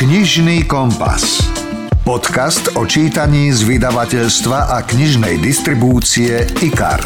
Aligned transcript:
Knižný 0.00 0.64
kompas. 0.64 1.44
Podcast 2.08 2.72
o 2.80 2.88
čítaní 2.88 3.52
z 3.52 3.68
vydavateľstva 3.68 4.72
a 4.72 4.80
knižnej 4.80 5.36
distribúcie 5.44 6.40
IKAR. 6.64 7.04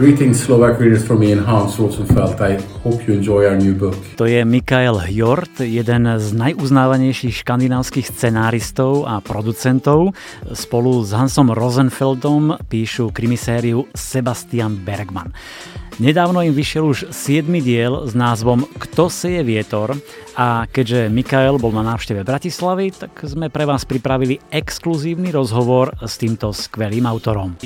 Greetings 0.00 0.40
Slovak 0.40 0.80
readers 0.80 1.04
from 1.04 1.20
and 1.20 1.44
Hans 1.44 1.76
Rosenfeld. 1.76 2.40
I 2.40 2.75
hope 2.86 3.02
you 3.10 3.18
enjoy 3.18 3.42
our 3.50 3.58
new 3.58 3.74
book. 3.74 3.98
To 4.16 4.30
je 4.30 4.46
Mikael 4.46 5.02
Hjort, 5.10 5.58
jeden 5.58 6.06
z 6.06 6.26
najuznávanejších 6.38 7.42
škandinávskych 7.42 8.06
scenáristov 8.06 9.10
a 9.10 9.18
producentov. 9.18 10.14
Spolu 10.54 11.02
s 11.02 11.10
Hansom 11.10 11.50
Rosenfeldom 11.50 12.54
píšu 12.70 13.10
krimisériu 13.10 13.90
Sebastian 13.90 14.78
Bergman. 14.86 15.34
Nedávno 15.96 16.44
im 16.44 16.52
vyšiel 16.52 16.84
už 16.84 16.98
7. 17.08 17.48
diel 17.64 18.04
s 18.04 18.12
názvom 18.12 18.68
Kto 18.76 19.08
seje 19.08 19.40
vietor 19.40 19.96
a 20.36 20.68
keďže 20.68 21.08
Mikael 21.08 21.56
bol 21.56 21.72
na 21.72 21.80
návšteve 21.80 22.20
Bratislavy, 22.20 22.92
tak 22.92 23.24
sme 23.24 23.48
pre 23.48 23.64
vás 23.64 23.88
pripravili 23.88 24.36
exkluzívny 24.52 25.32
rozhovor 25.32 25.96
s 26.04 26.20
týmto 26.20 26.52
skvelým 26.52 27.08
autorom. 27.08 27.56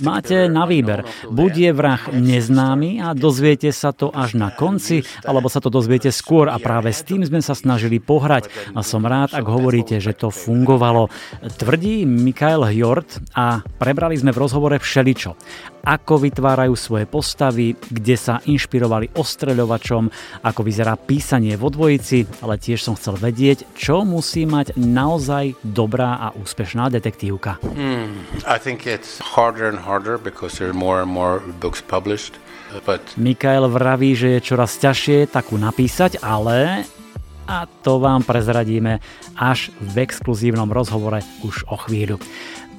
Máte 0.00 0.48
na 0.48 0.64
výber, 0.64 1.04
buď 1.28 1.52
je 1.52 1.70
vrah 1.76 2.00
neznámy 2.08 3.04
a 3.04 3.12
dozviete 3.12 3.68
sa 3.68 3.92
to 4.00 4.08
až 4.08 4.40
na 4.40 4.48
konci, 4.48 5.04
alebo 5.28 5.52
sa 5.52 5.60
to 5.60 5.68
dozviete 5.68 6.08
skôr 6.08 6.48
a 6.48 6.56
práve 6.56 6.88
s 6.88 7.04
tým 7.04 7.20
sme 7.20 7.44
sa 7.44 7.52
snažili 7.52 8.00
pohrať 8.00 8.48
a 8.72 8.80
som 8.80 9.04
rád, 9.04 9.36
ak 9.36 9.44
hovoríte, 9.44 10.00
že 10.00 10.16
to 10.16 10.32
fungovalo. 10.32 11.12
Tvrdí 11.60 12.08
Mikael 12.08 12.64
Hjort 12.72 13.20
a 13.36 13.60
prebrali 13.76 14.16
sme 14.16 14.32
v 14.32 14.40
rozhovore 14.40 14.80
všeličo 14.80 15.36
ako 15.84 16.28
vytvárajú 16.28 16.74
svoje 16.76 17.08
postavy, 17.08 17.72
kde 17.76 18.16
sa 18.16 18.34
inšpirovali 18.44 19.16
ostreľovačom, 19.16 20.04
ako 20.44 20.60
vyzerá 20.60 20.96
písanie 21.00 21.56
vo 21.56 21.72
dvojici, 21.72 22.44
ale 22.44 22.60
tiež 22.60 22.84
som 22.84 22.94
chcel 22.96 23.16
vedieť, 23.16 23.64
čo 23.76 24.04
musí 24.04 24.44
mať 24.44 24.76
naozaj 24.76 25.56
dobrá 25.64 26.20
a 26.20 26.28
úspešná 26.36 26.92
detektívka. 26.92 27.56
Hmm, 27.64 28.28
I 28.44 28.60
think 28.60 28.84
it's 28.84 29.20
harder 29.20 29.68
and 29.68 29.80
harder 29.80 30.20
because 30.20 30.60
there 30.60 30.68
are 30.68 30.76
more 30.76 31.00
and 31.00 31.10
more 31.10 31.40
books 31.60 31.80
published. 31.80 32.36
But... 32.86 33.02
Mikael 33.18 33.66
vraví, 33.66 34.14
že 34.14 34.38
je 34.38 34.46
čoraz 34.46 34.78
ťažšie 34.78 35.30
takú 35.30 35.58
napísať, 35.58 36.22
ale 36.22 36.86
a 37.50 37.66
to 37.66 37.98
vám 37.98 38.22
prezradíme 38.22 39.02
až 39.34 39.74
v 39.82 40.06
exkluzívnom 40.06 40.70
rozhovore 40.70 41.18
už 41.42 41.66
o 41.66 41.76
chvíľu. 41.82 42.22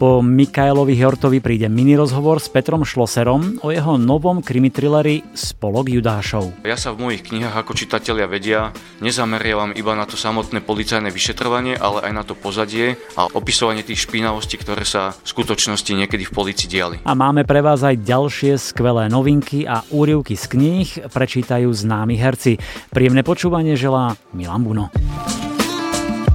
Po 0.02 0.18
Mikailovi 0.26 0.98
Hjortovi 0.98 1.46
príde 1.46 1.70
mini 1.70 1.94
rozhovor 1.94 2.42
s 2.42 2.50
Petrom 2.50 2.82
Šloserom 2.82 3.62
o 3.62 3.70
jeho 3.70 4.02
novom 4.02 4.42
krimitrileri 4.42 5.22
Spolok 5.38 5.94
Judášov. 5.94 6.66
Ja 6.66 6.74
sa 6.74 6.90
v 6.90 7.06
mojich 7.06 7.30
knihách 7.30 7.54
ako 7.54 7.78
čitatelia 7.78 8.26
vedia 8.26 8.74
nezameriavam 8.98 9.78
iba 9.78 9.94
na 9.94 10.10
to 10.10 10.18
samotné 10.18 10.66
policajné 10.66 11.14
vyšetrovanie, 11.14 11.78
ale 11.78 12.02
aj 12.10 12.14
na 12.18 12.26
to 12.26 12.34
pozadie 12.34 12.98
a 13.14 13.30
opisovanie 13.30 13.86
tých 13.86 14.10
špinavostí, 14.10 14.58
ktoré 14.58 14.90
sa 14.90 15.14
v 15.22 15.28
skutočnosti 15.38 15.94
niekedy 15.94 16.26
v 16.26 16.34
policii 16.34 16.66
diali. 16.66 16.98
A 17.06 17.14
máme 17.14 17.46
pre 17.46 17.62
vás 17.62 17.86
aj 17.86 18.02
ďalšie 18.02 18.58
skvelé 18.58 19.06
novinky 19.06 19.70
a 19.70 19.86
úrivky 19.94 20.34
z 20.34 20.50
kníh 20.50 20.90
prečítajú 21.14 21.70
známi 21.70 22.18
herci. 22.18 22.58
Príjemné 22.90 23.22
počúvanie 23.22 23.78
želá 23.78 24.18
Milan 24.34 24.66
Buno. 24.66 24.90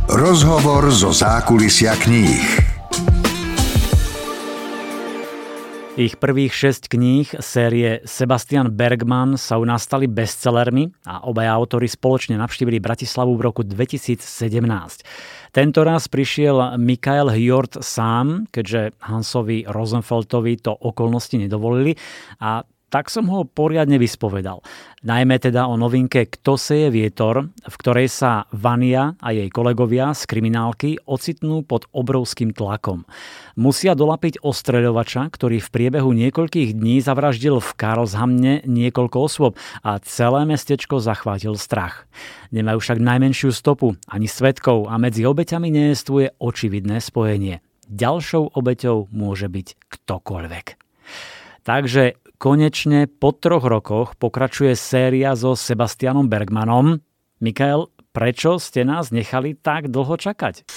Rozhovor 0.07 0.87
zo 0.95 1.11
zákulisia 1.11 1.99
kníh. 1.99 2.76
Ich 5.97 6.21
prvých 6.21 6.53
šesť 6.53 6.93
kníh 6.93 7.25
série 7.41 8.05
Sebastian 8.05 8.69
Bergman 8.69 9.41
sa 9.41 9.57
u 9.57 9.65
nás 9.65 9.89
stali 9.89 10.05
bestsellermi 10.05 10.93
a 11.09 11.25
obaja 11.25 11.57
autory 11.57 11.89
spoločne 11.89 12.37
navštívili 12.37 12.85
Bratislavu 12.85 13.33
v 13.33 13.41
roku 13.41 13.65
2017. 13.65 14.21
Tento 15.57 15.81
raz 15.89 16.05
prišiel 16.13 16.77
Mikael 16.77 17.33
Hjort 17.33 17.81
sám, 17.81 18.45
keďže 18.53 18.93
Hansovi 19.09 19.65
Rosenfeltovi 19.65 20.61
to 20.61 20.77
okolnosti 20.77 21.41
nedovolili 21.41 21.97
a 22.45 22.61
tak 22.97 23.13
som 23.13 23.29
ho 23.29 23.45
poriadne 23.45 24.01
vyspovedal. 24.01 24.65
Najmä 25.05 25.37
teda 25.37 25.69
o 25.69 25.77
novinke 25.77 26.25
Kto 26.33 26.57
seje 26.57 26.89
vietor, 26.89 27.53
v 27.53 27.75
ktorej 27.77 28.09
sa 28.09 28.49
Vania 28.57 29.13
a 29.21 29.37
jej 29.37 29.53
kolegovia 29.53 30.17
z 30.17 30.25
kriminálky 30.25 30.97
ocitnú 31.05 31.61
pod 31.61 31.85
obrovským 31.93 32.57
tlakom. 32.57 33.05
Musia 33.53 33.93
dolapiť 33.93 34.41
ostreľovača, 34.41 35.29
ktorý 35.29 35.61
v 35.61 35.69
priebehu 35.69 36.09
niekoľkých 36.17 36.73
dní 36.73 37.05
zavraždil 37.05 37.61
v 37.61 37.71
Karlshamne 37.77 38.65
niekoľko 38.65 39.17
osôb 39.21 39.61
a 39.85 40.01
celé 40.01 40.49
mestečko 40.49 40.97
zachvátil 40.97 41.61
strach. 41.61 42.09
Nemajú 42.49 42.81
však 42.81 42.97
najmenšiu 42.97 43.53
stopu 43.53 43.93
ani 44.09 44.25
svetkov 44.25 44.89
a 44.89 44.97
medzi 44.97 45.29
obeťami 45.29 45.69
nejestvuje 45.69 46.41
očividné 46.41 47.05
spojenie. 47.05 47.61
Ďalšou 47.93 48.57
obeťou 48.57 49.13
môže 49.13 49.53
byť 49.53 49.85
ktokoľvek. 49.85 50.67
Takže 51.67 52.26
konečne 52.37 53.09
po 53.09 53.33
troch 53.33 53.65
rokoch 53.65 54.15
pokračuje 54.21 54.77
séria 54.77 55.35
so 55.37 55.57
Sebastianom 55.57 56.29
Bergmanom. 56.29 57.01
Mikael, 57.37 57.93
prečo 58.17 58.57
ste 58.57 58.81
nás 58.81 59.13
nechali 59.13 59.53
tak 59.53 59.93
dlho 59.93 60.17
čakať? 60.17 60.65
V 60.65 60.77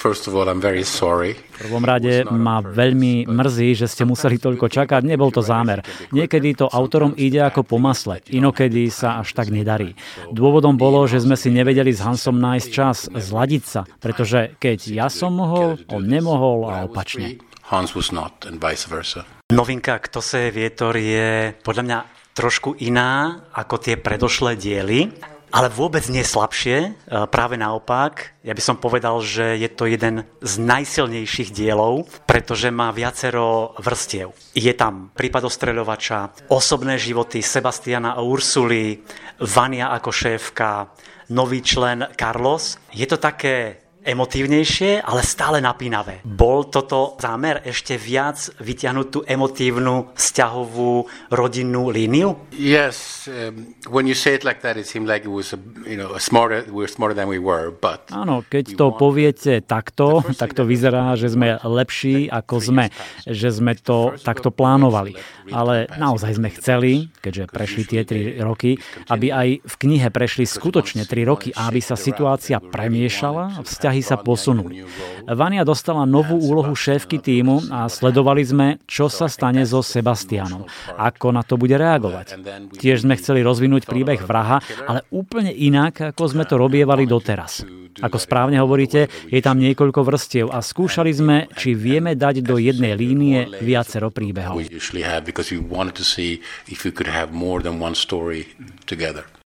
prvom 1.56 1.84
rade 1.88 2.28
ma 2.28 2.60
veľmi 2.60 3.24
mrzí, 3.24 3.80
že 3.80 3.88
ste 3.88 4.04
museli 4.04 4.36
toľko 4.36 4.68
čakať, 4.68 5.00
nebol 5.08 5.32
to 5.32 5.40
zámer. 5.40 5.80
Niekedy 6.12 6.60
to 6.60 6.68
autorom 6.68 7.16
ide 7.16 7.40
ako 7.40 7.64
po 7.64 7.80
masle, 7.80 8.20
inokedy 8.28 8.92
sa 8.92 9.24
až 9.24 9.32
tak 9.32 9.48
nedarí. 9.48 9.96
Dôvodom 10.28 10.76
bolo, 10.76 11.08
že 11.08 11.24
sme 11.24 11.40
si 11.40 11.48
nevedeli 11.48 11.96
s 11.96 12.04
Hansom 12.04 12.36
nájsť 12.36 12.68
čas 12.68 13.08
zladiť 13.08 13.62
sa, 13.64 13.88
pretože 14.04 14.52
keď 14.60 14.78
ja 14.92 15.08
som 15.08 15.32
mohol, 15.40 15.80
on 15.88 16.04
nemohol 16.04 16.68
a 16.68 16.84
opačne. 16.84 17.40
Hans 17.72 17.96
was 17.96 18.12
not 18.12 18.44
and 18.44 18.60
vice 18.60 18.84
versa. 18.84 19.39
Novinka 19.50 19.98
Kto 19.98 20.22
se 20.22 20.50
vietor 20.54 20.94
je 20.94 21.50
podľa 21.66 21.82
mňa 21.82 21.98
trošku 22.38 22.78
iná 22.86 23.42
ako 23.50 23.82
tie 23.82 23.98
predošlé 23.98 24.54
diely, 24.54 25.10
ale 25.50 25.66
vôbec 25.66 26.06
nie 26.06 26.22
slabšie, 26.22 26.78
e, 26.86 26.90
práve 27.26 27.58
naopak. 27.58 28.38
Ja 28.46 28.54
by 28.54 28.62
som 28.62 28.78
povedal, 28.78 29.18
že 29.18 29.58
je 29.58 29.66
to 29.66 29.90
jeden 29.90 30.22
z 30.38 30.52
najsilnejších 30.62 31.50
dielov, 31.50 32.06
pretože 32.30 32.70
má 32.70 32.94
viacero 32.94 33.74
vrstiev. 33.82 34.30
Je 34.54 34.70
tam 34.78 35.10
prípad 35.18 35.42
ostreľovača, 35.50 36.46
osobné 36.54 36.94
životy 36.94 37.42
Sebastiana 37.42 38.14
a 38.14 38.22
Ursuly, 38.22 39.02
Vania 39.42 39.90
ako 39.90 40.14
šéfka, 40.14 40.94
nový 41.34 41.58
člen 41.66 42.06
Carlos. 42.14 42.78
Je 42.94 43.06
to 43.10 43.18
také 43.18 43.79
emotívnejšie, 44.00 45.04
ale 45.04 45.20
stále 45.20 45.60
napínavé. 45.60 46.24
Bol 46.24 46.72
toto 46.72 47.20
zámer 47.20 47.60
ešte 47.68 48.00
viac 48.00 48.48
vyťahnuť 48.56 49.06
tú 49.12 49.20
emotívnu, 49.28 50.16
vzťahovú, 50.16 51.04
rodinnú 51.28 51.92
líniu? 51.92 52.48
Yes, 52.56 53.28
um, 53.28 53.76
when 53.92 54.08
you 54.08 54.16
say 54.16 54.34
it 54.36 54.44
like 54.44 54.64
that, 54.64 54.80
it 54.80 54.88
seemed 54.88 55.04
like 55.04 55.28
it 55.28 55.32
was, 55.32 55.52
a, 55.52 55.60
you 55.84 56.00
know, 56.00 56.16
a 56.16 56.20
smarter, 56.20 56.64
we're 56.72 56.88
smarter 56.88 57.12
than 57.12 57.28
we 57.28 57.36
were, 57.36 57.68
but... 57.70 58.08
Áno, 58.08 58.40
keď 58.48 58.76
to 58.76 58.96
poviete 58.96 59.60
takto, 59.60 60.24
tak 60.40 60.56
to 60.56 60.64
vyzerá, 60.64 61.12
že 61.20 61.32
sme 61.32 61.60
lepší 61.60 62.32
ako 62.32 62.56
sme, 62.60 62.88
že 63.28 63.52
sme 63.52 63.76
to 63.76 64.16
takto 64.24 64.48
plánovali. 64.48 65.16
Ale 65.50 65.90
naozaj 65.98 66.38
sme 66.38 66.48
chceli, 66.56 67.10
keďže 67.20 67.44
prešli 67.50 67.82
tie 67.84 68.02
tri 68.06 68.22
roky, 68.38 68.78
aby 69.10 69.34
aj 69.34 69.48
v 69.66 69.74
knihe 69.76 70.08
prešli 70.08 70.46
skutočne 70.46 71.04
tri 71.04 71.26
roky 71.26 71.50
a 71.52 71.68
aby 71.68 71.82
sa 71.82 71.98
situácia 71.98 72.62
premiešala, 72.62 73.60
vzťah 73.66 73.89
vzťahy 73.90 74.02
sa 74.06 74.16
posunuli. 74.22 74.86
Vania 75.26 75.66
dostala 75.66 76.06
novú 76.06 76.38
úlohu 76.38 76.78
šéfky 76.78 77.18
týmu 77.18 77.66
a 77.74 77.90
sledovali 77.90 78.42
sme, 78.46 78.66
čo 78.86 79.10
sa 79.10 79.26
stane 79.26 79.66
so 79.66 79.82
Sebastianom, 79.82 80.64
ako 80.94 81.34
na 81.34 81.42
to 81.42 81.58
bude 81.58 81.74
reagovať. 81.74 82.38
Tiež 82.78 83.02
sme 83.02 83.18
chceli 83.18 83.42
rozvinúť 83.42 83.90
príbeh 83.90 84.22
vraha, 84.22 84.62
ale 84.86 85.02
úplne 85.10 85.50
inak, 85.50 86.14
ako 86.14 86.22
sme 86.30 86.46
to 86.46 86.54
robievali 86.54 87.04
doteraz. 87.04 87.66
Ako 88.00 88.22
správne 88.22 88.62
hovoríte, 88.62 89.10
je 89.28 89.40
tam 89.42 89.58
niekoľko 89.58 90.06
vrstiev 90.06 90.46
a 90.54 90.62
skúšali 90.62 91.10
sme, 91.10 91.36
či 91.58 91.74
vieme 91.74 92.14
dať 92.14 92.46
do 92.46 92.56
jednej 92.56 92.94
línie 92.94 93.50
viacero 93.58 94.14
príbehov. 94.14 94.62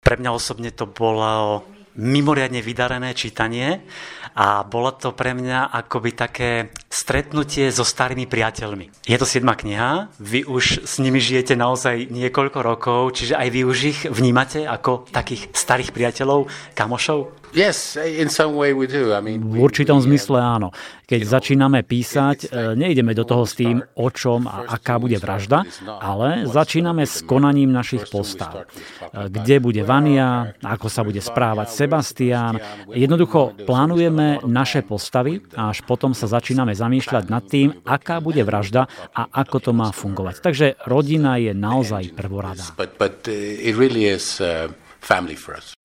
Pre 0.02 0.16
mňa 0.18 0.32
osobne 0.34 0.70
to 0.74 0.86
bolo 0.90 1.62
mimoriadne 2.02 2.60
vydarené 2.66 3.14
čítanie 3.14 3.86
a 4.34 4.66
bolo 4.66 4.98
to 4.98 5.14
pre 5.14 5.38
mňa 5.38 5.70
akoby 5.86 6.12
také 6.18 6.52
stretnutie 6.92 7.72
so 7.72 7.88
starými 7.88 8.28
priateľmi. 8.28 9.08
Je 9.08 9.16
to 9.16 9.24
siedma 9.24 9.56
kniha, 9.56 10.12
vy 10.20 10.44
už 10.44 10.84
s 10.84 11.00
nimi 11.00 11.24
žijete 11.24 11.56
naozaj 11.56 12.12
niekoľko 12.12 12.60
rokov, 12.60 13.16
čiže 13.16 13.40
aj 13.40 13.48
vy 13.48 13.62
už 13.64 13.78
ich 13.88 14.00
vnímate 14.12 14.68
ako 14.68 15.08
takých 15.08 15.56
starých 15.56 15.96
priateľov, 15.96 16.52
kamošov? 16.76 17.42
Yes, 17.52 18.00
in 18.00 18.30
some 18.32 18.56
way 18.56 18.72
we 18.72 18.88
do. 18.88 19.12
I 19.12 19.20
mean, 19.20 19.44
v 19.44 19.60
určitom 19.60 20.00
zmysle 20.00 20.40
áno. 20.40 20.72
Keď 21.04 21.28
začíname 21.28 21.84
písať, 21.84 22.48
e, 22.48 22.80
nejdeme 22.80 23.12
do 23.12 23.28
toho 23.28 23.44
s 23.44 23.60
tým, 23.60 23.84
o 24.00 24.08
čom 24.08 24.48
a 24.48 24.80
aká 24.80 24.96
bude 24.96 25.20
vražda, 25.20 25.68
ale 25.84 26.48
začíname 26.48 27.04
s 27.04 27.20
konaním 27.28 27.76
našich 27.76 28.08
postav. 28.08 28.64
E, 28.64 29.28
kde 29.28 29.60
bude 29.60 29.84
Vania, 29.84 30.56
ako 30.64 30.88
sa 30.88 31.04
bude 31.04 31.20
správať 31.20 31.76
Sebastian. 31.76 32.56
Jednoducho 32.88 33.52
plánujeme 33.68 34.40
naše 34.48 34.88
postavy 34.88 35.44
a 35.52 35.76
až 35.76 35.84
potom 35.84 36.16
sa 36.16 36.32
začíname 36.32 36.72
zamýšľať 36.82 37.24
nad 37.30 37.44
tým, 37.46 37.78
aká 37.86 38.18
bude 38.18 38.42
vražda 38.42 38.90
a 39.14 39.30
ako 39.30 39.58
to 39.70 39.72
má 39.78 39.94
fungovať. 39.94 40.42
Takže 40.42 40.68
rodina 40.90 41.38
je 41.38 41.54
naozaj 41.54 42.18
prvorada. 42.18 42.66
Uh, 42.74 42.82
uh. 42.82 43.18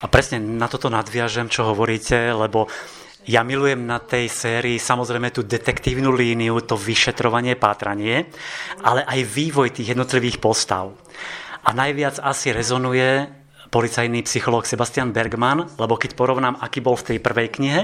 A 0.01 0.05
presne 0.09 0.37
na 0.41 0.65
toto 0.65 0.89
nadviažem, 0.89 1.47
čo 1.53 1.69
hovoríte, 1.69 2.17
lebo 2.33 2.65
ja 3.27 3.43
milujem 3.43 3.83
na 3.83 3.99
tej 3.99 4.31
sérii 4.31 4.79
samozrejme 4.79 5.35
tú 5.35 5.43
detektívnu 5.43 6.15
líniu, 6.15 6.63
to 6.63 6.79
vyšetrovanie, 6.79 7.59
pátranie, 7.59 8.31
ale 8.87 9.03
aj 9.03 9.19
vývoj 9.27 9.75
tých 9.75 9.91
jednotlivých 9.91 10.39
postav. 10.39 10.95
A 11.67 11.75
najviac 11.75 12.23
asi 12.23 12.55
rezonuje 12.55 13.27
policajný 13.67 14.23
psychológ 14.23 14.65
Sebastian 14.65 15.11
Bergman, 15.11 15.67
lebo 15.75 15.99
keď 15.99 16.15
porovnám, 16.15 16.59
aký 16.63 16.79
bol 16.79 16.95
v 16.95 17.13
tej 17.13 17.17
prvej 17.19 17.47
knihe 17.51 17.81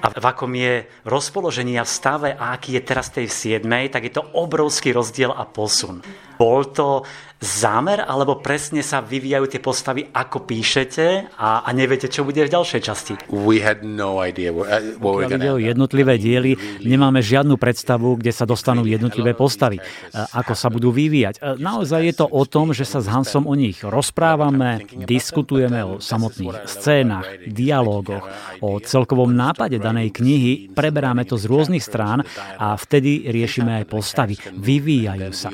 a 0.00 0.06
v 0.08 0.24
akom 0.24 0.52
je 0.56 0.84
rozpoložení 1.04 1.76
a 1.76 1.84
v 1.84 1.92
stave 1.92 2.28
a 2.34 2.56
aký 2.56 2.80
je 2.80 2.82
teraz 2.82 3.12
tej 3.12 3.28
v 3.28 3.36
siedmej, 3.36 3.92
tak 3.92 4.08
je 4.08 4.12
to 4.16 4.24
obrovský 4.34 4.96
rozdiel 4.96 5.32
a 5.32 5.44
posun. 5.44 6.00
Bol 6.40 6.72
to 6.72 7.04
zámer, 7.40 8.04
alebo 8.04 8.36
presne 8.44 8.84
sa 8.84 9.00
vyvíjajú 9.00 9.46
tie 9.48 9.60
postavy, 9.64 10.04
ako 10.12 10.44
píšete 10.44 11.32
a, 11.40 11.64
a 11.64 11.68
neviete, 11.72 12.12
čo 12.12 12.20
bude 12.20 12.44
v 12.44 12.52
ďalšej 12.52 12.80
časti? 12.84 13.12
We 13.32 13.64
had 13.64 13.80
no 13.80 14.20
idea 14.20 14.52
what, 14.52 14.68
uh, 14.68 15.00
what 15.00 15.32
ide 15.32 15.48
o 15.48 15.56
jednotlivé 15.56 16.20
diely, 16.20 16.84
nemáme 16.84 17.24
žiadnu 17.24 17.56
predstavu, 17.56 18.20
kde 18.20 18.28
sa 18.28 18.44
dostanú 18.44 18.84
jednotlivé 18.84 19.32
postavy, 19.32 19.80
ako 20.12 20.52
sa 20.52 20.68
budú 20.68 20.92
vyvíjať. 20.92 21.40
Naozaj 21.56 22.00
je 22.12 22.14
to 22.20 22.26
o 22.28 22.44
tom, 22.44 22.76
že 22.76 22.84
sa 22.84 23.00
s 23.00 23.08
Hansom 23.08 23.48
o 23.48 23.56
nich 23.56 23.80
rozprávame, 23.80 24.84
diskutujeme 25.08 25.80
o 25.80 25.92
samotných 25.96 26.68
scénach, 26.68 27.24
dialógoch, 27.48 28.28
o 28.60 28.76
celkovom 28.84 29.32
nápade 29.32 29.80
danej 29.80 30.12
knihy, 30.12 30.76
preberáme 30.76 31.24
to 31.24 31.40
z 31.40 31.48
rôznych 31.48 31.80
strán 31.80 32.20
a 32.60 32.76
vtedy 32.76 33.32
riešime 33.32 33.80
aj 33.80 33.84
postavy. 33.88 34.36
Vyvíjajú 34.36 35.30
sa. 35.32 35.48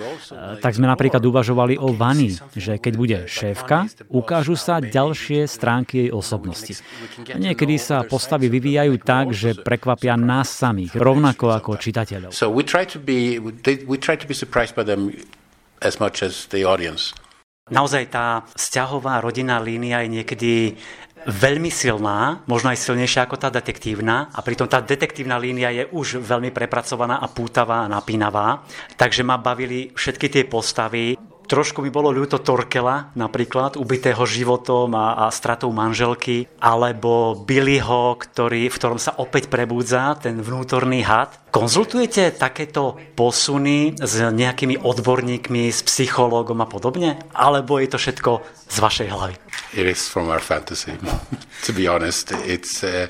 Tak 0.58 0.74
sme 0.74 0.90
napríklad 0.90 1.22
uvažovali 1.22 1.75
o 1.76 1.92
Vani, 1.94 2.36
že 2.56 2.80
keď 2.80 2.92
bude 2.96 3.18
šéfka, 3.30 3.88
ukážu 4.10 4.58
sa 4.58 4.82
ďalšie 4.82 5.46
stránky 5.46 6.08
jej 6.08 6.10
osobnosti. 6.10 6.74
Niekedy 7.36 7.76
sa 7.78 8.02
postavy 8.04 8.50
vyvíjajú 8.50 8.94
tak, 9.00 9.32
že 9.32 9.56
prekvapia 9.56 10.18
nás 10.18 10.50
samých, 10.50 10.96
rovnako 10.96 11.54
ako 11.54 11.70
čitateľov. 11.78 12.30
So 12.34 12.50
we 12.50 12.66
try 12.66 12.84
to 12.88 12.98
be, 12.98 13.38
we 13.86 13.96
try 13.96 14.16
to 14.18 14.26
be 14.26 14.34
surprised 14.34 14.74
by 14.74 14.82
them 14.82 15.12
as 15.84 16.00
much 16.00 16.24
as 16.24 16.48
the 16.50 16.64
audience. 16.64 17.12
Naozaj 17.66 18.14
tá 18.14 18.46
vzťahová 18.54 19.18
rodinná 19.18 19.58
línia 19.58 19.98
je 20.06 20.14
niekedy 20.14 20.52
veľmi 21.26 21.66
silná, 21.74 22.46
možno 22.46 22.70
aj 22.70 22.78
silnejšia 22.78 23.26
ako 23.26 23.34
tá 23.42 23.50
detektívna 23.50 24.30
a 24.30 24.38
pritom 24.46 24.70
tá 24.70 24.78
detektívna 24.78 25.34
línia 25.34 25.74
je 25.74 25.90
už 25.90 26.22
veľmi 26.22 26.54
prepracovaná 26.54 27.18
a 27.18 27.26
pútavá 27.26 27.82
a 27.82 27.90
napínavá. 27.90 28.62
Takže 28.94 29.26
ma 29.26 29.42
bavili 29.42 29.90
všetky 29.90 30.30
tie 30.30 30.46
postavy. 30.46 31.18
Trošku 31.46 31.78
mi 31.78 31.94
bolo 31.94 32.10
ľúto 32.10 32.42
Torkela, 32.42 33.14
napríklad, 33.14 33.78
ubitého 33.78 34.26
životom 34.26 34.90
a, 34.98 35.26
a 35.26 35.30
stratou 35.30 35.70
manželky, 35.70 36.50
alebo 36.58 37.38
Billyho, 37.38 38.18
ktorý, 38.18 38.66
v 38.66 38.74
ktorom 38.74 38.98
sa 38.98 39.14
opäť 39.22 39.46
prebúdza 39.46 40.18
ten 40.18 40.42
vnútorný 40.42 41.06
had. 41.06 41.38
Konzultujete 41.54 42.34
takéto 42.34 42.98
posuny 43.14 43.94
s 43.94 44.18
nejakými 44.18 44.82
odborníkmi, 44.82 45.70
s 45.70 45.86
psychológom 45.86 46.58
a 46.60 46.68
podobne? 46.68 47.22
Alebo 47.30 47.78
je 47.78 47.88
to 47.94 47.98
všetko 48.02 48.30
z 48.66 48.76
vašej 48.82 49.08
hlavy? 49.14 49.34
It 49.78 49.86
is 49.86 50.10
from 50.10 50.26
our 50.28 50.42
fantasy, 50.42 50.98
to 51.66 51.70
be 51.70 51.86
honest. 51.86 52.34
It's... 52.42 52.82
Uh... 52.82 53.06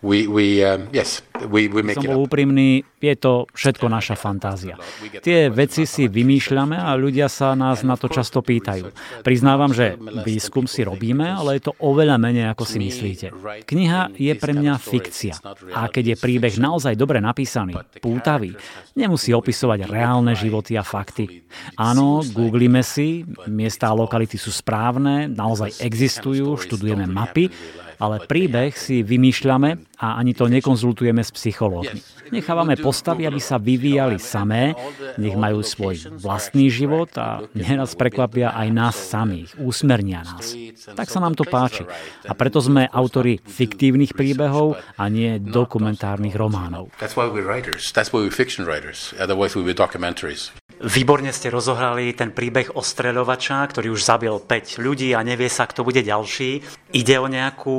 We, 0.00 0.24
we, 0.24 0.64
yes, 0.96 1.20
we, 1.44 1.68
we 1.68 1.84
make 1.84 2.00
Som 2.00 2.08
bol 2.08 2.24
úprimný, 2.24 2.88
je 3.04 3.12
to 3.20 3.44
všetko 3.52 3.84
naša 3.92 4.16
fantázia. 4.16 4.80
Tie 5.20 5.52
veci 5.52 5.84
si 5.84 6.08
vymýšľame 6.08 6.72
a 6.72 6.96
ľudia 6.96 7.28
sa 7.28 7.52
nás 7.52 7.84
na 7.84 8.00
to 8.00 8.08
často 8.08 8.40
pýtajú. 8.40 8.96
Priznávam, 9.20 9.76
že 9.76 10.00
výskum 10.24 10.64
si 10.64 10.88
robíme, 10.88 11.28
ale 11.28 11.60
je 11.60 11.68
to 11.68 11.76
oveľa 11.84 12.16
menej, 12.16 12.48
ako 12.48 12.64
si 12.64 12.80
myslíte. 12.80 13.26
Kniha 13.68 14.16
je 14.16 14.32
pre 14.40 14.56
mňa 14.56 14.74
fikcia. 14.80 15.36
A 15.76 15.92
keď 15.92 16.16
je 16.16 16.16
príbeh 16.16 16.56
naozaj 16.56 16.96
dobre 16.96 17.20
napísaný, 17.20 17.76
pútavý, 18.00 18.56
nemusí 18.96 19.36
opisovať 19.36 19.84
reálne 19.84 20.32
životy 20.32 20.80
a 20.80 20.84
fakty. 20.84 21.44
Áno, 21.76 22.24
googlíme 22.24 22.80
si, 22.80 23.28
miesta 23.52 23.92
a 23.92 23.96
lokality 23.96 24.40
sú 24.40 24.48
správne, 24.48 25.28
naozaj 25.28 25.76
existujú, 25.84 26.56
študujeme 26.56 27.04
mapy, 27.04 27.52
ale 28.00 28.24
príbeh 28.24 28.72
si 28.72 29.04
vymýšľame 29.04 30.00
a 30.00 30.16
ani 30.16 30.32
to 30.32 30.48
nekonzultujeme 30.48 31.20
s 31.20 31.30
psychológmi. 31.36 32.00
Nechávame 32.30 32.78
postavy, 32.78 33.26
aby 33.26 33.42
sa 33.42 33.58
vyvíjali 33.58 34.16
samé, 34.16 34.72
nech 35.18 35.34
majú 35.36 35.60
svoj 35.60 36.16
vlastný 36.16 36.72
život 36.72 37.10
a 37.20 37.44
neraz 37.52 37.98
prekvapia 37.98 38.54
aj 38.54 38.68
nás 38.70 38.96
samých, 38.96 39.58
úsmernia 39.60 40.22
nás. 40.24 40.56
Tak 40.94 41.10
sa 41.10 41.20
nám 41.20 41.34
to 41.34 41.44
páči. 41.44 41.84
A 42.24 42.32
preto 42.32 42.62
sme 42.62 42.86
autori 42.88 43.42
fiktívnych 43.42 44.14
príbehov 44.14 44.78
a 44.96 45.04
nie 45.10 45.42
dokumentárnych 45.42 46.38
románov. 46.38 46.94
That's 47.02 47.18
why 47.18 47.28
we're 47.28 47.44
writers. 47.44 47.90
That's 47.92 48.14
why 48.14 48.22
we're 48.24 48.34
fiction 48.34 48.64
writers. 48.64 49.12
Otherwise 49.18 49.58
we 49.58 49.66
documentaries. 49.74 50.52
Výborne 50.80 51.28
ste 51.28 51.52
rozohrali 51.52 52.16
ten 52.16 52.32
príbeh 52.32 52.72
ostreľovača, 52.72 53.68
ktorý 53.68 53.92
už 53.92 54.00
zabil 54.00 54.32
5 54.40 54.80
ľudí 54.80 55.12
a 55.12 55.20
nevie 55.20 55.52
sa, 55.52 55.68
kto 55.68 55.84
bude 55.84 56.00
ďalší. 56.00 56.64
Ide 56.96 57.20
o 57.20 57.28
nejakú 57.28 57.78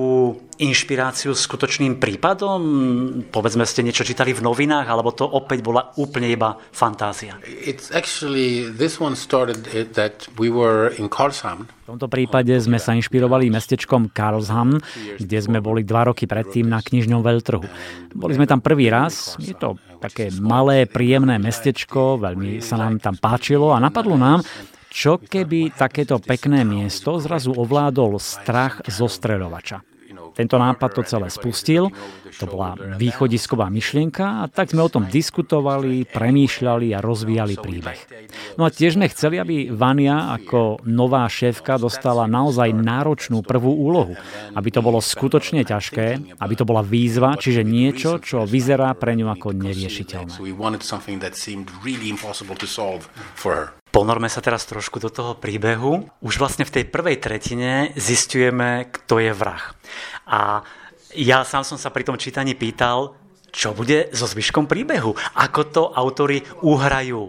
inšpiráciu 0.61 1.33
skutočným 1.33 1.97
prípadom? 1.97 2.61
Povedzme, 3.33 3.65
ste 3.65 3.81
niečo 3.81 4.05
čítali 4.05 4.29
v 4.31 4.45
novinách, 4.45 4.85
alebo 4.85 5.09
to 5.09 5.25
opäť 5.25 5.65
bola 5.65 5.89
úplne 5.97 6.29
iba 6.29 6.53
fantázia? 6.69 7.41
It's 7.49 7.89
actually, 7.89 8.69
this 8.69 9.01
one 9.01 9.17
started 9.17 9.65
that 9.97 10.29
we 10.37 10.53
were 10.53 10.93
in 11.01 11.09
Karlshamn. 11.09 11.65
V 11.89 11.97
tomto 11.97 12.07
prípade 12.07 12.53
sme 12.61 12.79
sa 12.79 12.95
inšpirovali 12.95 13.51
mestečkom 13.51 14.13
Karlshamn, 14.13 14.79
kde 15.19 15.37
sme 15.41 15.59
boli 15.59 15.83
dva 15.83 16.07
roky 16.13 16.29
predtým 16.29 16.69
na 16.69 16.79
knižňom 16.79 17.19
veľtrhu. 17.19 17.65
Boli 18.15 18.33
sme 18.37 18.47
tam 18.47 18.63
prvý 18.63 18.87
raz, 18.87 19.35
je 19.41 19.57
to 19.57 19.75
také 19.99 20.31
malé, 20.39 20.87
príjemné 20.87 21.35
mestečko, 21.41 22.21
veľmi 22.21 22.63
sa 22.63 22.79
nám 22.79 23.03
tam 23.03 23.19
páčilo 23.19 23.75
a 23.75 23.81
napadlo 23.81 24.15
nám, 24.15 24.39
čo 24.91 25.19
keby 25.19 25.75
takéto 25.75 26.19
pekné 26.19 26.63
miesto 26.63 27.19
zrazu 27.19 27.51
ovládol 27.55 28.19
strach 28.19 28.83
zo 28.87 29.07
streľovača. 29.11 29.90
Tento 30.31 30.55
nápad 30.55 30.89
to 30.95 31.01
celé 31.03 31.27
spustil, 31.27 31.91
to 32.39 32.45
bola 32.47 32.75
východisková 32.95 33.67
myšlienka 33.67 34.41
a 34.41 34.43
tak 34.47 34.71
sme 34.71 34.81
o 34.81 34.91
tom 34.91 35.07
diskutovali, 35.11 36.07
premýšľali 36.07 36.95
a 36.95 37.03
rozvíjali 37.03 37.55
príbeh. 37.59 37.99
No 38.55 38.63
a 38.63 38.69
tiež 38.71 38.95
sme 38.95 39.11
chceli, 39.11 39.37
aby 39.37 39.69
Vania 39.71 40.31
ako 40.31 40.83
nová 40.87 41.27
šéfka 41.27 41.75
dostala 41.75 42.27
naozaj 42.27 42.71
náročnú 42.71 43.43
prvú 43.43 43.71
úlohu, 43.71 44.15
aby 44.55 44.69
to 44.71 44.79
bolo 44.79 45.03
skutočne 45.03 45.67
ťažké, 45.67 46.39
aby 46.39 46.53
to 46.55 46.63
bola 46.63 46.81
výzva, 46.81 47.35
čiže 47.35 47.67
niečo, 47.67 48.23
čo 48.23 48.47
vyzerá 48.47 48.95
pre 48.95 49.15
ňu 49.15 49.27
ako 49.31 49.51
neriešiteľné. 49.55 50.35
Ponorme 53.91 54.31
sa 54.31 54.39
teraz 54.39 54.63
trošku 54.63 55.03
do 55.03 55.11
toho 55.11 55.35
príbehu. 55.35 56.07
Už 56.23 56.39
vlastne 56.39 56.63
v 56.63 56.79
tej 56.79 56.87
prvej 56.87 57.19
tretine 57.19 57.91
zistujeme, 57.99 58.87
kto 58.87 59.19
je 59.19 59.35
vrah. 59.35 59.75
A 60.23 60.63
ja 61.11 61.43
sám 61.43 61.67
som 61.67 61.75
sa 61.75 61.91
pri 61.91 62.07
tom 62.07 62.15
čítaní 62.15 62.55
pýtal, 62.55 63.19
čo 63.51 63.75
bude 63.75 64.07
so 64.15 64.23
zvyškom 64.23 64.63
príbehu, 64.63 65.11
ako 65.35 65.61
to 65.67 65.83
autory 65.91 66.39
uhrajú. 66.63 67.27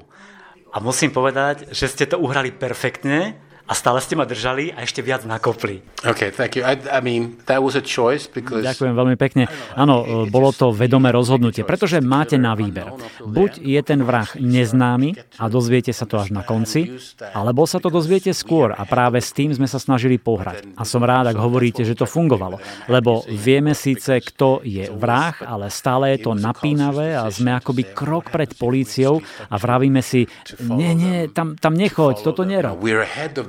A 0.70 0.78
musím 0.78 1.10
povedať, 1.10 1.74
že 1.74 1.90
ste 1.90 2.06
to 2.06 2.22
uhrali 2.22 2.54
perfektne 2.54 3.42
a 3.66 3.72
stále 3.72 4.02
ste 4.02 4.18
ma 4.18 4.26
držali 4.26 4.74
a 4.74 4.82
ešte 4.82 5.00
viac 5.00 5.22
nakopli. 5.22 5.80
Okay, 6.02 6.34
thank 6.34 6.58
you. 6.58 6.66
I, 6.66 6.74
I 6.90 7.00
mean, 7.00 7.38
that 7.46 7.62
was 7.62 7.78
a 7.78 7.84
choice 7.84 8.26
because... 8.26 8.66
Ďakujem 8.66 8.94
veľmi 8.94 9.16
pekne. 9.16 9.46
Áno, 9.78 10.26
bolo 10.28 10.50
to 10.50 10.74
vedomé 10.74 11.14
rozhodnutie, 11.14 11.62
pretože 11.62 12.02
máte 12.02 12.36
na 12.36 12.58
výber. 12.58 12.90
Buď 13.22 13.62
je 13.62 13.80
ten 13.86 14.02
vrah 14.02 14.26
neznámy 14.34 15.14
a 15.38 15.46
dozviete 15.46 15.94
sa 15.94 16.04
to 16.04 16.18
až 16.18 16.34
na 16.34 16.42
konci, 16.42 16.98
alebo 17.32 17.64
sa 17.64 17.78
to 17.78 17.88
dozviete 17.88 18.34
skôr 18.34 18.74
a 18.74 18.82
práve 18.82 19.22
s 19.22 19.30
tým 19.30 19.54
sme 19.54 19.70
sa 19.70 19.78
snažili 19.78 20.18
pohrať. 20.18 20.74
A 20.74 20.82
som 20.82 21.00
rád, 21.02 21.30
ak 21.30 21.38
hovoríte, 21.38 21.86
že 21.86 21.94
to 21.94 22.04
fungovalo, 22.04 22.58
lebo 22.90 23.22
vieme 23.30 23.72
síce, 23.78 24.18
kto 24.18 24.60
je 24.66 24.90
vrah, 24.90 25.38
ale 25.46 25.70
stále 25.70 26.18
je 26.18 26.26
to 26.26 26.34
napínavé 26.34 27.14
a 27.14 27.30
sme 27.30 27.54
akoby 27.54 27.94
krok 27.94 28.34
pred 28.34 28.52
políciou 28.58 29.22
a 29.48 29.54
vravíme 29.56 30.02
si, 30.02 30.26
nie, 30.66 30.92
nie, 30.98 31.30
tam, 31.30 31.54
tam 31.54 31.78
nechoď, 31.78 32.26
toto 32.26 32.42
nerob. 32.42 32.82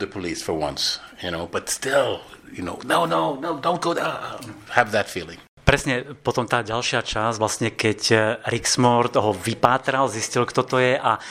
The 0.03 0.11
police 0.11 0.43
for 0.43 0.51
once, 0.51 0.99
you 1.23 1.31
know, 1.31 1.47
but 1.47 1.71
still, 1.71 2.19
you 2.51 2.59
know, 2.59 2.75
no, 2.83 3.07
no, 3.07 3.39
no, 3.39 3.55
don't 3.55 3.79
go 3.79 3.95
down. 3.95 4.43
Have 4.75 4.91
that 4.91 5.07
feeling. 5.07 5.39
Presne 5.63 6.03
potom 6.19 6.43
tá 6.43 6.59
ďalšia 6.59 6.99
časť, 7.07 7.39
vlastne 7.39 7.71
keď 7.71 7.99
eh, 8.11 8.19
Rixmore 8.51 9.07
toho 9.07 9.31
vypátral, 9.31 10.11
zistil, 10.11 10.43
kto 10.43 10.67
to 10.67 10.83
je 10.83 10.99
a 10.99 11.23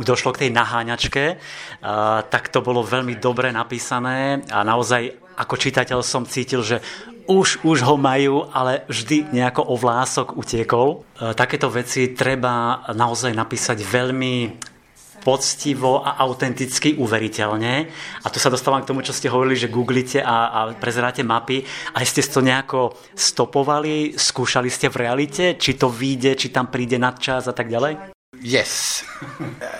došlo 0.00 0.32
k 0.32 0.48
tej 0.48 0.50
naháňačke, 0.56 1.24
uh, 1.36 2.24
tak 2.26 2.50
to 2.50 2.64
bolo 2.64 2.82
veľmi 2.82 3.14
dobre 3.20 3.54
napísané 3.54 4.42
a 4.50 4.66
naozaj 4.66 5.14
ako 5.38 5.54
čitateľ 5.54 6.02
som 6.02 6.26
cítil, 6.26 6.66
že 6.66 6.82
už, 7.30 7.62
už 7.62 7.86
ho 7.86 7.94
majú, 7.94 8.50
ale 8.50 8.82
vždy 8.90 9.30
nejako 9.30 9.62
o 9.70 9.78
vlások 9.78 10.34
utiekol. 10.34 11.06
Uh, 11.14 11.30
takéto 11.36 11.70
veci 11.70 12.10
treba 12.10 12.82
naozaj 12.90 13.30
napísať 13.36 13.86
veľmi 13.86 14.34
poctivo 15.24 16.04
a 16.04 16.20
autenticky 16.20 16.94
uveriteľne. 17.00 17.88
A 18.22 18.26
tu 18.28 18.36
sa 18.36 18.52
dostávam 18.52 18.84
k 18.84 18.88
tomu, 18.92 19.00
čo 19.00 19.16
ste 19.16 19.32
hovorili, 19.32 19.56
že 19.56 19.72
googlite 19.72 20.20
a, 20.20 20.52
a 20.52 20.60
prezeráte 20.76 21.24
mapy. 21.24 21.64
A 21.96 22.04
ste 22.04 22.20
to 22.20 22.44
nejako 22.44 22.92
stopovali, 23.16 24.14
skúšali 24.20 24.68
ste 24.68 24.92
v 24.92 25.00
realite, 25.00 25.56
či 25.56 25.80
to 25.80 25.88
vyjde, 25.88 26.36
či 26.36 26.52
tam 26.52 26.68
príde 26.68 27.00
nadčas 27.00 27.48
a 27.48 27.56
tak 27.56 27.72
ďalej? 27.72 28.14
Yes, 28.42 29.04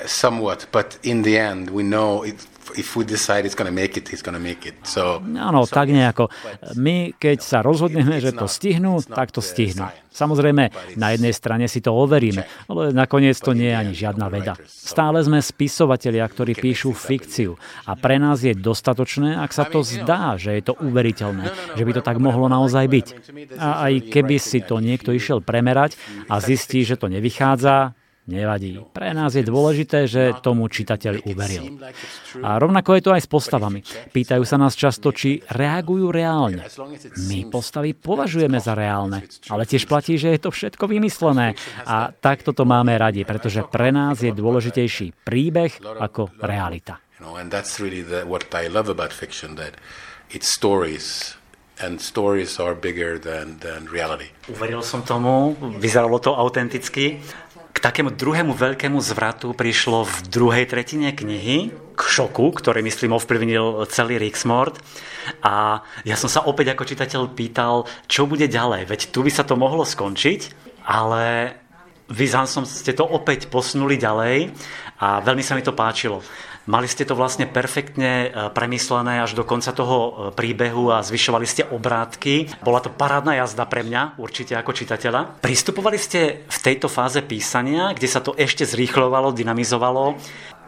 somewhat, 0.06 0.66
but 0.72 0.96
in 1.02 1.22
the 1.26 1.36
end 1.36 1.68
we 1.74 1.82
know 1.82 2.22
it, 2.22 2.38
if 2.76 2.96
we 2.96 3.04
decide 3.04 3.44
it's 3.44 3.54
going 3.54 3.68
to 3.68 3.74
make 3.74 3.96
it, 3.96 4.08
it's 4.12 4.24
going 4.24 4.34
to 4.34 4.42
make 4.42 4.64
it. 4.64 4.74
So, 4.88 5.20
Áno, 5.20 5.68
tak 5.68 5.92
nejako. 5.92 6.32
My, 6.80 7.12
keď 7.16 7.38
sa 7.44 7.58
rozhodneme, 7.60 8.18
že 8.18 8.32
to 8.32 8.48
stihnú, 8.48 9.04
tak 9.04 9.30
to 9.30 9.44
stihnú. 9.44 9.86
Samozrejme, 10.14 10.94
na 10.94 11.10
jednej 11.10 11.34
strane 11.34 11.66
si 11.66 11.82
to 11.82 11.90
overíme, 11.90 12.46
ale 12.70 12.94
nakoniec 12.94 13.34
to 13.42 13.50
nie 13.50 13.66
je 13.66 13.76
ani 13.76 13.92
žiadna 13.98 14.30
veda. 14.30 14.54
Stále 14.62 15.18
sme 15.26 15.42
spisovatelia, 15.42 16.22
ktorí 16.22 16.54
píšu 16.54 16.94
fikciu 16.94 17.58
a 17.82 17.98
pre 17.98 18.22
nás 18.22 18.46
je 18.46 18.54
dostatočné, 18.54 19.34
ak 19.34 19.50
sa 19.50 19.66
to 19.66 19.82
zdá, 19.82 20.38
že 20.38 20.54
je 20.54 20.70
to 20.70 20.78
uveriteľné, 20.78 21.74
že 21.74 21.82
by 21.82 21.92
to 21.98 22.02
tak 22.06 22.22
mohlo 22.22 22.46
naozaj 22.46 22.86
byť. 22.86 23.06
A 23.58 23.90
aj 23.90 24.14
keby 24.14 24.38
si 24.38 24.62
to 24.62 24.78
niekto 24.78 25.10
išiel 25.10 25.42
premerať 25.42 25.98
a 26.30 26.38
zistí, 26.38 26.86
že 26.86 26.94
to 26.94 27.10
nevychádza, 27.10 27.98
Nevadí. 28.24 28.80
Pre 28.96 29.12
nás 29.12 29.36
je 29.36 29.44
dôležité, 29.44 30.08
že 30.08 30.32
tomu 30.40 30.64
čitateľ 30.72 31.28
uveril. 31.28 31.76
A 32.40 32.56
rovnako 32.56 32.96
je 32.96 33.02
to 33.04 33.10
aj 33.12 33.22
s 33.22 33.28
postavami. 33.28 33.84
Pýtajú 34.16 34.40
sa 34.48 34.56
nás 34.56 34.72
často, 34.72 35.12
či 35.12 35.44
reagujú 35.44 36.08
reálne. 36.08 36.64
My 37.28 37.44
postavy 37.52 37.92
považujeme 37.92 38.56
za 38.64 38.72
reálne, 38.72 39.28
ale 39.52 39.68
tiež 39.68 39.84
platí, 39.84 40.16
že 40.16 40.32
je 40.32 40.40
to 40.40 40.48
všetko 40.48 40.88
vymyslené. 40.88 41.52
A 41.84 42.16
takto 42.16 42.56
to 42.56 42.64
máme 42.64 42.96
radi, 42.96 43.28
pretože 43.28 43.60
pre 43.68 43.92
nás 43.92 44.24
je 44.24 44.32
dôležitejší 44.32 45.20
príbeh 45.20 45.76
ako 45.84 46.32
realita. 46.40 46.96
and 51.80 52.00
stories 52.00 52.60
are 52.60 52.74
bigger 52.74 53.18
than, 53.18 53.58
than 53.58 53.90
reality. 53.90 54.30
Uveril 54.46 54.82
som 54.82 55.02
tomu, 55.02 55.58
vyzeralo 55.82 56.22
to 56.22 56.30
autenticky 56.30 57.18
k 57.74 57.78
takému 57.82 58.14
druhému 58.14 58.54
veľkému 58.54 59.02
zvratu 59.02 59.50
prišlo 59.50 60.06
v 60.06 60.16
druhej 60.30 60.64
tretine 60.70 61.10
knihy, 61.10 61.74
k 61.74 62.00
šoku, 62.00 62.54
ktorý 62.54 62.86
myslím 62.86 63.18
ovplyvnil 63.18 63.82
celý 63.90 64.22
Rixmord. 64.22 64.78
A 65.42 65.82
ja 66.06 66.14
som 66.14 66.30
sa 66.30 66.46
opäť 66.46 66.70
ako 66.70 66.86
čitateľ 66.86 67.34
pýtal, 67.34 67.90
čo 68.06 68.30
bude 68.30 68.46
ďalej, 68.46 68.86
veď 68.86 69.00
tu 69.10 69.26
by 69.26 69.30
sa 69.34 69.42
to 69.42 69.58
mohlo 69.58 69.82
skončiť, 69.82 70.54
ale 70.86 71.56
vy 72.06 72.26
som 72.30 72.62
ste 72.68 72.94
to 72.94 73.02
opäť 73.02 73.50
posunuli 73.50 73.98
ďalej 73.98 74.54
a 75.00 75.24
veľmi 75.24 75.42
sa 75.42 75.56
mi 75.58 75.64
to 75.64 75.74
páčilo. 75.74 76.22
Mali 76.64 76.88
ste 76.88 77.04
to 77.04 77.12
vlastne 77.12 77.44
perfektne 77.44 78.12
e, 78.24 78.28
premyslené 78.48 79.20
až 79.20 79.36
do 79.36 79.44
konca 79.44 79.68
toho 79.76 79.96
e, 79.96 80.10
príbehu 80.32 80.88
a 80.88 81.04
zvyšovali 81.04 81.44
ste 81.44 81.68
obrátky. 81.68 82.64
Bola 82.64 82.80
to 82.80 82.88
parádna 82.88 83.36
jazda 83.36 83.68
pre 83.68 83.84
mňa, 83.84 84.16
určite 84.16 84.56
ako 84.56 84.72
čitateľa. 84.72 85.44
Pristupovali 85.44 86.00
ste 86.00 86.48
v 86.48 86.58
tejto 86.64 86.88
fáze 86.88 87.20
písania, 87.20 87.92
kde 87.92 88.08
sa 88.08 88.24
to 88.24 88.32
ešte 88.32 88.64
zrýchľovalo, 88.64 89.36
dynamizovalo, 89.36 90.16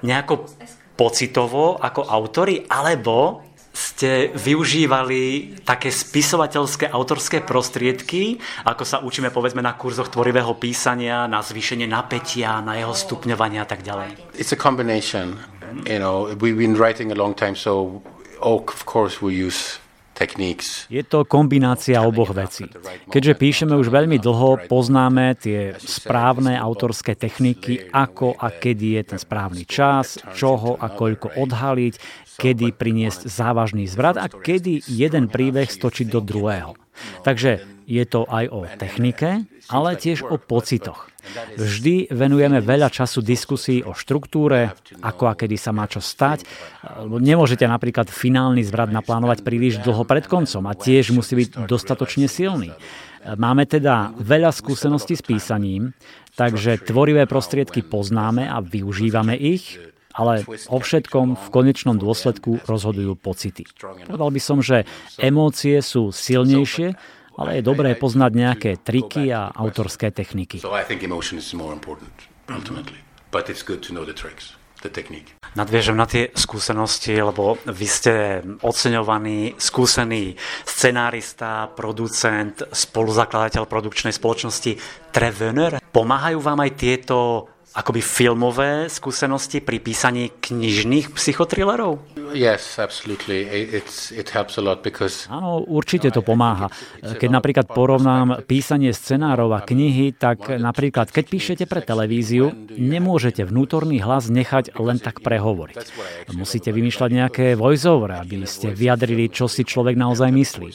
nejako 0.04 0.52
pocitovo 1.00 1.80
ako 1.80 2.04
autory, 2.12 2.68
alebo 2.68 3.46
ste 3.76 4.32
využívali 4.32 5.52
také 5.60 5.92
spisovateľské 5.92 6.88
autorské 6.88 7.44
prostriedky, 7.44 8.40
ako 8.64 8.84
sa 8.88 9.04
učíme 9.04 9.28
povedzme 9.28 9.60
na 9.60 9.76
kurzoch 9.76 10.08
tvorivého 10.08 10.56
písania, 10.56 11.28
na 11.28 11.44
zvýšenie 11.44 11.84
napätia, 11.84 12.64
na 12.64 12.80
jeho 12.80 12.96
stupňovanie 12.96 13.60
a 13.60 13.68
tak 13.68 13.84
ďalej? 13.84 14.36
It's 14.40 14.56
a 14.56 14.60
combination. 14.60 15.55
You 15.86 15.98
know, 15.98 16.34
we've 16.40 16.58
been 16.58 16.76
writing 16.76 17.12
a 17.12 17.14
long 17.14 17.34
time, 17.34 17.56
so 17.56 18.02
oh, 18.40 18.58
of 18.58 18.86
course 18.86 19.22
we 19.22 19.34
use 19.34 19.80
je 20.88 21.02
to 21.04 21.28
kombinácia 21.28 22.00
oboch 22.00 22.32
vecí. 22.32 22.64
Keďže 23.12 23.36
píšeme 23.36 23.76
už 23.76 23.92
veľmi 23.92 24.16
dlho, 24.16 24.64
poznáme 24.64 25.36
tie 25.36 25.76
správne 25.76 26.56
autorské 26.56 27.12
techniky, 27.12 27.92
ako 27.92 28.32
a 28.32 28.48
kedy 28.48 28.96
je 28.96 29.02
ten 29.12 29.20
správny 29.20 29.68
čas, 29.68 30.16
čoho 30.32 30.80
a 30.80 30.88
koľko 30.88 31.36
odhaliť, 31.36 31.94
kedy 32.40 32.72
priniesť 32.72 33.28
závažný 33.28 33.84
zvrat 33.84 34.16
a 34.16 34.32
kedy 34.32 34.88
jeden 34.88 35.28
príbeh 35.28 35.68
stočiť 35.68 36.08
do 36.08 36.24
druhého. 36.24 36.72
Takže 37.20 37.84
je 37.84 38.04
to 38.08 38.24
aj 38.24 38.44
o 38.48 38.64
technike, 38.80 39.44
ale 39.70 39.98
tiež 39.98 40.26
o 40.26 40.36
pocitoch. 40.38 41.10
Vždy 41.58 42.14
venujeme 42.14 42.62
veľa 42.62 42.86
času 42.86 43.18
diskusii 43.18 43.82
o 43.82 43.98
štruktúre, 43.98 44.78
ako 45.02 45.24
a 45.26 45.34
kedy 45.34 45.58
sa 45.58 45.74
má 45.74 45.90
čo 45.90 45.98
stať. 45.98 46.46
Nemôžete 47.02 47.66
napríklad 47.66 48.06
finálny 48.06 48.62
zvrat 48.62 48.94
naplánovať 48.94 49.42
príliš 49.42 49.82
dlho 49.82 50.06
pred 50.06 50.30
koncom 50.30 50.62
a 50.70 50.72
tiež 50.78 51.10
musí 51.10 51.34
byť 51.34 51.66
dostatočne 51.66 52.30
silný. 52.30 52.70
Máme 53.26 53.66
teda 53.66 54.14
veľa 54.14 54.54
skúseností 54.54 55.18
s 55.18 55.26
písaním, 55.26 55.98
takže 56.38 56.78
tvorivé 56.86 57.26
prostriedky 57.26 57.82
poznáme 57.82 58.46
a 58.46 58.62
využívame 58.62 59.34
ich, 59.34 59.82
ale 60.14 60.46
o 60.70 60.78
všetkom 60.78 61.34
v 61.34 61.46
konečnom 61.50 61.98
dôsledku 61.98 62.64
rozhodujú 62.64 63.18
pocity. 63.18 63.66
Povedal 64.08 64.30
by 64.30 64.40
som, 64.40 64.62
že 64.62 64.86
emócie 65.18 65.82
sú 65.82 66.14
silnejšie, 66.14 66.94
ale 67.36 67.60
je 67.60 67.62
dobré 67.62 67.92
poznať 67.94 68.30
nejaké 68.32 68.70
triky 68.80 69.28
a 69.30 69.52
autorské 69.52 70.10
techniky. 70.10 70.60
Nadviežem 75.56 75.96
na 75.96 76.04
tie 76.04 76.28
skúsenosti, 76.36 77.16
lebo 77.16 77.56
vy 77.64 77.86
ste 77.88 78.44
oceňovaný, 78.60 79.56
skúsený 79.56 80.36
scenárista, 80.68 81.72
producent, 81.72 82.60
spoluzakladateľ 82.70 83.64
produkčnej 83.64 84.12
spoločnosti 84.12 84.76
Trevener. 85.10 85.80
Pomáhajú 85.80 86.38
vám 86.44 86.60
aj 86.60 86.70
tieto 86.76 87.16
akoby 87.76 88.00
filmové 88.00 88.88
skúsenosti 88.88 89.60
pri 89.60 89.84
písaní 89.84 90.32
knižných 90.40 91.12
psychotrilerov? 91.12 92.00
Yes, 92.32 92.80
absolutely. 92.80 93.44
It's, 93.44 94.08
it 94.08 94.32
helps 94.32 94.56
a 94.56 94.64
lot 94.64 94.80
because... 94.80 95.28
Áno, 95.28 95.60
určite 95.60 96.08
to 96.08 96.24
pomáha. 96.24 96.72
Keď 97.04 97.28
napríklad 97.28 97.66
porovnám 97.68 98.48
písanie 98.48 98.96
scenárov 98.96 99.52
a 99.52 99.60
knihy, 99.60 100.16
tak 100.16 100.48
napríklad 100.48 101.12
keď 101.12 101.24
píšete 101.28 101.64
pre 101.68 101.84
televíziu, 101.84 102.48
nemôžete 102.72 103.44
vnútorný 103.44 104.00
hlas 104.00 104.32
nechať 104.32 104.72
len 104.80 104.96
tak 104.96 105.20
prehovoriť. 105.20 105.76
Musíte 106.32 106.72
vymýšľať 106.72 107.10
nejaké 107.12 107.46
voiceover, 107.60 108.16
aby 108.16 108.48
ste 108.48 108.72
vyjadrili, 108.72 109.28
čo 109.28 109.52
si 109.52 109.68
človek 109.68 110.00
naozaj 110.00 110.32
myslí. 110.32 110.70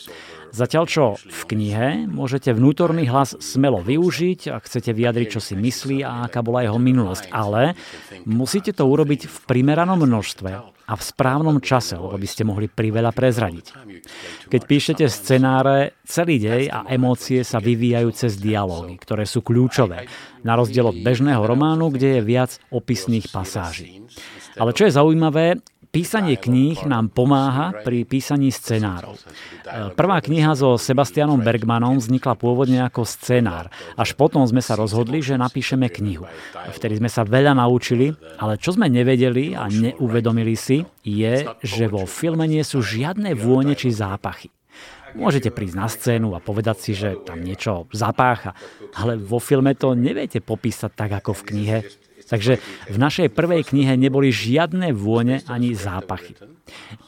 Zatiaľ 0.51 0.83
čo 0.83 1.05
v 1.15 1.41
knihe 1.55 2.11
môžete 2.11 2.51
vnútorný 2.51 3.07
hlas 3.07 3.39
smelo 3.39 3.79
využiť, 3.79 4.51
ak 4.51 4.67
chcete 4.67 4.91
vyjadriť, 4.91 5.27
čo 5.31 5.39
si 5.39 5.55
myslí 5.55 6.03
a 6.03 6.27
aká 6.27 6.43
bola 6.43 6.67
jeho 6.67 6.75
minulosť. 6.75 7.31
Ale 7.31 7.79
musíte 8.27 8.75
to 8.75 8.83
urobiť 8.83 9.31
v 9.31 9.37
primeranom 9.47 10.03
množstve 10.03 10.51
a 10.91 10.93
v 10.99 11.07
správnom 11.07 11.63
čase, 11.63 11.95
lebo 11.95 12.19
by 12.19 12.27
ste 12.27 12.43
mohli 12.43 12.67
priveľa 12.67 13.15
prezradiť. 13.15 13.65
Keď 14.51 14.61
píšete 14.67 15.05
scenáre, 15.07 15.95
celý 16.03 16.35
dej 16.43 16.67
a 16.67 16.83
emócie 16.91 17.47
sa 17.47 17.63
vyvíjajú 17.63 18.09
cez 18.11 18.35
dialógy, 18.35 18.99
ktoré 18.99 19.23
sú 19.23 19.39
kľúčové, 19.39 20.11
na 20.43 20.59
rozdiel 20.59 20.91
od 20.91 20.99
bežného 20.99 21.47
románu, 21.47 21.95
kde 21.95 22.19
je 22.19 22.21
viac 22.27 22.59
opisných 22.75 23.31
pasáží. 23.31 24.03
Ale 24.59 24.75
čo 24.75 24.83
je 24.83 24.95
zaujímavé, 24.99 25.63
Písanie 25.91 26.39
kníh 26.39 26.87
nám 26.87 27.11
pomáha 27.11 27.75
pri 27.83 28.07
písaní 28.07 28.47
scenárov. 28.47 29.19
Prvá 29.99 30.23
kniha 30.23 30.55
so 30.55 30.79
Sebastianom 30.79 31.43
Bergmanom 31.43 31.99
vznikla 31.99 32.39
pôvodne 32.39 32.79
ako 32.79 33.03
scenár. 33.03 33.67
Až 33.99 34.15
potom 34.15 34.39
sme 34.47 34.63
sa 34.63 34.79
rozhodli, 34.79 35.19
že 35.19 35.35
napíšeme 35.35 35.91
knihu. 35.91 36.23
Vtedy 36.71 36.95
sme 36.95 37.11
sa 37.11 37.27
veľa 37.27 37.59
naučili, 37.59 38.15
ale 38.39 38.55
čo 38.55 38.71
sme 38.71 38.87
nevedeli 38.87 39.51
a 39.51 39.67
neuvedomili 39.67 40.55
si, 40.55 40.79
je, 41.03 41.43
že 41.59 41.91
vo 41.91 42.07
filme 42.07 42.47
nie 42.47 42.63
sú 42.63 42.79
žiadne 42.79 43.35
vône 43.35 43.75
či 43.75 43.91
zápachy. 43.91 44.47
Môžete 45.11 45.51
prísť 45.51 45.75
na 45.75 45.91
scénu 45.91 46.31
a 46.31 46.39
povedať 46.39 46.77
si, 46.79 46.91
že 46.95 47.19
tam 47.19 47.43
niečo 47.43 47.91
zapácha, 47.91 48.55
ale 48.95 49.19
vo 49.19 49.43
filme 49.43 49.75
to 49.75 49.91
neviete 49.91 50.39
popísať 50.39 50.91
tak 50.95 51.11
ako 51.19 51.35
v 51.35 51.45
knihe. 51.51 51.77
Takže 52.31 52.63
v 52.87 52.97
našej 52.97 53.27
prvej 53.35 53.67
knihe 53.67 53.99
neboli 53.99 54.31
žiadne 54.31 54.95
vône 54.95 55.43
ani 55.51 55.75
zápachy. 55.75 56.39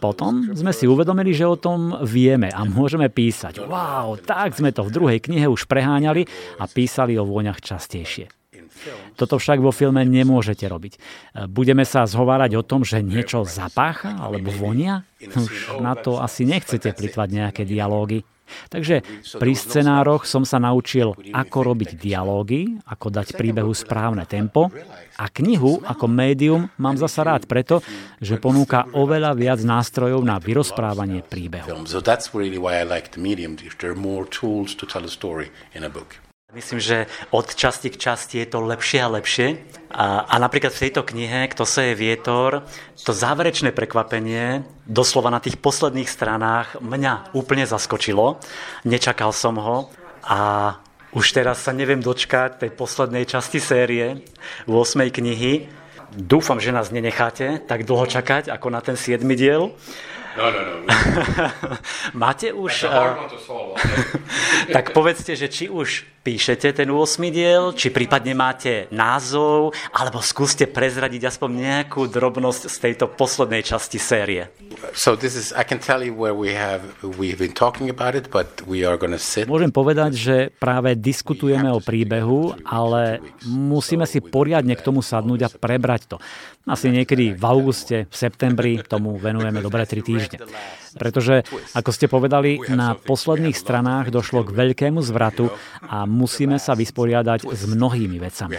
Potom 0.03 0.51
sme 0.51 0.75
si 0.75 0.83
uvedomili, 0.83 1.31
že 1.31 1.47
o 1.47 1.55
tom 1.55 2.03
vieme 2.03 2.51
a 2.51 2.67
môžeme 2.67 3.07
písať. 3.07 3.63
Wow, 3.63 4.19
tak 4.19 4.59
sme 4.59 4.75
to 4.75 4.83
v 4.83 4.91
druhej 4.91 5.19
knihe 5.23 5.47
už 5.47 5.63
preháňali 5.71 6.27
a 6.59 6.67
písali 6.67 7.15
o 7.15 7.23
vôňach 7.23 7.63
častejšie. 7.63 8.27
Toto 9.15 9.39
však 9.39 9.63
vo 9.63 9.71
filme 9.71 10.03
nemôžete 10.03 10.67
robiť. 10.67 10.99
Budeme 11.47 11.87
sa 11.87 12.03
zhovárať 12.03 12.59
o 12.59 12.67
tom, 12.67 12.83
že 12.83 12.99
niečo 12.99 13.47
zapácha 13.47 14.19
alebo 14.19 14.51
vonia? 14.51 15.07
Už 15.23 15.79
na 15.79 15.95
to 15.95 16.19
asi 16.19 16.43
nechcete 16.43 16.91
plitvať 16.91 17.29
nejaké 17.31 17.63
dialógy. 17.63 18.27
Takže 18.71 19.05
pri 19.37 19.53
scenároch 19.53 20.25
som 20.25 20.43
sa 20.47 20.57
naučil, 20.57 21.13
ako 21.33 21.57
robiť 21.73 21.97
dialógy, 21.99 22.79
ako 22.87 23.07
dať 23.13 23.37
príbehu 23.37 23.71
správne 23.75 24.25
tempo 24.25 24.71
a 25.19 25.25
knihu 25.29 25.83
ako 25.85 26.05
médium 26.09 26.69
mám 26.81 26.97
zasa 26.97 27.21
rád 27.27 27.45
preto, 27.45 27.83
že 28.17 28.41
ponúka 28.41 28.89
oveľa 28.95 29.37
viac 29.37 29.59
nástrojov 29.61 30.21
na 30.25 30.41
vyrozprávanie 30.41 31.21
príbehu. 31.21 31.69
Myslím, 36.53 36.77
že 36.77 37.09
od 37.33 37.49
časti 37.49 37.89
k 37.89 37.97
časti 37.97 38.45
je 38.45 38.45
to 38.45 38.61
lepšie 38.61 39.01
a 39.01 39.09
lepšie. 39.09 39.57
A, 39.89 40.21
a 40.21 40.35
napríklad 40.37 40.69
v 40.69 40.85
tejto 40.85 41.01
knihe, 41.01 41.49
Kto 41.49 41.65
sa 41.65 41.81
je 41.81 41.97
vietor, 41.97 42.69
to 42.93 43.09
záverečné 43.09 43.73
prekvapenie, 43.73 44.61
doslova 44.85 45.33
na 45.33 45.41
tých 45.41 45.57
posledných 45.57 46.05
stranách, 46.05 46.77
mňa 46.77 47.33
úplne 47.33 47.65
zaskočilo. 47.65 48.37
Nečakal 48.85 49.33
som 49.33 49.57
ho 49.57 49.89
a 50.21 50.77
už 51.17 51.33
teraz 51.33 51.65
sa 51.65 51.73
neviem 51.73 52.05
dočkať 52.05 52.61
tej 52.61 52.69
poslednej 52.77 53.25
časti 53.25 53.57
série, 53.57 54.21
8. 54.69 55.09
knihy. 55.09 55.73
Dúfam, 56.13 56.61
že 56.61 56.69
nás 56.69 56.93
nenecháte 56.93 57.65
tak 57.65 57.89
dlho 57.89 58.05
čakať, 58.05 58.53
ako 58.53 58.69
na 58.69 58.85
ten 58.85 58.93
7. 58.93 59.25
diel. 59.33 59.73
No, 60.37 60.45
no, 60.53 60.61
no. 60.61 60.77
Máte 62.21 62.53
už... 62.53 62.85
tak 64.75 64.93
povedzte, 64.93 65.33
že 65.33 65.49
či 65.49 65.65
už 65.65 66.12
píšete 66.23 66.71
ten 66.71 66.87
8 66.87 67.19
diel, 67.29 67.75
či 67.75 67.91
prípadne 67.91 68.31
máte 68.31 68.87
názov, 68.95 69.75
alebo 69.91 70.23
skúste 70.23 70.65
prezradiť 70.65 71.27
aspoň 71.27 71.49
nejakú 71.51 72.07
drobnosť 72.07 72.71
z 72.71 72.77
tejto 72.79 73.05
poslednej 73.11 73.61
časti 73.61 73.99
série. 73.99 74.47
So 74.95 75.19
this 75.19 75.35
is, 75.35 75.51
I 75.53 75.67
can 75.67 75.83
tell 75.83 75.99
you 75.99 76.15
where 76.15 76.33
we 76.33 76.55
have, 76.55 76.81
we've 77.03 77.37
been 77.37 77.53
talking 77.53 77.91
about 77.91 78.15
it, 78.15 78.31
but 78.31 78.63
we 78.63 78.87
are 78.87 78.95
going 78.95 79.11
to 79.13 79.21
sit. 79.21 79.45
Môžem 79.45 79.69
povedať, 79.69 80.11
že 80.15 80.35
práve 80.55 80.95
diskutujeme 80.95 81.67
o 81.69 81.83
príbehu, 81.83 82.55
ale 82.63 83.19
musíme 83.45 84.07
si 84.07 84.23
poriadne 84.23 84.79
k 84.79 84.81
tomu 84.81 85.03
sadnúť 85.03 85.39
a 85.45 85.49
prebrať 85.51 86.15
to. 86.15 86.17
Asi 86.63 86.87
niekedy 86.87 87.35
v 87.35 87.43
auguste, 87.43 88.07
v 88.07 88.15
septembri 88.15 88.79
tomu 88.87 89.19
venujeme 89.19 89.59
dobre 89.59 89.83
3 89.83 89.99
týždne. 89.99 90.39
Pretože, 90.95 91.43
ako 91.75 91.91
ste 91.91 92.07
povedali, 92.07 92.55
na 92.71 92.95
posledných 92.95 93.57
stranách 93.57 94.13
došlo 94.13 94.47
k 94.47 94.55
veľkému 94.55 95.03
zvratu 95.03 95.51
a 95.83 96.07
musíme 96.13 96.61
sa 96.61 96.77
vysporiadať 96.77 97.49
s 97.49 97.63
mnohými 97.65 98.21
vecami. 98.21 98.53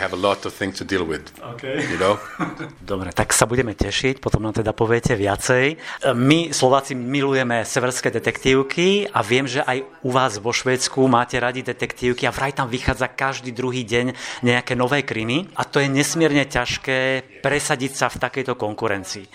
Dobre, 2.90 3.14
tak 3.14 3.30
sa 3.30 3.46
budeme 3.46 3.72
tešiť, 3.78 4.18
potom 4.18 4.42
nám 4.42 4.58
teda 4.58 4.74
poviete 4.74 5.14
viacej. 5.14 5.78
My, 6.18 6.50
Slováci, 6.50 6.98
milujeme 6.98 7.62
severské 7.62 8.10
detektívky 8.10 9.06
a 9.08 9.22
viem, 9.22 9.46
že 9.46 9.62
aj 9.62 9.86
u 10.02 10.10
vás 10.10 10.42
vo 10.42 10.50
Švédsku 10.50 10.98
máte 11.06 11.38
radi 11.38 11.62
detektívky 11.62 12.26
a 12.26 12.34
vraj 12.34 12.52
tam 12.52 12.66
vychádza 12.66 13.06
každý 13.14 13.54
druhý 13.54 13.86
deň 13.86 14.12
nejaké 14.42 14.74
nové 14.74 15.06
krymy 15.06 15.46
a 15.54 15.62
to 15.62 15.78
je 15.78 15.86
nesmierne 15.86 16.42
ťažké 16.44 17.22
presadiť 17.40 17.92
sa 17.94 18.06
v 18.10 18.20
takejto 18.20 18.58
konkurencii. 18.58 19.26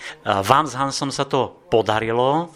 Vám 0.44 0.68
s 0.68 0.76
Hansom 0.76 1.08
sa 1.08 1.24
to 1.24 1.64
podarilo. 1.72 2.52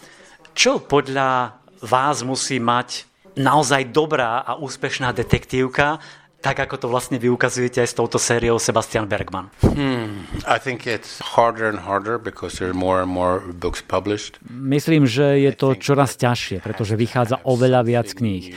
Čo 0.55 0.83
podľa 0.83 1.59
vás 1.83 2.23
musí 2.23 2.59
mať 2.59 3.14
naozaj 3.35 3.85
dobrá 3.85 4.37
a 4.37 4.55
úspešná 4.55 5.11
detektívka, 5.11 5.99
tak 6.45 6.61
ako 6.61 6.77
to 6.77 6.87
vlastne 6.93 7.17
vy 7.17 7.33
ukazujete 7.33 7.81
aj 7.81 7.89
s 7.89 7.97
touto 7.97 8.21
sériou 8.21 8.61
Sebastian 8.61 9.09
Bergman? 9.09 9.49
Hmm, 9.65 10.29
I 10.45 10.61
think 10.61 10.85
it's 10.85 11.17
harder 11.33 11.65
and 11.65 11.81
harder 11.81 12.21
because 12.21 12.61
there 12.61 12.69
are 12.69 12.77
more 12.77 13.01
and 13.01 13.09
more 13.09 13.41
books 13.41 13.81
published. 13.81 14.37
Myslím, 14.45 15.09
že 15.09 15.41
je 15.41 15.51
to 15.57 15.73
čoraz 15.73 16.13
ťažšie, 16.21 16.61
pretože 16.61 16.93
vychádza 16.93 17.41
oveľa 17.49 17.81
viac 17.81 18.13
kníh. 18.13 18.53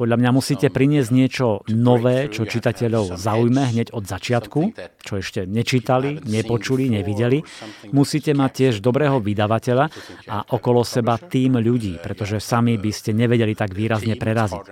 Podľa 0.00 0.16
mňa 0.16 0.30
musíte 0.32 0.72
priniesť 0.72 1.10
niečo 1.12 1.60
nové, 1.68 2.32
čo 2.32 2.48
čitateľov 2.48 3.20
zaujme 3.20 3.68
hneď 3.68 3.92
od 3.92 4.08
začiatku, 4.08 4.60
čo 5.04 5.20
ešte 5.20 5.44
nečítali, 5.44 6.24
nepočuli, 6.24 6.88
nevideli. 6.88 7.44
Musíte 7.92 8.32
mať 8.32 8.50
tiež 8.56 8.74
dobrého 8.80 9.20
vydavateľa 9.20 9.84
a 10.32 10.36
okolo 10.56 10.80
seba 10.88 11.20
tým 11.20 11.60
ľudí, 11.60 12.00
pretože 12.00 12.40
sami 12.40 12.80
by 12.80 12.90
ste 12.96 13.12
nevedeli 13.12 13.52
tak 13.52 13.76
výrazne 13.76 14.16
preraziť. 14.16 14.64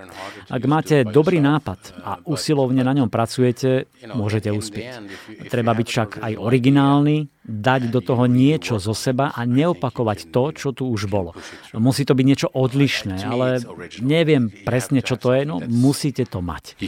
Ak 0.49 0.63
máte 0.65 1.05
dobrý 1.05 1.37
nápad 1.37 2.01
a 2.01 2.11
usilovanie 2.25 2.54
usilovne 2.55 2.87
na 2.87 2.95
ňom 2.95 3.11
pracujete, 3.11 3.91
môžete 4.15 4.47
uspieť. 4.47 5.03
Treba 5.51 5.75
byť 5.75 5.87
však 5.91 6.09
aj 6.23 6.33
originálny, 6.39 7.27
dať 7.43 7.91
do 7.91 7.99
toho 7.99 8.31
niečo 8.31 8.79
zo 8.79 8.95
seba 8.95 9.35
a 9.35 9.43
neopakovať 9.43 10.31
to, 10.31 10.43
čo 10.55 10.71
tu 10.71 10.87
už 10.87 11.11
bolo. 11.11 11.35
Musí 11.75 12.07
to 12.07 12.15
byť 12.15 12.25
niečo 12.25 12.47
odlišné, 12.47 13.27
ale 13.27 13.59
neviem 13.99 14.47
presne, 14.63 15.03
čo 15.03 15.19
to 15.19 15.35
je, 15.35 15.43
no 15.43 15.59
musíte 15.67 16.23
to 16.23 16.39
mať. 16.39 16.79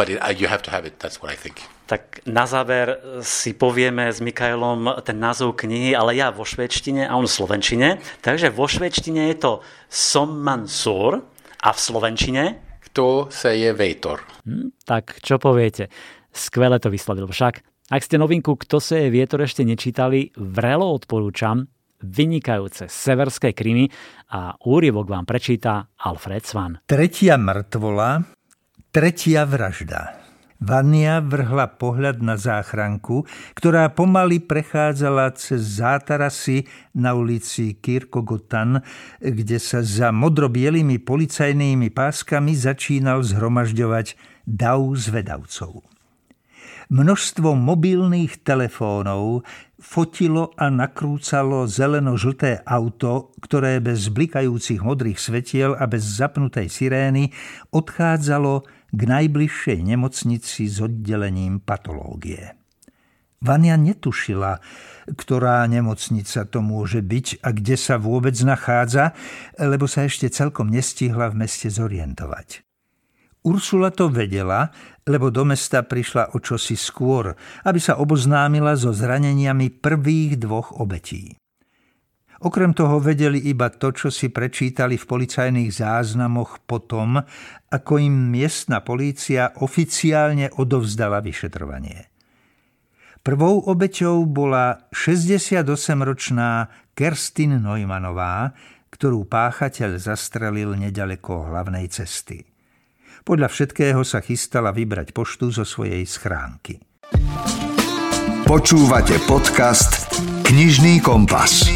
But 0.00 0.08
you 0.08 0.48
have 0.48 0.62
to 0.64 0.70
have 0.72 0.88
it, 0.88 0.96
that's 0.96 1.20
what 1.20 1.28
I 1.28 1.36
think. 1.36 1.60
Tak 1.90 2.22
na 2.30 2.46
záver 2.46 3.02
si 3.18 3.50
povieme 3.50 4.06
s 4.06 4.22
Mikaelom 4.22 5.02
ten 5.02 5.18
názov 5.18 5.58
knihy, 5.58 5.90
ale 5.90 6.14
ja 6.14 6.30
vo 6.30 6.46
švedštine 6.46 7.10
a 7.10 7.18
on 7.18 7.26
v 7.26 7.34
slovenčine. 7.34 7.98
Takže 8.22 8.54
vo 8.54 8.70
švedštine 8.70 9.26
je 9.34 9.36
to 9.42 9.52
Som 9.90 10.38
Mansur 10.38 11.18
a 11.58 11.68
v 11.74 11.78
slovenčine? 11.82 12.42
Kto 12.86 13.26
sa 13.34 13.50
je 13.50 13.74
vejtor. 13.74 14.22
Hm, 14.46 14.70
tak 14.86 15.18
čo 15.18 15.42
poviete? 15.42 15.90
Skvele 16.30 16.78
to 16.78 16.94
vyslovil 16.94 17.26
však. 17.26 17.66
Ak 17.90 18.06
ste 18.06 18.22
novinku 18.22 18.54
Kto 18.54 18.78
sa 18.78 19.02
je 19.02 19.10
vietor 19.10 19.42
ešte 19.42 19.66
nečítali, 19.66 20.30
vrelo 20.38 20.94
odporúčam 20.94 21.66
vynikajúce 22.06 22.86
severské 22.86 23.50
krymy 23.50 23.90
a 24.30 24.54
úryvok 24.62 25.10
vám 25.10 25.26
prečíta 25.26 25.90
Alfred 25.98 26.46
Svan. 26.46 26.78
Tretia 26.86 27.34
mŕtvola, 27.34 28.24
tretia 28.94 29.42
vražda. 29.42 30.19
Vania 30.60 31.24
vrhla 31.24 31.72
pohľad 31.80 32.20
na 32.20 32.36
záchranku, 32.36 33.24
ktorá 33.56 33.88
pomaly 33.96 34.44
prechádzala 34.44 35.32
cez 35.32 35.80
zátarasy 35.80 36.68
na 36.92 37.16
ulici 37.16 37.80
Kirkogotan, 37.80 38.84
kde 39.24 39.56
sa 39.56 39.80
za 39.80 40.12
modrobielými 40.12 41.00
policajnými 41.00 41.88
páskami 41.88 42.52
začínal 42.52 43.24
zhromažďovať 43.24 44.20
dav 44.44 44.84
zvedavcov. 45.00 45.80
Množstvo 46.90 47.54
mobilných 47.54 48.42
telefónov 48.42 49.46
fotilo 49.78 50.50
a 50.58 50.68
nakrúcalo 50.68 51.64
zeleno-žlté 51.64 52.66
auto, 52.66 53.32
ktoré 53.40 53.80
bez 53.80 54.10
blikajúcich 54.10 54.82
modrých 54.82 55.22
svetiel 55.22 55.72
a 55.78 55.86
bez 55.86 56.02
zapnutej 56.04 56.68
sirény 56.68 57.30
odchádzalo 57.70 58.79
k 58.90 59.00
najbližšej 59.06 59.78
nemocnici 59.82 60.66
s 60.66 60.82
oddelením 60.82 61.62
patológie. 61.62 62.54
Vania 63.40 63.80
netušila, 63.80 64.60
ktorá 65.16 65.64
nemocnica 65.64 66.44
to 66.44 66.60
môže 66.60 67.00
byť 67.00 67.40
a 67.40 67.56
kde 67.56 67.76
sa 67.80 67.96
vôbec 67.96 68.36
nachádza, 68.44 69.16
lebo 69.56 69.88
sa 69.88 70.04
ešte 70.04 70.28
celkom 70.28 70.68
nestihla 70.68 71.32
v 71.32 71.48
meste 71.48 71.72
zorientovať. 71.72 72.60
Ursula 73.40 73.88
to 73.88 74.12
vedela, 74.12 74.68
lebo 75.08 75.32
do 75.32 75.48
mesta 75.48 75.80
prišla 75.80 76.36
o 76.36 76.44
čosi 76.44 76.76
skôr, 76.76 77.32
aby 77.64 77.80
sa 77.80 77.96
oboznámila 77.96 78.76
so 78.76 78.92
zraneniami 78.92 79.72
prvých 79.80 80.36
dvoch 80.36 80.76
obetí. 80.76 81.39
Okrem 82.40 82.72
toho 82.72 82.96
vedeli 83.04 83.36
iba 83.52 83.68
to, 83.68 83.92
čo 83.92 84.08
si 84.08 84.32
prečítali 84.32 84.96
v 84.96 85.04
policajných 85.04 85.68
záznamoch 85.68 86.64
potom, 86.64 87.20
ako 87.68 87.92
im 88.00 88.32
miestna 88.32 88.80
polícia 88.80 89.52
oficiálne 89.60 90.48
odovzdala 90.56 91.20
vyšetrovanie. 91.20 92.08
Prvou 93.20 93.60
obeťou 93.68 94.24
bola 94.24 94.88
68-ročná 94.88 96.72
Kerstin 96.96 97.60
Neumannová, 97.60 98.56
ktorú 98.88 99.28
páchateľ 99.28 100.00
zastrelil 100.00 100.72
nedaleko 100.80 101.52
hlavnej 101.52 101.92
cesty. 101.92 102.40
Podľa 103.20 103.52
všetkého 103.52 104.00
sa 104.00 104.24
chystala 104.24 104.72
vybrať 104.72 105.12
poštu 105.12 105.52
zo 105.52 105.68
svojej 105.68 106.08
schránky. 106.08 106.80
Počúvate 108.48 109.20
podcast 109.28 110.08
Knižný 110.48 111.04
kompas. 111.04 111.68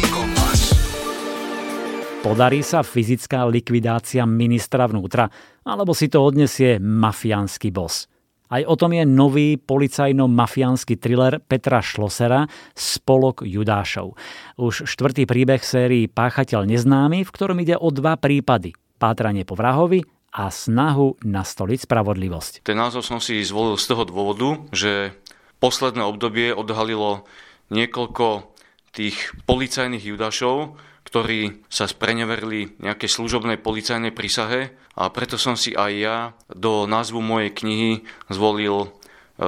Podarí 2.25 2.65
sa 2.65 2.81
fyzická 2.81 3.45
likvidácia 3.45 4.25
ministra 4.25 4.89
vnútra, 4.89 5.29
alebo 5.61 5.93
si 5.93 6.09
to 6.09 6.25
odnesie 6.25 6.81
mafiánsky 6.81 7.69
bos. 7.69 8.09
Aj 8.49 8.65
o 8.65 8.73
tom 8.73 8.97
je 8.97 9.05
nový 9.05 9.61
policajno-mafiánsky 9.61 10.97
thriller 10.97 11.37
Petra 11.37 11.85
Šlosera 11.85 12.49
Spolok 12.73 13.45
Judášov. 13.45 14.17
Už 14.57 14.89
štvrtý 14.89 15.29
príbeh 15.29 15.61
sérii 15.61 16.09
Páchateľ 16.09 16.65
neznámy, 16.65 17.21
v 17.21 17.29
ktorom 17.29 17.61
ide 17.61 17.77
o 17.77 17.93
dva 17.93 18.17
prípady. 18.17 18.73
Pátranie 18.97 19.45
po 19.45 19.53
vrahovi 19.53 20.01
a 20.33 20.49
snahu 20.49 21.21
nastoliť 21.21 21.85
spravodlivosť. 21.85 22.65
Ten 22.65 22.81
názov 22.81 23.05
som 23.05 23.21
si 23.21 23.37
zvolil 23.45 23.77
z 23.77 23.85
toho 23.85 24.01
dôvodu, 24.01 24.65
že 24.73 25.13
posledné 25.61 26.01
obdobie 26.01 26.57
odhalilo 26.57 27.29
niekoľko 27.69 28.49
tých 28.97 29.29
policajných 29.45 30.01
judášov, 30.01 30.73
ktorí 31.05 31.63
sa 31.69 31.85
spreneverili 31.85 32.81
nejakej 32.81 33.09
služobnej 33.09 33.61
policajnej 33.61 34.11
prísahe 34.11 34.73
a 34.97 35.07
preto 35.13 35.37
som 35.37 35.53
si 35.53 35.71
aj 35.77 35.91
ja 35.93 36.17
do 36.49 36.89
názvu 36.89 37.21
mojej 37.21 37.53
knihy 37.53 37.91
zvolil 38.33 38.75
e, 38.83 38.87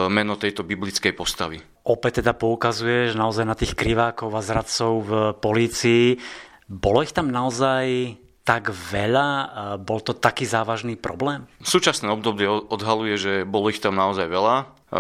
meno 0.08 0.38
tejto 0.38 0.62
biblickej 0.62 1.18
postavy. 1.18 1.60
Opäť 1.88 2.22
teda 2.22 2.38
poukazuješ 2.38 3.18
naozaj 3.18 3.46
na 3.48 3.56
tých 3.56 3.74
krivákov 3.74 4.36
a 4.36 4.44
zradcov 4.44 4.92
v 5.08 5.12
polícii. 5.40 6.20
Bolo 6.68 7.00
ich 7.00 7.16
tam 7.16 7.32
naozaj 7.32 8.20
tak 8.44 8.72
veľa? 8.72 9.28
Bol 9.84 10.00
to 10.04 10.12
taký 10.12 10.44
závažný 10.44 11.00
problém? 11.00 11.48
V 11.64 11.80
súčasné 11.80 12.12
obdobie 12.12 12.48
odhaluje, 12.48 13.16
že 13.16 13.34
bolo 13.48 13.72
ich 13.72 13.80
tam 13.80 13.96
naozaj 13.96 14.28
veľa. 14.28 14.56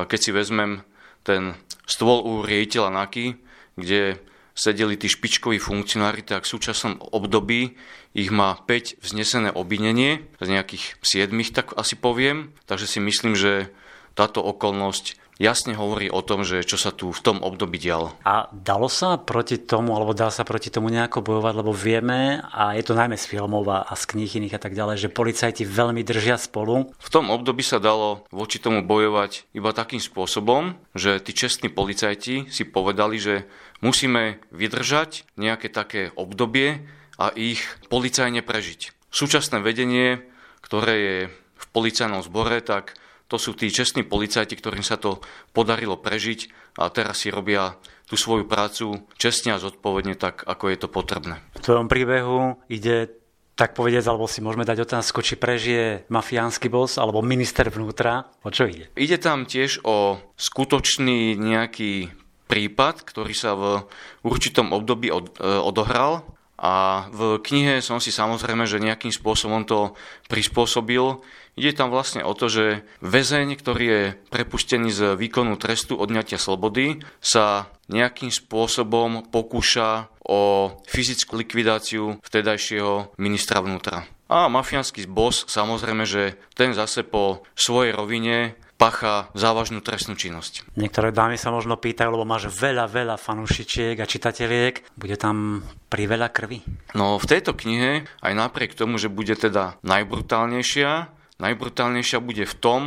Keď 0.07 0.19
si 0.19 0.31
vezmem 0.31 0.83
ten 1.27 1.59
stôl 1.83 2.23
u 2.23 2.43
riejiteľa 2.43 3.03
NAKY, 3.03 3.35
kde 3.75 4.19
sedeli 4.57 4.97
tí 4.97 5.05
špičkoví 5.05 5.61
funkcionári, 5.61 6.25
tak 6.25 6.49
v 6.49 6.51
súčasnom 6.57 6.97
období 7.13 7.77
ich 8.17 8.33
má 8.33 8.57
5 8.57 9.05
vznesené 9.05 9.53
obvinenie, 9.53 10.25
z 10.41 10.47
nejakých 10.49 10.97
7 11.05 11.29
tak 11.53 11.77
asi 11.77 11.93
poviem, 11.93 12.57
takže 12.65 12.89
si 12.89 12.97
myslím, 12.97 13.37
že 13.37 13.69
táto 14.17 14.41
okolnosť 14.41 15.21
jasne 15.37 15.77
hovorí 15.77 16.09
o 16.09 16.25
tom, 16.25 16.41
že 16.41 16.65
čo 16.65 16.75
sa 16.75 16.89
tu 16.89 17.13
v 17.13 17.21
tom 17.21 17.41
období 17.45 17.77
dialo. 17.77 18.17
A 18.25 18.49
dalo 18.51 18.89
sa 18.89 19.21
proti 19.21 19.61
tomu, 19.61 19.93
alebo 19.93 20.17
dá 20.17 20.33
sa 20.33 20.41
proti 20.41 20.73
tomu 20.73 20.89
nejako 20.89 21.21
bojovať, 21.21 21.53
lebo 21.53 21.71
vieme, 21.71 22.41
a 22.41 22.73
je 22.73 22.83
to 22.83 22.97
najmä 22.97 23.15
z 23.15 23.29
filmov 23.29 23.69
a 23.69 23.93
z 23.93 24.03
kníh 24.09 24.29
iných 24.41 24.57
a 24.57 24.61
tak 24.61 24.73
ďalej, 24.73 25.07
že 25.07 25.13
policajti 25.13 25.63
veľmi 25.63 26.01
držia 26.01 26.41
spolu. 26.41 26.89
V 26.97 27.13
tom 27.13 27.29
období 27.29 27.61
sa 27.61 27.77
dalo 27.77 28.25
voči 28.33 28.57
tomu 28.57 28.81
bojovať 28.81 29.53
iba 29.53 29.69
takým 29.71 30.01
spôsobom, 30.01 30.75
že 30.97 31.21
tí 31.21 31.31
čestní 31.37 31.69
policajti 31.69 32.49
si 32.49 32.63
povedali, 32.65 33.21
že 33.21 33.45
musíme 33.81 34.41
vydržať 34.49 35.27
nejaké 35.37 35.69
také 35.69 36.13
obdobie 36.15 36.85
a 37.17 37.33
ich 37.33 37.61
policajne 37.89 38.45
prežiť. 38.45 38.93
Súčasné 39.09 39.63
vedenie, 39.63 40.21
ktoré 40.61 40.95
je 40.95 41.17
v 41.31 41.65
policajnom 41.73 42.21
zbore, 42.21 42.61
tak 42.61 42.97
to 43.27 43.35
sú 43.35 43.57
tí 43.57 43.67
čestní 43.67 44.07
policajti, 44.07 44.55
ktorým 44.55 44.85
sa 44.85 44.95
to 44.95 45.19
podarilo 45.51 45.99
prežiť 45.99 46.47
a 46.79 46.87
teraz 46.87 47.25
si 47.25 47.33
robia 47.33 47.75
tú 48.07 48.15
svoju 48.15 48.47
prácu 48.47 49.03
čestne 49.19 49.51
a 49.51 49.59
zodpovedne 49.59 50.15
tak, 50.15 50.47
ako 50.47 50.71
je 50.71 50.77
to 50.79 50.87
potrebné. 50.87 51.43
V 51.59 51.65
tvojom 51.65 51.91
príbehu 51.91 52.55
ide 52.71 53.11
tak 53.57 53.73
povedať, 53.73 54.05
alebo 54.05 54.29
si 54.29 54.39
môžeme 54.39 54.63
dať 54.63 54.85
otázku, 54.85 55.25
či 55.25 55.33
prežije 55.35 56.05
mafiánsky 56.13 56.69
bos 56.69 57.01
alebo 57.01 57.25
minister 57.25 57.67
vnútra. 57.67 58.29
O 58.45 58.53
čo 58.53 58.69
ide? 58.69 58.93
Ide 58.93 59.17
tam 59.17 59.49
tiež 59.49 59.81
o 59.81 60.21
skutočný 60.37 61.33
nejaký 61.35 62.13
prípad, 62.47 63.03
ktorý 63.03 63.33
sa 63.35 63.53
v 63.53 63.83
určitom 64.23 64.71
období 64.71 65.11
od, 65.11 65.35
e, 65.37 65.43
odohral 65.43 66.25
a 66.57 67.05
v 67.13 67.37
knihe 67.37 67.85
som 67.85 68.01
si 68.01 68.09
samozrejme, 68.09 68.65
že 68.65 68.81
nejakým 68.81 69.13
spôsobom 69.13 69.61
to 69.69 69.93
prispôsobil. 70.25 71.21
Ide 71.53 71.77
tam 71.77 71.93
vlastne 71.93 72.25
o 72.25 72.33
to, 72.33 72.49
že 72.49 72.65
väzeň, 73.05 73.57
ktorý 73.61 73.85
je 73.85 74.03
prepustený 74.33 74.89
z 74.89 75.01
výkonu 75.13 75.57
trestu 75.61 75.93
odňatia 75.93 76.41
slobody, 76.41 77.01
sa 77.21 77.69
nejakým 77.93 78.33
spôsobom 78.33 79.29
pokúša 79.29 80.09
o 80.25 80.73
fyzickú 80.89 81.37
likvidáciu 81.37 82.17
vtedajšieho 82.25 83.13
ministra 83.21 83.61
vnútra. 83.61 84.09
A 84.27 84.51
mafiánsky 84.51 85.07
boss 85.07 85.47
samozrejme, 85.47 86.03
že 86.03 86.35
ten 86.51 86.75
zase 86.75 87.07
po 87.07 87.47
svojej 87.55 87.95
rovine 87.95 88.59
pacha 88.77 89.33
závažnú 89.33 89.81
trestnú 89.81 90.13
činnosť. 90.13 90.77
Niektoré 90.77 91.09
dámy 91.09 91.35
sa 91.35 91.49
možno 91.49 91.81
pýtajú, 91.81 92.13
lebo 92.13 92.29
máš 92.29 92.53
veľa, 92.53 92.85
veľa 92.85 93.17
fanúšičiek 93.17 93.97
a 93.97 94.05
čitateľiek. 94.05 94.93
Bude 94.93 95.17
tam 95.17 95.65
pri 95.89 96.05
veľa 96.05 96.29
krvi? 96.29 96.61
No 96.93 97.17
v 97.17 97.25
tejto 97.25 97.57
knihe, 97.57 98.05
aj 98.21 98.33
napriek 98.37 98.77
tomu, 98.77 99.01
že 99.01 99.09
bude 99.09 99.33
teda 99.33 99.81
najbrutálnejšia, 99.81 101.09
najbrutálnejšia 101.41 102.19
bude 102.21 102.45
v 102.45 102.55
tom, 102.61 102.81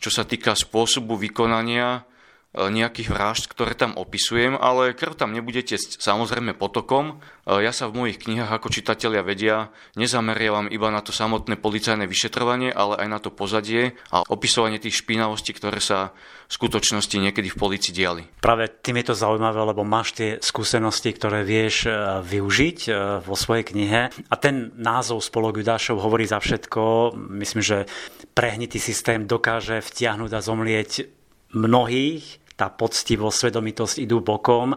čo 0.00 0.12
sa 0.12 0.28
týka 0.28 0.52
spôsobu 0.52 1.16
vykonania 1.16 2.04
nejakých 2.50 3.14
vražd, 3.14 3.46
ktoré 3.46 3.78
tam 3.78 3.94
opisujem, 3.94 4.58
ale 4.58 4.90
krv 4.90 5.14
tam 5.14 5.30
nebude 5.30 5.62
tiecť 5.62 6.02
samozrejme 6.02 6.58
potokom. 6.58 7.22
E, 7.46 7.62
ja 7.62 7.70
sa 7.70 7.86
v 7.86 8.02
mojich 8.02 8.18
knihách, 8.18 8.50
ako 8.50 8.74
čitatelia 8.74 9.22
vedia, 9.22 9.70
nezameriavam 9.94 10.66
iba 10.66 10.90
na 10.90 10.98
to 10.98 11.14
samotné 11.14 11.54
policajné 11.62 12.10
vyšetrovanie, 12.10 12.74
ale 12.74 12.98
aj 12.98 13.06
na 13.06 13.18
to 13.22 13.30
pozadie 13.30 13.94
a 14.10 14.26
opisovanie 14.26 14.82
tých 14.82 14.98
špinavostí, 14.98 15.54
ktoré 15.54 15.78
sa 15.78 16.10
v 16.50 16.52
skutočnosti 16.58 17.14
niekedy 17.22 17.54
v 17.54 17.60
policii 17.62 17.94
diali. 17.94 18.26
Práve 18.42 18.66
tým 18.82 18.98
je 18.98 19.14
to 19.14 19.22
zaujímavé, 19.22 19.70
lebo 19.70 19.86
máš 19.86 20.18
tie 20.18 20.42
skúsenosti, 20.42 21.14
ktoré 21.14 21.46
vieš 21.46 21.86
e, 21.86 21.94
využiť 22.18 22.78
vo 23.22 23.38
svojej 23.38 23.62
knihe 23.62 24.10
a 24.10 24.34
ten 24.34 24.74
názov 24.74 25.22
Spolok 25.22 25.62
Judášov 25.62 26.02
hovorí 26.02 26.26
za 26.26 26.42
všetko. 26.42 27.14
Myslím, 27.30 27.62
že 27.62 27.86
prehnitý 28.34 28.82
systém 28.82 29.30
dokáže 29.30 29.78
vtiahnuť 29.78 30.30
a 30.34 30.42
zomlieť 30.42 31.20
mnohých 31.54 32.39
tá 32.60 32.68
poctivosť, 32.68 33.48
svedomitosť 33.48 33.96
idú 34.04 34.20
bokom. 34.20 34.76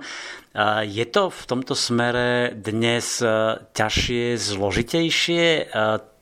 Je 0.87 1.05
to 1.11 1.27
v 1.27 1.43
tomto 1.43 1.75
smere 1.75 2.55
dnes 2.55 3.19
e, 3.19 3.59
ťažšie, 3.59 4.39
zložitejšie? 4.39 5.43
E, 5.43 5.63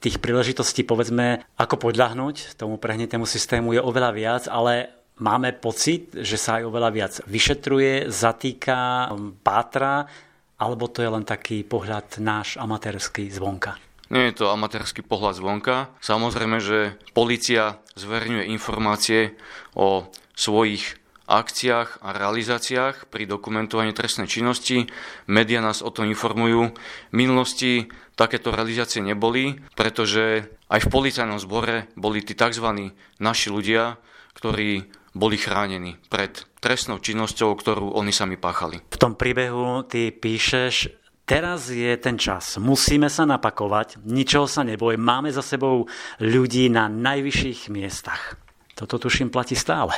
tých 0.01 0.17
príležitostí, 0.17 0.81
povedzme, 0.81 1.45
ako 1.61 1.91
podľahnuť 1.91 2.57
tomu 2.57 2.81
prehnetému 2.81 3.29
systému 3.29 3.77
je 3.77 3.81
oveľa 3.83 4.11
viac, 4.15 4.43
ale 4.49 5.05
máme 5.21 5.53
pocit, 5.53 6.09
že 6.15 6.39
sa 6.39 6.57
aj 6.57 6.63
oveľa 6.65 6.89
viac 6.89 7.13
vyšetruje, 7.29 8.09
zatýka, 8.09 9.11
pátra, 9.45 10.09
alebo 10.57 10.89
to 10.89 11.05
je 11.05 11.09
len 11.11 11.27
taký 11.27 11.61
pohľad 11.61 12.17
náš 12.17 12.57
amatérsky 12.57 13.29
zvonka? 13.29 13.77
Nie 14.11 14.31
je 14.31 14.43
to 14.43 14.51
amatérsky 14.51 15.03
pohľad 15.03 15.37
zvonka. 15.37 15.91
Samozrejme, 16.03 16.57
že 16.63 16.97
policia 17.15 17.79
zverňuje 17.93 18.49
informácie 18.51 19.37
o 19.75 20.07
svojich 20.35 21.00
akciách 21.39 22.03
a 22.03 22.11
realizáciách 22.11 23.07
pri 23.07 23.23
dokumentovaní 23.23 23.95
trestnej 23.95 24.27
činnosti. 24.27 24.91
Média 25.31 25.63
nás 25.63 25.79
o 25.79 25.93
tom 25.93 26.11
informujú. 26.11 26.75
V 26.75 27.13
minulosti 27.15 27.87
takéto 28.19 28.51
realizácie 28.51 28.99
neboli, 28.99 29.55
pretože 29.79 30.51
aj 30.67 30.79
v 30.83 30.91
policajnom 30.91 31.39
zbore 31.39 31.87
boli 31.95 32.19
tí 32.19 32.35
tzv. 32.35 32.91
naši 33.23 33.47
ľudia, 33.47 33.95
ktorí 34.35 34.91
boli 35.11 35.35
chránení 35.35 35.99
pred 36.07 36.47
trestnou 36.63 37.03
činnosťou, 37.03 37.51
ktorú 37.55 37.95
oni 37.95 38.15
sami 38.15 38.39
páchali. 38.39 38.79
V 38.91 38.97
tom 38.99 39.19
príbehu 39.19 39.83
ty 39.83 40.11
píšeš, 40.11 40.87
teraz 41.27 41.67
je 41.67 41.91
ten 41.99 42.15
čas, 42.15 42.55
musíme 42.61 43.11
sa 43.11 43.27
napakovať, 43.27 43.99
ničoho 44.07 44.47
sa 44.47 44.63
neboj, 44.63 44.95
máme 44.95 45.27
za 45.33 45.43
sebou 45.43 45.87
ľudí 46.23 46.71
na 46.71 46.87
najvyšších 46.87 47.67
miestach. 47.73 48.39
Toto 48.75 48.95
tuším 49.01 49.27
platí 49.27 49.53
stále. 49.57 49.91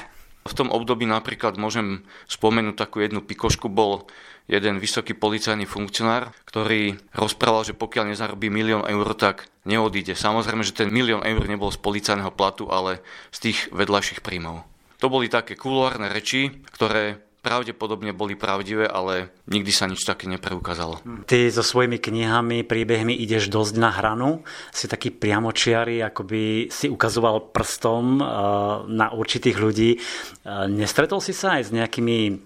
V 0.43 0.53
tom 0.53 0.69
období 0.69 1.08
napríklad 1.08 1.56
môžem 1.56 2.03
spomenúť 2.27 2.75
takú 2.75 2.99
jednu 2.99 3.23
pikošku, 3.23 3.71
bol 3.71 4.08
jeden 4.51 4.75
vysoký 4.79 5.15
policajný 5.15 5.63
funkcionár, 5.63 6.36
ktorý 6.43 6.99
rozprával, 7.15 7.63
že 7.63 7.77
pokiaľ 7.77 8.12
nezarobí 8.12 8.51
milión 8.51 8.84
eur, 8.84 9.08
tak 9.15 9.47
neodíde. 9.63 10.19
Samozrejme, 10.19 10.67
že 10.67 10.75
ten 10.75 10.91
milión 10.91 11.23
eur 11.23 11.43
nebol 11.47 11.71
z 11.71 11.79
policajného 11.79 12.36
platu, 12.36 12.67
ale 12.67 12.99
z 13.32 13.49
tých 13.49 13.60
vedľajších 13.71 14.19
príjmov. 14.19 14.67
To 14.99 15.08
boli 15.12 15.32
také 15.32 15.56
kulárne 15.56 16.12
reči, 16.12 16.63
ktoré 16.75 17.19
pravdepodobne 17.43 18.15
boli 18.15 18.39
pravdivé, 18.39 18.88
ale 18.88 19.36
nikdy 19.51 19.71
sa 19.75 19.86
nič 19.91 20.08
také 20.08 20.32
nepreukázalo. 20.32 21.03
Ty 21.27 21.51
so 21.51 21.60
svojimi 21.60 21.99
knihami, 21.99 22.63
príbehmi 22.63 23.12
ideš 23.12 23.51
dosť 23.51 23.73
na 23.75 23.91
hranu, 23.91 24.47
si 24.71 24.88
taký 24.88 25.12
priamočiary, 25.12 25.99
ako 25.99 26.23
by 26.23 26.43
si 26.71 26.88
ukazoval 26.88 27.51
prstom 27.51 28.17
eh, 28.17 28.25
na 28.88 29.12
určitých 29.12 29.58
ľudí. 29.60 29.99
Eh, 29.99 30.65
nestretol 30.71 31.19
si 31.19 31.36
sa 31.36 31.60
aj 31.60 31.67
s 31.67 31.71
nejakými 31.75 32.39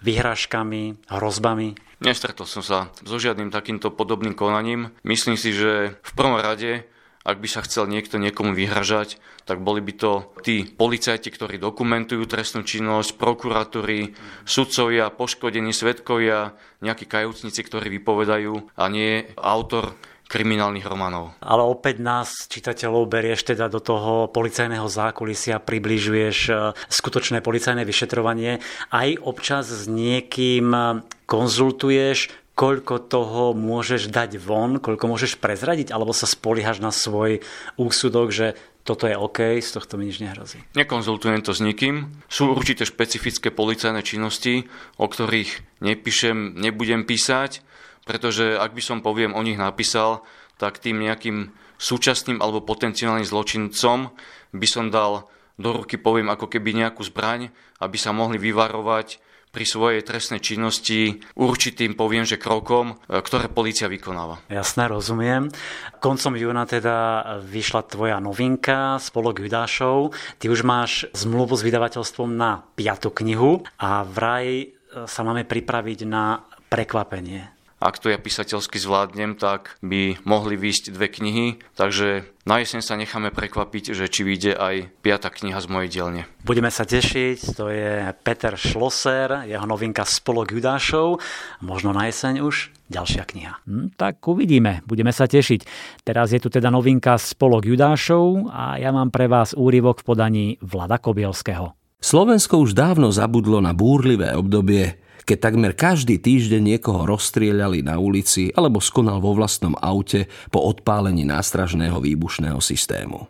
vyhrážkami, 0.00 1.12
hrozbami? 1.12 1.76
Nestretol 1.98 2.46
som 2.46 2.62
sa 2.62 2.94
so 3.02 3.18
žiadnym 3.18 3.50
takýmto 3.50 3.90
podobným 3.90 4.32
konaním. 4.32 4.94
Myslím 5.02 5.34
si, 5.34 5.50
že 5.50 5.98
v 5.98 6.12
prvom 6.14 6.38
rade 6.38 6.86
ak 7.28 7.44
by 7.44 7.48
sa 7.48 7.60
chcel 7.60 7.84
niekto 7.92 8.16
niekomu 8.16 8.56
vyhražať, 8.56 9.20
tak 9.44 9.60
boli 9.60 9.84
by 9.84 9.92
to 9.92 10.12
tí 10.40 10.64
policajti, 10.64 11.28
ktorí 11.28 11.60
dokumentujú 11.60 12.24
trestnú 12.24 12.64
činnosť, 12.64 13.20
prokuratúry, 13.20 14.16
sudcovia, 14.48 15.12
poškodení 15.12 15.76
svetkovia, 15.76 16.56
nejakí 16.80 17.04
kajúcnici, 17.04 17.60
ktorí 17.60 17.92
vypovedajú 18.00 18.72
a 18.80 18.84
nie 18.88 19.28
autor 19.36 19.92
kriminálnych 20.28 20.84
románov. 20.84 21.32
Ale 21.40 21.64
opäť 21.64 22.04
nás, 22.04 22.48
čitateľov, 22.52 23.08
berieš 23.08 23.48
teda 23.48 23.72
do 23.72 23.80
toho 23.80 24.28
policajného 24.28 24.84
zákulisia, 24.84 25.56
približuješ 25.56 26.38
e, 26.48 26.52
skutočné 26.76 27.40
policajné 27.40 27.88
vyšetrovanie. 27.88 28.60
Aj 28.92 29.08
občas 29.24 29.72
s 29.72 29.88
niekým 29.88 30.76
konzultuješ, 31.24 32.28
koľko 32.58 33.06
toho 33.06 33.54
môžeš 33.54 34.10
dať 34.10 34.42
von, 34.42 34.82
koľko 34.82 35.06
môžeš 35.06 35.38
prezradiť, 35.38 35.94
alebo 35.94 36.10
sa 36.10 36.26
spoliehaš 36.26 36.82
na 36.82 36.90
svoj 36.90 37.38
úsudok, 37.78 38.34
že 38.34 38.58
toto 38.82 39.06
je 39.06 39.14
OK, 39.14 39.62
z 39.62 39.70
tohto 39.70 39.94
mi 39.94 40.10
nič 40.10 40.18
nehrozí. 40.18 40.58
Nekonzultujem 40.74 41.46
to 41.46 41.54
s 41.54 41.62
nikým. 41.62 42.10
Sú 42.26 42.50
určite 42.50 42.82
špecifické 42.82 43.54
policajné 43.54 44.02
činnosti, 44.02 44.66
o 44.98 45.06
ktorých 45.06 45.78
nepíšem, 45.86 46.58
nebudem 46.58 47.06
písať, 47.06 47.62
pretože 48.02 48.58
ak 48.58 48.74
by 48.74 48.82
som 48.82 49.06
poviem 49.06 49.38
o 49.38 49.44
nich 49.46 49.60
napísal, 49.60 50.26
tak 50.58 50.82
tým 50.82 50.98
nejakým 50.98 51.54
súčasným 51.78 52.42
alebo 52.42 52.66
potenciálnym 52.66 53.22
zločincom 53.22 54.10
by 54.50 54.66
som 54.66 54.90
dal 54.90 55.30
do 55.62 55.70
ruky, 55.78 55.94
poviem, 55.94 56.26
ako 56.26 56.50
keby 56.50 56.74
nejakú 56.74 57.06
zbraň, 57.06 57.54
aby 57.78 57.94
sa 57.94 58.10
mohli 58.10 58.40
vyvarovať 58.42 59.27
pri 59.52 59.64
svojej 59.66 60.00
trestnej 60.06 60.40
činnosti 60.40 61.18
určitým, 61.36 61.98
poviem, 61.98 62.24
že 62.24 62.40
krokom, 62.40 62.94
e, 62.94 63.20
ktoré 63.20 63.50
policia 63.50 63.90
vykonáva. 63.90 64.40
Jasné, 64.48 64.88
rozumiem. 64.88 65.50
Koncom 65.98 66.38
júna 66.38 66.64
teda 66.64 66.96
vyšla 67.42 67.84
tvoja 67.90 68.22
novinka 68.22 68.96
Spolok 69.02 69.42
Judášov. 69.42 70.14
Ty 70.38 70.46
už 70.48 70.62
máš 70.62 71.10
zmluvu 71.12 71.58
s 71.58 71.66
vydavateľstvom 71.66 72.30
na 72.32 72.62
piatu 72.78 73.10
knihu 73.10 73.66
a 73.82 74.06
vraj 74.06 74.72
sa 74.88 75.20
máme 75.20 75.44
pripraviť 75.44 76.08
na 76.08 76.40
prekvapenie 76.68 77.57
ak 77.78 78.02
to 78.02 78.10
ja 78.10 78.18
písateľsky 78.18 78.82
zvládnem, 78.82 79.38
tak 79.38 79.78
by 79.86 80.18
mohli 80.26 80.58
výjsť 80.58 80.84
dve 80.90 81.06
knihy, 81.06 81.46
takže 81.78 82.26
na 82.42 82.58
jeseň 82.58 82.80
sa 82.82 82.98
necháme 82.98 83.30
prekvapiť, 83.30 83.94
že 83.94 84.10
či 84.10 84.26
vyjde 84.26 84.58
aj 84.58 84.74
piata 85.04 85.30
kniha 85.30 85.60
z 85.62 85.70
mojej 85.70 85.90
dielne. 85.92 86.22
Budeme 86.42 86.74
sa 86.74 86.82
tešiť, 86.82 87.54
to 87.54 87.70
je 87.70 88.10
Peter 88.26 88.58
Schlosser, 88.58 89.46
jeho 89.46 89.62
novinka 89.68 90.02
Spolok 90.02 90.50
Judášov, 90.56 91.22
možno 91.62 91.94
na 91.94 92.10
jeseň 92.10 92.42
už 92.42 92.74
ďalšia 92.90 93.22
kniha. 93.28 93.54
Hm, 93.68 93.94
tak 93.94 94.24
uvidíme, 94.26 94.82
budeme 94.88 95.12
sa 95.14 95.30
tešiť. 95.30 95.60
Teraz 96.02 96.34
je 96.34 96.40
tu 96.42 96.48
teda 96.50 96.72
novinka 96.72 97.14
Spolok 97.20 97.68
Judášov 97.68 98.50
a 98.50 98.80
ja 98.80 98.90
mám 98.90 99.14
pre 99.14 99.30
vás 99.30 99.54
úryvok 99.54 100.02
v 100.02 100.06
podaní 100.08 100.46
Vlada 100.64 100.98
Kobielského. 100.98 101.78
Slovensko 101.98 102.62
už 102.62 102.78
dávno 102.78 103.10
zabudlo 103.10 103.58
na 103.58 103.74
búrlivé 103.74 104.30
obdobie, 104.38 105.02
keď 105.28 105.38
takmer 105.44 105.76
každý 105.76 106.16
týždeň 106.16 106.62
niekoho 106.64 107.04
rozstrieľali 107.04 107.84
na 107.84 108.00
ulici 108.00 108.48
alebo 108.56 108.80
skonal 108.80 109.20
vo 109.20 109.36
vlastnom 109.36 109.76
aute 109.76 110.24
po 110.48 110.64
odpálení 110.64 111.28
nástražného 111.28 112.00
výbušného 112.00 112.56
systému. 112.64 113.28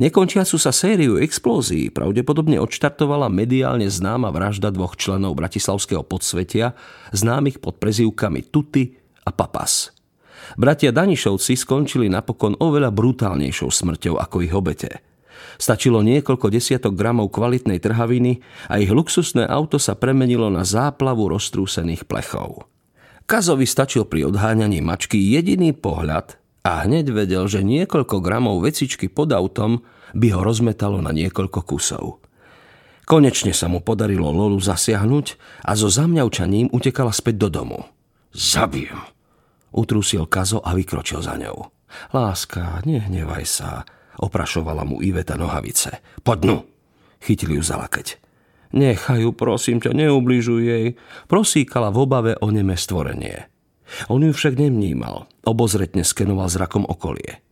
Nekončiacu 0.00 0.56
sa 0.56 0.72
sériu 0.72 1.20
explózií 1.20 1.92
pravdepodobne 1.92 2.56
odštartovala 2.56 3.28
mediálne 3.28 3.92
známa 3.92 4.32
vražda 4.32 4.72
dvoch 4.72 4.96
členov 4.96 5.36
bratislavského 5.36 6.00
podsvetia, 6.00 6.72
známych 7.12 7.60
pod 7.60 7.76
prezývkami 7.76 8.48
Tuty 8.48 8.96
a 9.28 9.36
Papas. 9.36 9.92
Bratia 10.56 10.96
Danišovci 10.96 11.60
skončili 11.60 12.08
napokon 12.08 12.56
oveľa 12.56 12.88
brutálnejšou 12.88 13.68
smrťou 13.68 14.16
ako 14.16 14.36
ich 14.40 14.56
obete– 14.56 14.90
Stačilo 15.56 16.02
niekoľko 16.02 16.50
desiatok 16.50 16.96
gramov 16.96 17.30
kvalitnej 17.32 17.78
trhaviny 17.78 18.42
a 18.68 18.78
ich 18.82 18.90
luxusné 18.90 19.46
auto 19.46 19.78
sa 19.78 19.94
premenilo 19.94 20.48
na 20.48 20.66
záplavu 20.66 21.30
roztrúsených 21.30 22.06
plechov. 22.06 22.66
Kazovi 23.26 23.64
stačil 23.64 24.04
pri 24.04 24.28
odháňaní 24.28 24.82
mačky 24.82 25.16
jediný 25.16 25.72
pohľad 25.72 26.36
a 26.66 26.86
hneď 26.86 27.10
vedel, 27.10 27.44
že 27.46 27.62
niekoľko 27.62 28.22
gramov 28.22 28.62
vecičky 28.62 29.10
pod 29.10 29.34
autom 29.34 29.82
by 30.14 30.28
ho 30.34 30.40
rozmetalo 30.44 31.00
na 31.00 31.10
niekoľko 31.10 31.60
kusov. 31.64 32.22
Konečne 33.02 33.50
sa 33.50 33.66
mu 33.66 33.82
podarilo 33.82 34.30
Lolu 34.30 34.62
zasiahnuť 34.62 35.26
a 35.66 35.74
so 35.74 35.90
zamňaučaním 35.90 36.70
utekala 36.70 37.10
späť 37.10 37.46
do 37.46 37.48
domu. 37.50 37.78
Zabijem, 38.30 38.98
utrúsil 39.74 40.24
Kazo 40.30 40.62
a 40.62 40.72
vykročil 40.72 41.20
za 41.20 41.34
ňou. 41.34 41.68
Láska, 42.14 42.80
nehnevaj 42.88 43.44
sa, 43.44 43.84
Oprašovala 44.20 44.84
mu 44.84 45.00
Iveta 45.00 45.38
nohavice. 45.40 46.02
Podnu! 46.20 46.66
Chytili 47.22 47.56
ju 47.56 47.62
za 47.62 47.78
lakeť. 47.78 48.18
Nechaj 48.72 49.20
ju, 49.22 49.30
prosím 49.36 49.78
ťa, 49.78 49.92
neubližuj 49.92 50.62
jej. 50.64 50.86
Prosíkala 51.28 51.92
v 51.92 51.98
obave 52.02 52.32
o 52.40 52.48
neme 52.48 52.74
stvorenie. 52.74 53.52
On 54.08 54.18
ju 54.24 54.32
však 54.32 54.56
nevnímal. 54.56 55.28
Obozretne 55.44 56.02
skenoval 56.02 56.48
zrakom 56.48 56.88
okolie. 56.88 57.44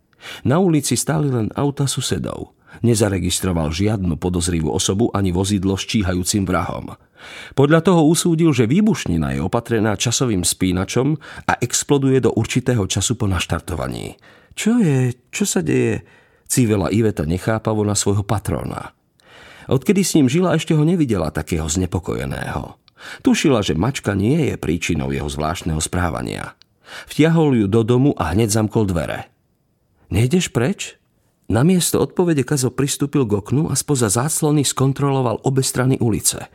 Na 0.44 0.61
ulici 0.61 0.96
stáli 0.96 1.29
len 1.29 1.53
auta 1.53 1.85
susedov. 1.85 2.57
Nezaregistroval 2.81 3.75
žiadnu 3.75 4.16
podozrivú 4.16 4.73
osobu 4.73 5.11
ani 5.12 5.35
vozidlo 5.35 5.75
s 5.77 5.85
číhajúcim 5.90 6.46
vrahom. 6.46 6.94
Podľa 7.53 7.81
toho 7.85 8.09
usúdil, 8.09 8.57
že 8.57 8.70
výbušnina 8.70 9.37
je 9.37 9.40
opatrená 9.44 9.99
časovým 9.99 10.46
spínačom 10.46 11.18
a 11.44 11.53
exploduje 11.61 12.25
do 12.25 12.33
určitého 12.33 12.87
času 12.88 13.20
po 13.20 13.29
naštartovaní. 13.29 14.16
Čo 14.57 14.81
je? 14.81 15.12
Čo 15.29 15.44
sa 15.44 15.61
deje? 15.61 16.01
Cívela 16.51 16.91
Iveta 16.91 17.23
nechápavo 17.23 17.87
na 17.87 17.95
svojho 17.95 18.27
patrona. 18.27 18.91
Odkedy 19.71 20.03
s 20.03 20.19
ním 20.19 20.27
žila, 20.27 20.59
ešte 20.59 20.75
ho 20.75 20.83
nevidela 20.83 21.31
takého 21.31 21.71
znepokojeného. 21.71 22.75
Tušila, 23.23 23.63
že 23.63 23.79
mačka 23.79 24.19
nie 24.19 24.51
je 24.51 24.55
príčinou 24.59 25.15
jeho 25.15 25.31
zvláštneho 25.31 25.79
správania. 25.79 26.59
Vtiahol 27.07 27.55
ju 27.55 27.67
do 27.71 27.87
domu 27.87 28.11
a 28.19 28.35
hneď 28.35 28.51
zamkol 28.51 28.91
dvere. 28.91 29.31
Nejdeš 30.11 30.51
preč? 30.51 30.99
Namiesto 31.47 32.03
odpovede 32.03 32.43
Kazo 32.43 32.75
pristúpil 32.75 33.31
k 33.31 33.39
oknu 33.39 33.71
a 33.71 33.79
spoza 33.79 34.11
záclony 34.11 34.67
skontroloval 34.67 35.47
obe 35.47 35.63
strany 35.63 36.03
ulice. 36.03 36.51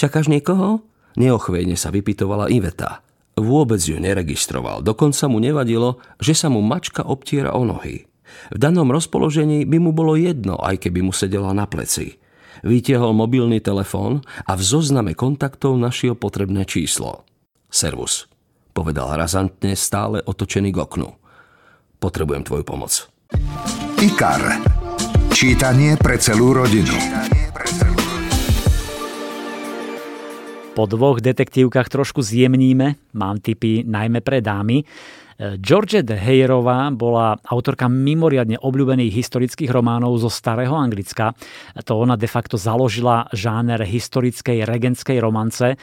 Čakáš 0.00 0.32
niekoho? 0.32 0.80
Neochvejne 1.20 1.76
sa 1.76 1.92
vypitovala 1.92 2.48
Iveta. 2.48 3.04
Vôbec 3.36 3.80
ju 3.80 4.00
neregistroval, 4.00 4.80
dokonca 4.80 5.28
mu 5.28 5.36
nevadilo, 5.36 6.00
že 6.16 6.32
sa 6.32 6.48
mu 6.48 6.64
mačka 6.64 7.04
obtiera 7.04 7.52
o 7.52 7.68
nohy. 7.68 8.08
V 8.52 8.58
danom 8.58 8.88
rozpoložení 8.90 9.64
by 9.64 9.78
mu 9.80 9.90
bolo 9.90 10.14
jedno, 10.14 10.56
aj 10.60 10.86
keby 10.86 11.04
mu 11.04 11.12
sedela 11.12 11.50
na 11.56 11.66
pleci. 11.66 12.18
Vytiahol 12.64 13.12
mobilný 13.12 13.60
telefón 13.60 14.24
a 14.48 14.56
v 14.56 14.62
zozname 14.64 15.12
kontaktov 15.12 15.76
našiel 15.76 16.16
potrebné 16.16 16.64
číslo. 16.64 17.28
Servus, 17.68 18.24
povedal 18.72 19.12
razantne 19.12 19.76
stále 19.76 20.24
otočený 20.24 20.72
k 20.72 20.78
oknu. 20.80 21.08
Potrebujem 22.00 22.44
tvoju 22.44 22.64
pomoc. 22.64 22.92
IKAR. 24.00 24.60
Čítanie 25.32 26.00
pre 26.00 26.16
celú 26.16 26.56
rodinu. 26.56 26.96
Po 30.76 30.84
dvoch 30.84 31.24
detektívkach 31.24 31.88
trošku 31.88 32.20
zjemníme, 32.20 33.16
mám 33.16 33.40
tipy 33.40 33.80
najmä 33.88 34.20
pre 34.20 34.44
dámy. 34.44 34.84
Georgette 35.36 36.16
Heyerová 36.16 36.88
bola 36.96 37.36
autorka 37.44 37.92
mimoriadne 37.92 38.56
obľúbených 38.56 39.12
historických 39.12 39.68
románov 39.68 40.16
zo 40.16 40.32
starého 40.32 40.72
Anglicka. 40.72 41.36
To 41.84 42.00
ona 42.00 42.16
de 42.16 42.24
facto 42.24 42.56
založila 42.56 43.28
žáner 43.36 43.84
historickej 43.84 44.64
regentskej 44.64 45.20
romance, 45.20 45.76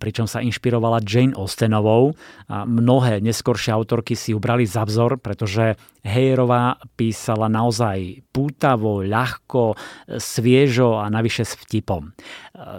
pričom 0.00 0.24
sa 0.24 0.40
inšpirovala 0.40 1.04
Jane 1.04 1.36
Austenovou. 1.36 2.16
A 2.48 2.64
mnohé 2.64 3.20
neskoršie 3.20 3.76
autorky 3.76 4.16
si 4.16 4.32
ubrali 4.32 4.64
za 4.64 4.88
vzor, 4.88 5.20
pretože 5.20 5.76
Heyerová 6.04 6.80
písala 6.96 7.48
naozaj 7.48 8.24
pútavo, 8.28 9.04
ľahko, 9.04 9.76
sviežo 10.16 11.00
a 11.00 11.08
navyše 11.08 11.48
s 11.48 11.56
vtipom. 11.60 12.12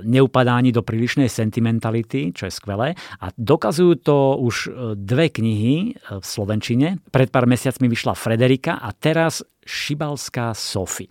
Neupadá 0.03 0.57
ani 0.57 0.73
do 0.73 0.81
prílišnej 0.81 1.29
sentimentality, 1.29 2.33
čo 2.33 2.49
je 2.49 2.53
skvelé. 2.53 2.97
A 3.21 3.29
dokazujú 3.35 4.01
to 4.01 4.39
už 4.41 4.55
dve 4.97 5.29
knihy 5.29 5.93
v 5.95 6.25
Slovenčine. 6.25 7.01
Pred 7.09 7.29
pár 7.29 7.45
mesiacmi 7.45 7.85
vyšla 7.89 8.17
Frederika 8.17 8.81
a 8.81 8.89
teraz 8.91 9.45
Šibalská 9.65 10.53
Sofy. 10.53 11.09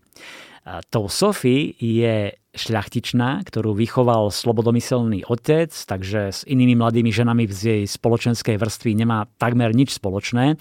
Tou 0.88 1.12
Sophie 1.12 1.77
je 1.77 2.33
šľachtičná, 2.55 3.42
ktorú 3.44 3.74
vychoval 3.74 4.31
slobodomyselný 4.31 5.27
otec, 5.27 5.74
takže 5.74 6.31
s 6.31 6.40
inými 6.46 6.79
mladými 6.79 7.11
ženami 7.11 7.44
z 7.50 7.61
jej 7.61 7.83
spoločenskej 7.85 8.57
vrstvy 8.57 8.94
nemá 8.94 9.27
takmer 9.37 9.74
nič 9.74 9.98
spoločné. 9.98 10.57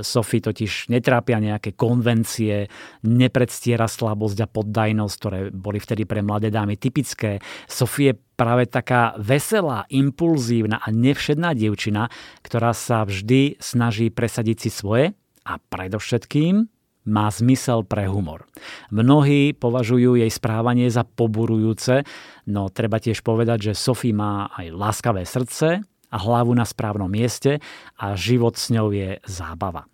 Sophie 0.00 0.42
totiž 0.42 0.90
netrápia 0.90 1.38
nejaké 1.38 1.76
konvencie, 1.76 2.72
nepredstiera 3.04 3.86
slabosť 3.86 4.38
a 4.42 4.50
poddajnosť, 4.50 5.14
ktoré 5.20 5.40
boli 5.52 5.78
vtedy 5.78 6.08
pre 6.08 6.24
mladé 6.24 6.48
dámy 6.48 6.80
typické. 6.80 7.38
Sophie 7.68 8.16
je 8.16 8.18
práve 8.34 8.66
taká 8.66 9.14
veselá, 9.20 9.86
impulzívna 9.92 10.80
a 10.82 10.88
nevšedná 10.90 11.52
dievčina, 11.54 12.08
ktorá 12.42 12.72
sa 12.72 13.04
vždy 13.04 13.60
snaží 13.62 14.10
presadiť 14.10 14.56
si 14.66 14.70
svoje 14.72 15.12
a 15.46 15.60
predovšetkým 15.60 16.75
má 17.06 17.30
zmysel 17.30 17.86
pre 17.86 18.10
humor. 18.10 18.44
Mnohí 18.90 19.54
považujú 19.54 20.18
jej 20.18 20.28
správanie 20.28 20.90
za 20.90 21.06
poburujúce, 21.06 22.02
no 22.50 22.68
treba 22.68 22.98
tiež 22.98 23.22
povedať, 23.22 23.72
že 23.72 23.78
Sophie 23.78 24.12
má 24.12 24.50
aj 24.52 24.74
láskavé 24.74 25.22
srdce 25.22 25.80
a 26.10 26.16
hlavu 26.18 26.52
na 26.52 26.66
správnom 26.66 27.08
mieste 27.08 27.62
a 27.96 28.18
život 28.18 28.58
s 28.58 28.74
ňou 28.74 28.90
je 28.90 29.22
zábava. 29.24 29.86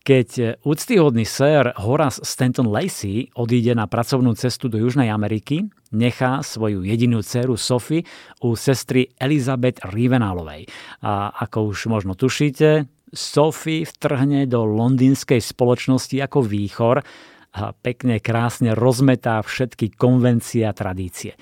Keď 0.00 0.64
úctyhodný 0.64 1.28
sér 1.28 1.76
Horace 1.76 2.24
Stanton 2.24 2.72
Lacey 2.72 3.28
odíde 3.36 3.76
na 3.76 3.84
pracovnú 3.84 4.32
cestu 4.32 4.72
do 4.72 4.80
Južnej 4.80 5.12
Ameriky, 5.12 5.68
nechá 5.92 6.40
svoju 6.40 6.88
jedinú 6.88 7.20
dceru 7.20 7.60
Sophie 7.60 8.08
u 8.40 8.56
sestry 8.56 9.12
Elizabeth 9.20 9.76
Rivenalovej. 9.84 10.72
A 11.04 11.28
ako 11.36 11.76
už 11.76 11.92
možno 11.92 12.16
tušíte, 12.16 12.88
Sophie 13.10 13.86
vtrhne 13.86 14.46
do 14.46 14.62
londýnskej 14.66 15.42
spoločnosti 15.42 16.16
ako 16.22 16.46
výchor 16.46 17.02
a 17.50 17.74
pekne 17.74 18.22
krásne 18.22 18.78
rozmetá 18.78 19.42
všetky 19.42 19.98
konvencie 19.98 20.62
a 20.62 20.72
tradície. 20.72 21.34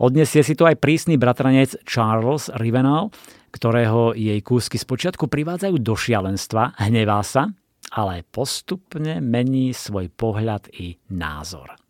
Odnesie 0.00 0.42
si 0.42 0.58
to 0.58 0.66
aj 0.66 0.80
prísny 0.80 1.14
bratranec 1.20 1.78
Charles 1.86 2.50
Rivenal, 2.58 3.14
ktorého 3.54 4.16
jej 4.18 4.40
kúsky 4.42 4.80
spočiatku 4.80 5.30
privádzajú 5.30 5.76
do 5.78 5.94
šialenstva, 5.94 6.74
hnevá 6.82 7.22
sa, 7.22 7.54
ale 7.94 8.26
postupne 8.26 9.22
mení 9.22 9.70
svoj 9.70 10.10
pohľad 10.10 10.66
i 10.74 10.98
názor. 11.14 11.83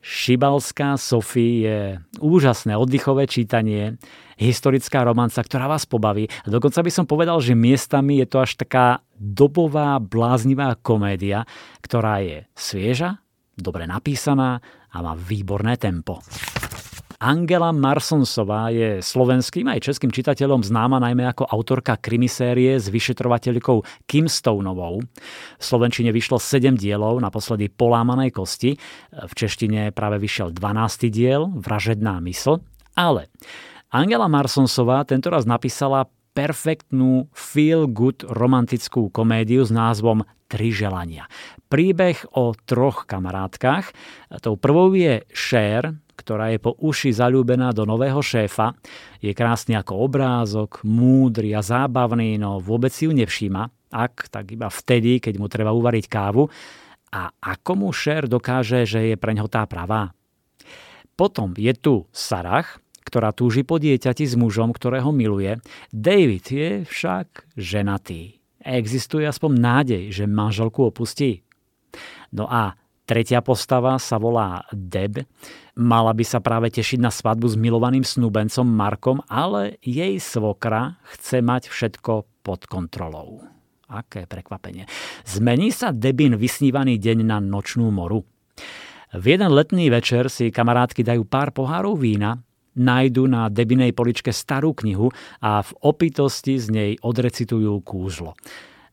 Šibalská 0.00 0.96
Sofie 0.96 1.52
je 1.68 1.78
úžasné 2.24 2.72
oddychové 2.72 3.28
čítanie, 3.28 4.00
historická 4.40 5.04
romanca, 5.04 5.44
ktorá 5.44 5.68
vás 5.68 5.84
pobaví. 5.84 6.28
A 6.44 6.48
dokonca 6.48 6.80
by 6.80 6.90
som 6.92 7.04
povedal, 7.04 7.36
že 7.44 7.52
miestami 7.52 8.24
je 8.24 8.26
to 8.28 8.40
až 8.40 8.56
taká 8.56 9.04
dobová, 9.20 10.00
bláznivá 10.00 10.72
komédia, 10.80 11.44
ktorá 11.84 12.24
je 12.24 12.48
svieža, 12.56 13.20
dobre 13.60 13.84
napísaná 13.84 14.64
a 14.88 14.96
má 15.04 15.12
výborné 15.12 15.76
tempo. 15.76 16.24
Angela 17.20 17.68
Marsonsová 17.68 18.72
je 18.72 19.04
slovenským 19.04 19.68
aj 19.68 19.92
českým 19.92 20.08
čitateľom 20.08 20.64
známa 20.64 20.96
najmä 21.04 21.28
ako 21.28 21.52
autorka 21.52 22.00
krimisérie 22.00 22.80
s 22.80 22.88
vyšetrovateľkou 22.88 24.08
Kim 24.08 24.24
Stoneovou. 24.24 25.04
V 25.04 25.60
Slovenčine 25.60 26.16
vyšlo 26.16 26.40
7 26.40 26.80
dielov, 26.80 27.20
naposledy 27.20 27.68
Polámanej 27.68 28.32
kosti. 28.32 28.72
V 29.12 29.32
češtine 29.36 29.92
práve 29.92 30.16
vyšiel 30.16 30.48
12. 30.48 31.12
diel, 31.12 31.52
Vražedná 31.60 32.24
mysl. 32.24 32.64
Ale 32.96 33.28
Angela 33.92 34.24
Marsonsová 34.24 35.04
tentoraz 35.04 35.44
napísala 35.44 36.08
perfektnú 36.32 37.28
feel-good 37.36 38.24
romantickú 38.32 39.12
komédiu 39.12 39.60
s 39.60 39.68
názvom 39.68 40.24
Tri 40.48 40.72
želania. 40.72 41.28
Príbeh 41.68 42.16
o 42.32 42.56
troch 42.64 43.04
kamarátkach. 43.04 43.92
Tou 44.40 44.56
prvou 44.56 44.96
je 44.96 45.20
Cher, 45.30 46.00
ktorá 46.20 46.52
je 46.52 46.60
po 46.60 46.76
uši 46.76 47.16
zalúbená 47.16 47.72
do 47.72 47.88
nového 47.88 48.20
šéfa, 48.20 48.76
je 49.24 49.32
krásny 49.32 49.72
ako 49.80 50.04
obrázok, 50.04 50.84
múdry 50.84 51.56
a 51.56 51.64
zábavný, 51.64 52.36
no 52.36 52.60
vôbec 52.60 52.92
si 52.92 53.08
ju 53.08 53.16
nevšíma, 53.16 53.88
ak 53.88 54.28
tak 54.28 54.52
iba 54.52 54.68
vtedy, 54.68 55.18
keď 55.18 55.34
mu 55.40 55.48
treba 55.48 55.72
uvariť 55.72 56.04
kávu. 56.06 56.44
A 57.10 57.26
ako 57.42 57.72
mu 57.74 57.88
Šer 57.90 58.30
dokáže, 58.30 58.86
že 58.86 59.10
je 59.10 59.16
pre 59.18 59.34
ňo 59.34 59.50
tá 59.50 59.66
pravá? 59.66 60.14
Potom 61.18 61.52
je 61.58 61.74
tu 61.74 62.06
Sarah, 62.14 62.64
ktorá 63.02 63.34
túži 63.34 63.66
po 63.66 63.82
dieťati 63.82 64.22
s 64.22 64.38
mužom, 64.38 64.70
ktorého 64.70 65.10
miluje. 65.10 65.58
David 65.90 66.46
je 66.46 66.70
však 66.86 67.50
ženatý. 67.58 68.38
Existuje 68.62 69.26
aspoň 69.26 69.52
nádej, 69.58 70.04
že 70.14 70.30
manželku 70.30 70.86
opustí. 70.86 71.42
No 72.30 72.46
a 72.46 72.78
Tretia 73.10 73.42
postava 73.42 73.98
sa 73.98 74.22
volá 74.22 74.62
Deb. 74.70 75.26
Mala 75.74 76.14
by 76.14 76.22
sa 76.22 76.38
práve 76.38 76.70
tešiť 76.70 77.02
na 77.02 77.10
svadbu 77.10 77.42
s 77.50 77.58
milovaným 77.58 78.06
snúbencom 78.06 78.62
Markom, 78.62 79.18
ale 79.26 79.82
jej 79.82 80.14
svokra 80.22 80.94
chce 81.18 81.42
mať 81.42 81.74
všetko 81.74 82.22
pod 82.46 82.70
kontrolou. 82.70 83.42
Aké 83.90 84.30
prekvapenie. 84.30 84.86
Zmení 85.26 85.74
sa 85.74 85.90
Debin 85.90 86.38
vysnívaný 86.38 87.02
deň 87.02 87.26
na 87.26 87.42
nočnú 87.42 87.90
moru. 87.90 88.22
V 89.10 89.24
jeden 89.26 89.50
letný 89.58 89.90
večer 89.90 90.30
si 90.30 90.54
kamarátky 90.54 91.02
dajú 91.02 91.26
pár 91.26 91.50
pohárov 91.50 91.98
vína, 91.98 92.38
nájdu 92.78 93.26
na 93.26 93.50
Debinej 93.50 93.90
poličke 93.90 94.30
starú 94.30 94.70
knihu 94.86 95.10
a 95.42 95.66
v 95.66 95.70
opitosti 95.82 96.62
z 96.62 96.66
nej 96.70 96.90
odrecitujú 97.02 97.74
kúzlo. 97.82 98.38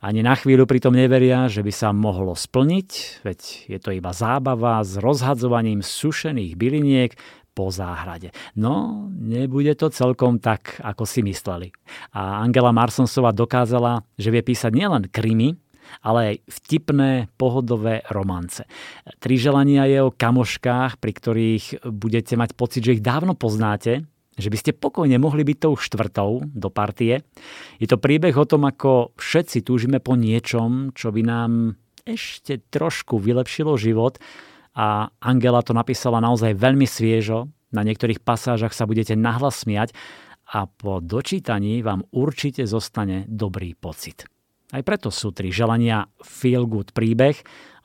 Ani 0.08 0.24
na 0.24 0.40
chvíľu 0.40 0.64
pritom 0.64 0.96
neveria, 0.96 1.52
že 1.52 1.60
by 1.60 1.74
sa 1.76 1.92
mohlo 1.92 2.32
splniť, 2.32 3.20
veď 3.28 3.40
je 3.68 3.80
to 3.84 3.92
iba 3.92 4.16
zábava 4.16 4.80
s 4.80 4.96
rozhadzovaním 4.96 5.84
sušených 5.84 6.56
byliniek 6.56 7.12
po 7.52 7.68
záhrade. 7.76 8.32
No, 8.56 9.04
nebude 9.12 9.76
to 9.76 9.92
celkom 9.92 10.40
tak, 10.40 10.80
ako 10.80 11.04
si 11.04 11.28
mysleli. 11.28 11.76
A 12.16 12.40
Angela 12.40 12.72
Marsonsova 12.72 13.36
dokázala, 13.36 14.08
že 14.16 14.32
vie 14.32 14.48
písať 14.48 14.72
nielen 14.72 15.12
krimi, 15.12 15.60
ale 16.00 16.20
aj 16.24 16.36
vtipné, 16.56 17.28
pohodové 17.36 18.08
romance. 18.08 18.64
Tri 19.20 19.36
želania 19.36 19.92
je 19.92 20.08
o 20.08 20.16
kamoškách, 20.16 21.04
pri 21.04 21.12
ktorých 21.20 21.84
budete 21.84 22.40
mať 22.40 22.56
pocit, 22.56 22.80
že 22.80 22.96
ich 22.96 23.04
dávno 23.04 23.36
poznáte, 23.36 24.08
že 24.38 24.54
by 24.54 24.58
ste 24.58 24.78
pokojne 24.78 25.18
mohli 25.18 25.42
byť 25.42 25.58
tou 25.58 25.74
štvrtou 25.74 26.46
do 26.46 26.70
partie. 26.70 27.26
Je 27.82 27.90
to 27.90 27.98
príbeh 27.98 28.38
o 28.38 28.46
tom, 28.46 28.70
ako 28.70 29.18
všetci 29.18 29.66
túžime 29.66 29.98
po 29.98 30.14
niečom, 30.14 30.94
čo 30.94 31.10
by 31.10 31.22
nám 31.26 31.52
ešte 32.06 32.62
trošku 32.70 33.20
vylepšilo 33.20 33.76
život 33.76 34.22
a 34.78 35.10
Angela 35.20 35.66
to 35.66 35.76
napísala 35.76 36.22
naozaj 36.22 36.56
veľmi 36.56 36.86
sviežo, 36.86 37.50
na 37.68 37.84
niektorých 37.84 38.24
pasážach 38.24 38.72
sa 38.72 38.88
budete 38.88 39.18
nahlas 39.20 39.68
smiať 39.68 39.92
a 40.56 40.64
po 40.72 41.04
dočítaní 41.04 41.84
vám 41.84 42.08
určite 42.16 42.64
zostane 42.64 43.28
dobrý 43.28 43.76
pocit. 43.76 44.24
Aj 44.72 44.84
preto 44.84 45.12
sú 45.12 45.32
tri 45.32 45.52
želania 45.52 46.08
Feel 46.24 46.68
Good 46.68 46.96
príbeh 46.96 47.36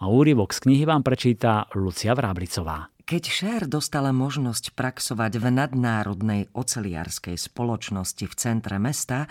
a 0.02 0.10
úryvok 0.10 0.54
z 0.54 0.66
knihy 0.66 0.84
vám 0.86 1.02
prečíta 1.02 1.66
Lucia 1.74 2.14
Vráblicová. 2.14 2.91
Keď 3.02 3.22
Šér 3.26 3.62
dostala 3.66 4.14
možnosť 4.14 4.78
praxovať 4.78 5.42
v 5.42 5.46
nadnárodnej 5.50 6.42
oceliarskej 6.54 7.34
spoločnosti 7.34 8.22
v 8.22 8.34
centre 8.38 8.78
mesta, 8.78 9.26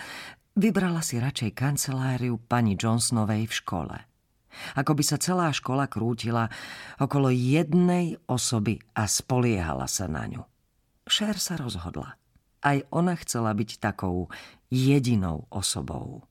vybrala 0.60 1.00
si 1.00 1.16
radšej 1.24 1.56
kanceláriu 1.56 2.36
pani 2.36 2.76
Johnsonovej 2.76 3.48
v 3.48 3.54
škole. 3.54 3.98
Ako 4.76 4.92
by 4.92 5.04
sa 5.08 5.16
celá 5.16 5.56
škola 5.56 5.88
krútila 5.88 6.52
okolo 7.00 7.32
jednej 7.32 8.20
osoby 8.28 8.84
a 8.92 9.08
spoliehala 9.08 9.88
sa 9.88 10.12
na 10.12 10.28
ňu. 10.28 10.44
Šér 11.08 11.40
sa 11.40 11.56
rozhodla. 11.56 12.20
Aj 12.60 12.78
ona 12.92 13.16
chcela 13.24 13.56
byť 13.56 13.80
takou 13.80 14.28
jedinou 14.68 15.48
osobou. 15.48 16.28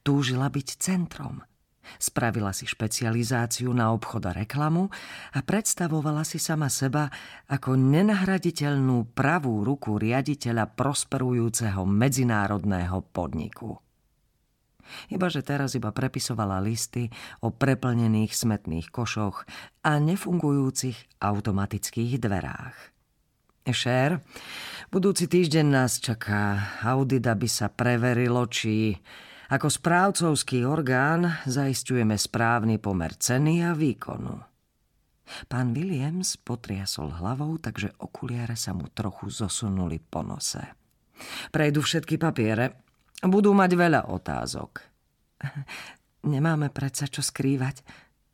Túžila 0.00 0.48
byť 0.48 0.68
centrom– 0.80 1.44
Spravila 1.96 2.52
si 2.52 2.68
špecializáciu 2.68 3.72
na 3.72 3.96
obchod 3.96 4.28
a 4.28 4.36
reklamu 4.36 4.92
a 5.32 5.40
predstavovala 5.40 6.28
si 6.28 6.36
sama 6.36 6.68
seba 6.68 7.08
ako 7.48 7.80
nenahraditeľnú 7.80 9.16
pravú 9.16 9.64
ruku 9.64 9.96
riaditeľa 9.96 10.76
prosperujúceho 10.76 11.88
medzinárodného 11.88 13.00
podniku. 13.08 13.80
Ibaže 15.12 15.44
teraz 15.44 15.76
iba 15.76 15.92
prepisovala 15.92 16.60
listy 16.64 17.12
o 17.44 17.52
preplnených 17.52 18.32
smetných 18.32 18.88
košoch 18.88 19.44
a 19.84 19.92
nefungujúcich 20.00 21.20
automatických 21.20 22.12
dverách. 22.16 22.76
Šér, 23.68 24.24
budúci 24.88 25.28
týždeň 25.28 25.66
nás 25.68 26.00
čaká 26.00 26.72
audit, 26.80 27.20
aby 27.28 27.44
sa 27.44 27.68
preverilo, 27.68 28.48
či 28.48 28.96
ako 29.48 29.68
správcovský 29.72 30.68
orgán 30.68 31.40
zaistujeme 31.48 32.20
správny 32.20 32.76
pomer 32.76 33.16
ceny 33.16 33.64
a 33.64 33.72
výkonu. 33.72 34.36
Pán 35.48 35.76
Williams 35.76 36.40
potriasol 36.40 37.12
hlavou, 37.20 37.56
takže 37.60 37.92
okuliare 38.00 38.56
sa 38.56 38.72
mu 38.72 38.88
trochu 38.92 39.28
zosunuli 39.28 40.00
po 40.00 40.24
nose. 40.24 40.60
Prejdu 41.52 41.84
všetky 41.84 42.16
papiere. 42.16 42.84
Budú 43.24 43.52
mať 43.52 43.70
veľa 43.74 44.00
otázok. 44.08 44.84
Nemáme 46.32 46.72
predsa 46.72 47.08
čo 47.08 47.20
skrývať. 47.20 47.82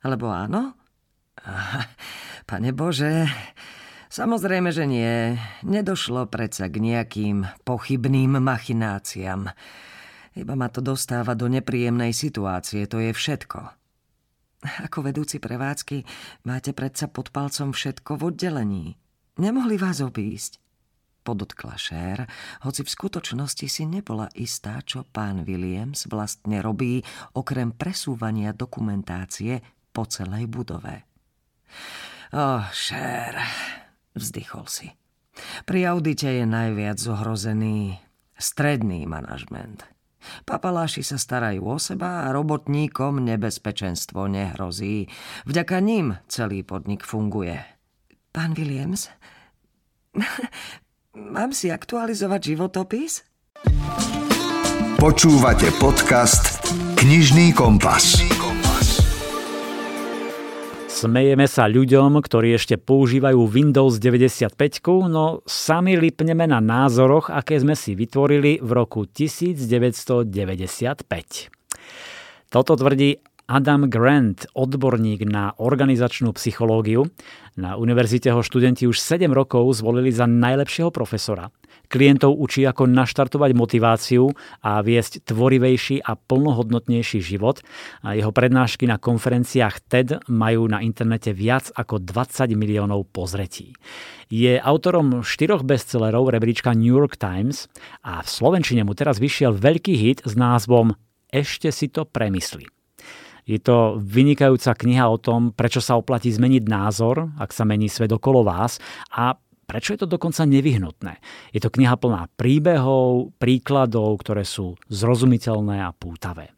Alebo 0.04 0.30
áno? 0.30 0.76
Pane 2.50 2.70
Bože, 2.76 3.26
samozrejme, 4.12 4.70
že 4.70 4.84
nie. 4.84 5.34
Nedošlo 5.64 6.28
predsa 6.28 6.68
k 6.68 6.78
nejakým 6.78 7.48
pochybným 7.64 8.38
machináciám. 8.38 9.50
Iba 10.34 10.58
ma 10.58 10.66
to 10.66 10.82
dostáva 10.82 11.38
do 11.38 11.46
nepríjemnej 11.46 12.10
situácie, 12.10 12.90
to 12.90 12.98
je 12.98 13.14
všetko. 13.14 13.60
Ako 14.90 15.04
vedúci 15.04 15.38
prevádzky 15.38 16.02
máte 16.48 16.72
predsa 16.72 17.06
pod 17.06 17.30
palcom 17.30 17.70
všetko 17.70 18.18
v 18.18 18.22
oddelení. 18.32 18.86
Nemohli 19.38 19.76
vás 19.78 20.02
obísť. 20.02 20.58
Podotkla 21.24 21.80
Šér, 21.80 22.28
hoci 22.68 22.84
v 22.84 22.92
skutočnosti 22.92 23.64
si 23.64 23.88
nebola 23.88 24.28
istá, 24.36 24.84
čo 24.84 25.08
pán 25.08 25.48
Williams 25.48 26.04
vlastne 26.04 26.60
robí, 26.60 27.00
okrem 27.32 27.72
presúvania 27.72 28.52
dokumentácie 28.52 29.64
po 29.88 30.04
celej 30.04 30.52
budove. 30.52 31.08
Oh, 32.36 32.68
Šér, 32.74 33.40
vzdychol 34.12 34.68
si. 34.68 34.92
Pri 35.64 35.88
audite 35.88 36.28
je 36.28 36.44
najviac 36.44 37.00
zohrozený 37.00 37.96
stredný 38.36 39.08
manažment. 39.08 39.93
Papaláši 40.44 41.02
sa 41.02 41.16
starajú 41.16 41.64
o 41.64 41.78
seba 41.80 42.28
a 42.28 42.32
robotníkom 42.34 43.22
nebezpečenstvo 43.24 44.28
nehrozí. 44.28 45.08
Vďaka 45.48 45.78
ním 45.80 46.18
celý 46.28 46.62
podnik 46.62 47.06
funguje. 47.06 47.58
Pán 48.34 48.52
Williams, 48.58 49.08
mám 51.34 51.54
si 51.54 51.70
aktualizovať 51.70 52.40
životopis? 52.54 53.22
Počúvate 54.98 55.68
podcast 55.76 56.64
Knižný 56.96 57.52
kompas. 57.52 58.43
Smejeme 60.94 61.50
sa 61.50 61.66
ľuďom, 61.66 62.22
ktorí 62.22 62.54
ešte 62.54 62.78
používajú 62.78 63.50
Windows 63.50 63.98
95, 63.98 64.54
no 65.10 65.42
sami 65.42 65.98
lipneme 65.98 66.46
na 66.46 66.62
názoroch, 66.62 67.34
aké 67.34 67.58
sme 67.58 67.74
si 67.74 67.98
vytvorili 67.98 68.62
v 68.62 68.70
roku 68.70 69.02
1995. 69.02 71.02
Toto 72.46 72.72
tvrdí 72.78 73.18
Adam 73.44 73.92
Grant, 73.92 74.48
odborník 74.56 75.28
na 75.28 75.52
organizačnú 75.60 76.32
psychológiu. 76.32 77.12
Na 77.60 77.76
univerzite 77.76 78.32
ho 78.32 78.40
študenti 78.40 78.88
už 78.88 78.96
7 78.96 79.28
rokov 79.28 79.68
zvolili 79.76 80.08
za 80.08 80.24
najlepšieho 80.24 80.88
profesora. 80.88 81.52
Klientov 81.92 82.40
učí, 82.40 82.64
ako 82.64 82.88
naštartovať 82.88 83.52
motiváciu 83.52 84.32
a 84.64 84.80
viesť 84.80 85.28
tvorivejší 85.28 86.00
a 86.00 86.16
plnohodnotnejší 86.16 87.20
život. 87.20 87.60
A 88.00 88.16
jeho 88.16 88.32
prednášky 88.32 88.88
na 88.88 88.96
konferenciách 88.96 89.76
TED 89.92 90.24
majú 90.32 90.64
na 90.64 90.80
internete 90.80 91.36
viac 91.36 91.68
ako 91.76 92.00
20 92.00 92.48
miliónov 92.56 93.12
pozretí. 93.12 93.76
Je 94.32 94.56
autorom 94.56 95.20
štyroch 95.20 95.68
bestsellerov 95.68 96.32
rebríčka 96.32 96.72
New 96.72 96.96
York 96.96 97.20
Times 97.20 97.68
a 98.00 98.24
v 98.24 98.28
Slovenčine 98.32 98.88
mu 98.88 98.96
teraz 98.96 99.20
vyšiel 99.20 99.52
veľký 99.52 99.94
hit 100.00 100.18
s 100.24 100.32
názvom 100.32 100.96
Ešte 101.28 101.68
si 101.68 101.92
to 101.92 102.08
premysli. 102.08 102.73
Je 103.44 103.60
to 103.60 104.00
vynikajúca 104.00 104.72
kniha 104.72 105.04
o 105.08 105.20
tom, 105.20 105.52
prečo 105.52 105.84
sa 105.84 106.00
oplatí 106.00 106.32
zmeniť 106.32 106.64
názor, 106.64 107.28
ak 107.36 107.52
sa 107.52 107.68
mení 107.68 107.92
svet 107.92 108.12
okolo 108.12 108.44
vás 108.44 108.80
a 109.12 109.36
Prečo 109.64 109.96
je 109.96 110.04
to 110.04 110.08
dokonca 110.20 110.44
nevyhnutné? 110.44 111.24
Je 111.56 111.60
to 111.60 111.72
kniha 111.72 111.96
plná 111.96 112.28
príbehov, 112.36 113.32
príkladov, 113.40 114.20
ktoré 114.20 114.44
sú 114.44 114.76
zrozumiteľné 114.92 115.80
a 115.80 115.90
pútavé. 115.96 116.52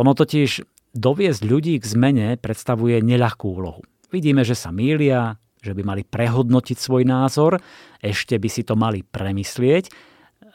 Ono 0.00 0.16
totiž 0.16 0.64
doviesť 0.96 1.42
ľudí 1.44 1.76
k 1.76 1.84
zmene 1.84 2.28
predstavuje 2.40 2.98
neľahkú 3.04 3.46
úlohu. 3.46 3.84
Vidíme, 4.08 4.42
že 4.42 4.56
sa 4.56 4.72
mýlia, 4.72 5.36
že 5.60 5.76
by 5.76 5.82
mali 5.84 6.02
prehodnotiť 6.02 6.76
svoj 6.80 7.02
názor, 7.04 7.60
ešte 8.00 8.40
by 8.40 8.48
si 8.48 8.62
to 8.64 8.74
mali 8.74 9.04
premyslieť, 9.04 9.92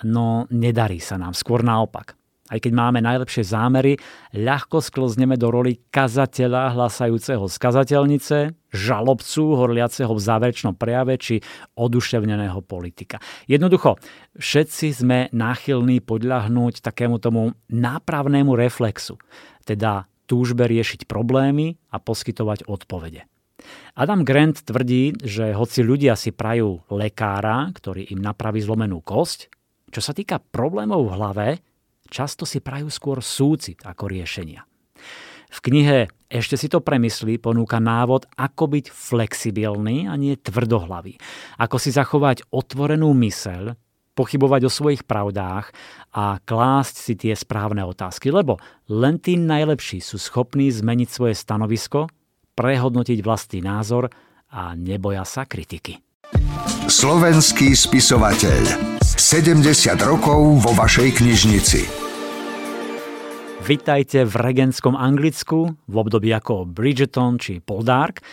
no 0.10 0.50
nedarí 0.50 0.98
sa 0.98 1.20
nám, 1.20 1.36
skôr 1.38 1.62
naopak. 1.62 2.19
Aj 2.50 2.58
keď 2.58 2.74
máme 2.74 3.00
najlepšie 3.06 3.46
zámery, 3.46 3.96
ľahko 4.34 4.82
sklzneme 4.82 5.38
do 5.38 5.54
roli 5.54 5.78
kazateľa 5.94 6.74
hlasajúceho 6.74 7.46
z 7.46 7.56
kazateľnice, 7.62 8.38
žalobcu 8.74 9.44
horliaceho 9.54 10.10
v 10.10 10.22
záverečnom 10.22 10.74
prejave 10.74 11.22
či 11.22 11.46
oduševneného 11.78 12.60
politika. 12.66 13.22
Jednoducho, 13.46 14.02
všetci 14.38 14.88
sme 14.94 15.18
náchylní 15.30 16.02
podľahnúť 16.02 16.82
takému 16.82 17.22
tomu 17.22 17.54
nápravnému 17.70 18.58
reflexu, 18.58 19.22
teda 19.66 20.10
túžbe 20.26 20.66
riešiť 20.66 21.10
problémy 21.10 21.78
a 21.94 21.98
poskytovať 21.98 22.66
odpovede. 22.66 23.26
Adam 23.98 24.24
Grant 24.24 24.64
tvrdí, 24.64 25.20
že 25.20 25.52
hoci 25.52 25.84
ľudia 25.84 26.16
si 26.16 26.32
prajú 26.32 26.86
lekára, 26.94 27.68
ktorý 27.76 28.10
im 28.14 28.22
napraví 28.24 28.64
zlomenú 28.64 29.04
kosť, 29.04 29.52
čo 29.90 30.02
sa 30.06 30.14
týka 30.14 30.38
problémov 30.40 31.10
v 31.10 31.14
hlave, 31.18 31.48
často 32.10 32.44
si 32.44 32.60
prajú 32.60 32.90
skôr 32.90 33.22
súcit 33.24 33.80
ako 33.86 34.10
riešenia. 34.10 34.66
V 35.50 35.60
knihe 35.66 36.10
Ešte 36.30 36.62
si 36.62 36.70
to 36.70 36.78
premyslí 36.78 37.42
ponúka 37.42 37.82
návod, 37.82 38.30
ako 38.38 38.70
byť 38.70 38.86
flexibilný 38.94 40.06
a 40.06 40.14
nie 40.14 40.38
tvrdohlavý. 40.38 41.18
Ako 41.58 41.82
si 41.82 41.90
zachovať 41.90 42.46
otvorenú 42.54 43.18
myseľ, 43.18 43.74
pochybovať 44.14 44.62
o 44.68 44.72
svojich 44.72 45.10
pravdách 45.10 45.74
a 46.14 46.38
klásť 46.38 46.96
si 47.02 47.14
tie 47.18 47.34
správne 47.34 47.82
otázky, 47.82 48.30
lebo 48.30 48.62
len 48.94 49.18
tí 49.18 49.42
najlepší 49.42 50.06
sú 50.06 50.22
schopní 50.22 50.70
zmeniť 50.70 51.10
svoje 51.10 51.34
stanovisko, 51.34 52.06
prehodnotiť 52.54 53.18
vlastný 53.26 53.66
názor 53.66 54.14
a 54.54 54.78
neboja 54.78 55.26
sa 55.26 55.50
kritiky. 55.50 55.98
Slovenský 56.86 57.74
spisovateľ 57.74 58.99
70 59.20 60.00
rokov 60.08 60.64
vo 60.64 60.72
vašej 60.80 61.20
knižnici. 61.20 61.82
Vitajte 63.68 64.24
v 64.24 64.32
regentskom 64.40 64.96
Anglicku 64.96 65.76
v 65.76 65.96
období 66.00 66.32
ako 66.32 66.64
Bridgeton 66.64 67.36
či 67.36 67.60
Poldark. 67.60 68.24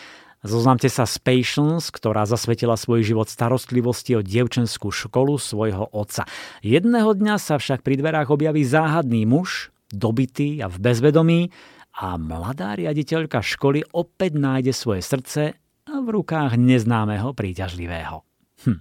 Zoznamte 0.47 0.87
sa 0.87 1.03
s 1.03 1.19
Patience, 1.19 1.91
ktorá 1.91 2.23
zasvetila 2.23 2.79
svoj 2.79 3.03
život 3.03 3.27
starostlivosti 3.27 4.15
o 4.15 4.23
dievčenskú 4.23 4.95
školu 4.95 5.43
svojho 5.43 5.91
otca. 5.91 6.23
Jedného 6.63 7.19
dňa 7.19 7.35
sa 7.43 7.59
však 7.59 7.83
pri 7.83 7.99
dverách 7.99 8.31
objaví 8.31 8.63
záhadný 8.63 9.27
muž, 9.27 9.75
dobitý 9.91 10.63
a 10.63 10.71
v 10.71 10.79
bezvedomí 10.79 11.51
a 11.99 12.15
mladá 12.15 12.79
riaditeľka 12.79 13.43
školy 13.43 13.83
opäť 13.91 14.39
nájde 14.39 14.71
svoje 14.71 15.03
srdce 15.03 15.59
v 15.83 16.07
rukách 16.15 16.55
neznámeho 16.55 17.35
príťažlivého. 17.35 18.26
Hm. 18.65 18.81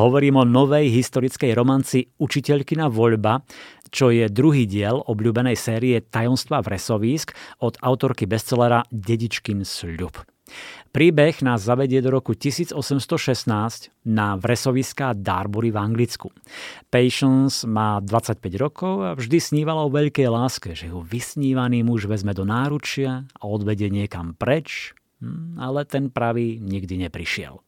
Hovorím 0.00 0.40
o 0.40 0.44
novej 0.48 0.88
historickej 0.88 1.52
romanci 1.52 2.08
Učiteľkina 2.16 2.88
voľba, 2.88 3.44
čo 3.92 4.08
je 4.08 4.24
druhý 4.32 4.64
diel 4.64 5.04
obľúbenej 5.04 5.52
série 5.52 6.00
Tajomstva 6.00 6.64
vresovísk 6.64 7.36
od 7.60 7.76
autorky 7.84 8.24
bestsellera 8.24 8.88
Dedičkin 8.88 9.68
sľub. 9.68 10.24
Príbeh 10.92 11.40
nás 11.40 11.64
zavedie 11.64 12.04
do 12.04 12.12
roku 12.12 12.36
1816 12.36 12.76
na 14.04 14.36
vresoviská 14.36 15.16
Darbury 15.16 15.72
v 15.72 15.80
Anglicku. 15.80 16.28
Patience 16.92 17.64
má 17.64 17.96
25 18.04 18.36
rokov 18.60 18.94
a 19.00 19.10
vždy 19.16 19.38
snívala 19.40 19.88
o 19.88 19.92
veľkej 19.92 20.28
láske, 20.28 20.76
že 20.76 20.92
ho 20.92 21.00
vysnívaný 21.00 21.80
muž 21.80 22.04
vezme 22.04 22.36
do 22.36 22.44
náručia 22.44 23.24
a 23.40 23.42
odvedie 23.48 23.88
niekam 23.88 24.36
preč, 24.36 24.92
hm, 25.24 25.56
ale 25.56 25.88
ten 25.88 26.12
pravý 26.12 26.60
nikdy 26.60 27.08
neprišiel. 27.08 27.64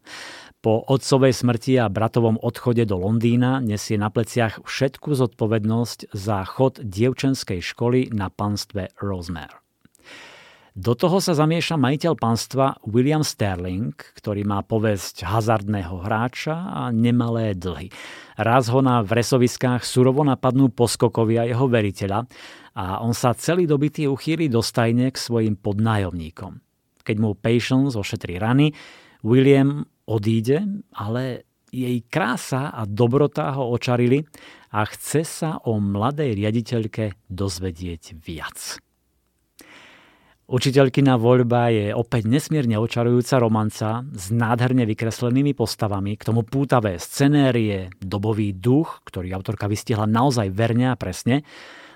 Po 0.64 0.80
otcovej 0.80 1.36
smrti 1.36 1.76
a 1.76 1.92
bratovom 1.92 2.40
odchode 2.40 2.88
do 2.88 2.96
Londýna 2.96 3.60
nesie 3.60 4.00
na 4.00 4.08
pleciach 4.08 4.64
všetku 4.64 5.12
zodpovednosť 5.12 6.16
za 6.16 6.40
chod 6.48 6.80
dievčenskej 6.80 7.60
školy 7.60 8.08
na 8.16 8.32
panstve 8.32 8.96
Rosemere. 8.96 9.60
Do 10.72 10.96
toho 10.96 11.20
sa 11.20 11.36
zamieša 11.36 11.76
majiteľ 11.76 12.16
panstva 12.16 12.80
William 12.88 13.20
Sterling, 13.20 13.92
ktorý 13.92 14.48
má 14.48 14.64
povesť 14.64 15.28
hazardného 15.28 16.00
hráča 16.00 16.56
a 16.56 16.88
nemalé 16.88 17.52
dlhy. 17.52 17.92
Raz 18.40 18.72
ho 18.72 18.80
na 18.80 19.04
vresoviskách 19.04 19.84
surovo 19.84 20.24
napadnú 20.24 20.72
poskokovia 20.72 21.44
jeho 21.44 21.68
veriteľa 21.68 22.24
a 22.72 23.04
on 23.04 23.12
sa 23.12 23.36
celý 23.36 23.68
dobitý 23.68 24.08
uchýli 24.08 24.48
do 24.48 24.64
stajne 24.64 25.12
k 25.12 25.20
svojim 25.20 25.60
podnájomníkom. 25.60 26.56
Keď 27.04 27.16
mu 27.20 27.36
Patience 27.36 28.00
ošetrí 28.00 28.40
rany, 28.40 28.72
William 29.20 29.84
odíde, 30.06 30.64
ale 30.94 31.48
jej 31.74 32.06
krása 32.06 32.70
a 32.70 32.86
dobrota 32.86 33.50
ho 33.58 33.74
očarili 33.74 34.22
a 34.70 34.86
chce 34.86 35.22
sa 35.26 35.50
o 35.66 35.82
mladej 35.82 36.38
riaditeľke 36.38 37.26
dozvedieť 37.26 38.14
viac. 38.22 38.78
Učiteľkina 40.44 41.16
voľba 41.16 41.72
je 41.72 41.86
opäť 41.96 42.28
nesmierne 42.28 42.76
očarujúca 42.76 43.40
romanca 43.40 44.04
s 44.12 44.28
nádherne 44.28 44.84
vykreslenými 44.84 45.56
postavami, 45.56 46.20
k 46.20 46.26
tomu 46.28 46.44
pútavé 46.44 47.00
scenérie, 47.00 47.88
dobový 47.96 48.52
duch, 48.52 49.00
ktorý 49.08 49.32
autorka 49.32 49.64
vystihla 49.66 50.04
naozaj 50.04 50.52
verne 50.52 50.92
a 50.92 51.00
presne, 51.00 51.48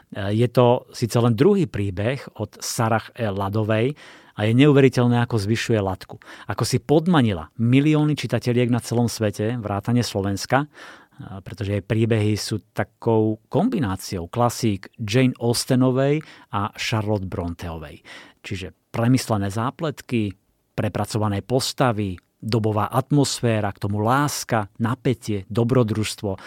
Je 0.09 0.49
to 0.49 0.89
síce 0.97 1.13
len 1.21 1.37
druhý 1.37 1.69
príbeh 1.69 2.41
od 2.41 2.57
Sarah 2.65 3.13
E. 3.13 3.29
Ladovej 3.29 3.93
a 4.39 4.47
je 4.47 4.55
neuveriteľné, 4.55 5.19
ako 5.27 5.43
zvyšuje 5.43 5.83
latku. 5.83 6.23
Ako 6.47 6.63
si 6.63 6.79
podmanila 6.79 7.51
milióny 7.59 8.15
čitateľiek 8.15 8.71
na 8.71 8.79
celom 8.79 9.11
svete, 9.11 9.59
vrátane 9.59 10.07
Slovenska, 10.07 10.71
pretože 11.19 11.75
jej 11.75 11.83
príbehy 11.83 12.39
sú 12.39 12.63
takou 12.71 13.43
kombináciou 13.51 14.31
klasík 14.31 14.95
Jane 15.03 15.35
Austenovej 15.43 16.23
a 16.55 16.71
Charlotte 16.79 17.27
Bronteovej. 17.27 18.07
Čiže 18.47 18.71
premyslené 18.95 19.51
zápletky, 19.51 20.31
prepracované 20.79 21.43
postavy, 21.43 22.15
dobová 22.39 22.87
atmosféra, 22.95 23.75
k 23.75 23.83
tomu 23.83 23.99
láska, 23.99 24.71
napätie, 24.79 25.43
dobrodružstvo. 25.51 26.39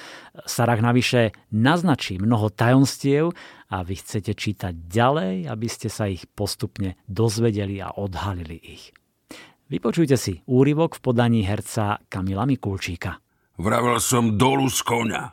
Sarah 0.48 0.80
navyše 0.80 1.36
naznačí 1.52 2.16
mnoho 2.16 2.48
tajomstiev 2.48 3.36
a 3.72 3.88
vy 3.88 3.96
chcete 3.96 4.36
čítať 4.36 4.74
ďalej, 4.92 5.48
aby 5.48 5.68
ste 5.72 5.88
sa 5.88 6.12
ich 6.12 6.28
postupne 6.28 7.00
dozvedeli 7.08 7.80
a 7.80 7.96
odhalili 7.96 8.60
ich. 8.60 8.92
Vypočujte 9.72 10.20
si 10.20 10.44
úryvok 10.52 11.00
v 11.00 11.04
podaní 11.08 11.48
herca 11.48 12.04
Kamila 12.12 12.44
Mikulčíka. 12.44 13.24
Vravel 13.56 14.04
som 14.04 14.36
dolu 14.36 14.68
z 14.68 14.80
koňa. 14.84 15.24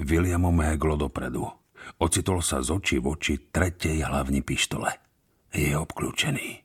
William 0.00 0.48
méhlo 0.48 0.96
dopredu. 0.96 1.44
Ocitol 2.00 2.40
sa 2.40 2.64
z 2.64 2.72
očí 2.72 2.96
v 2.96 3.12
oči 3.12 3.34
tretej 3.52 4.08
hlavni 4.08 4.40
pištole. 4.40 4.90
Je 5.52 5.76
obklúčený. 5.76 6.64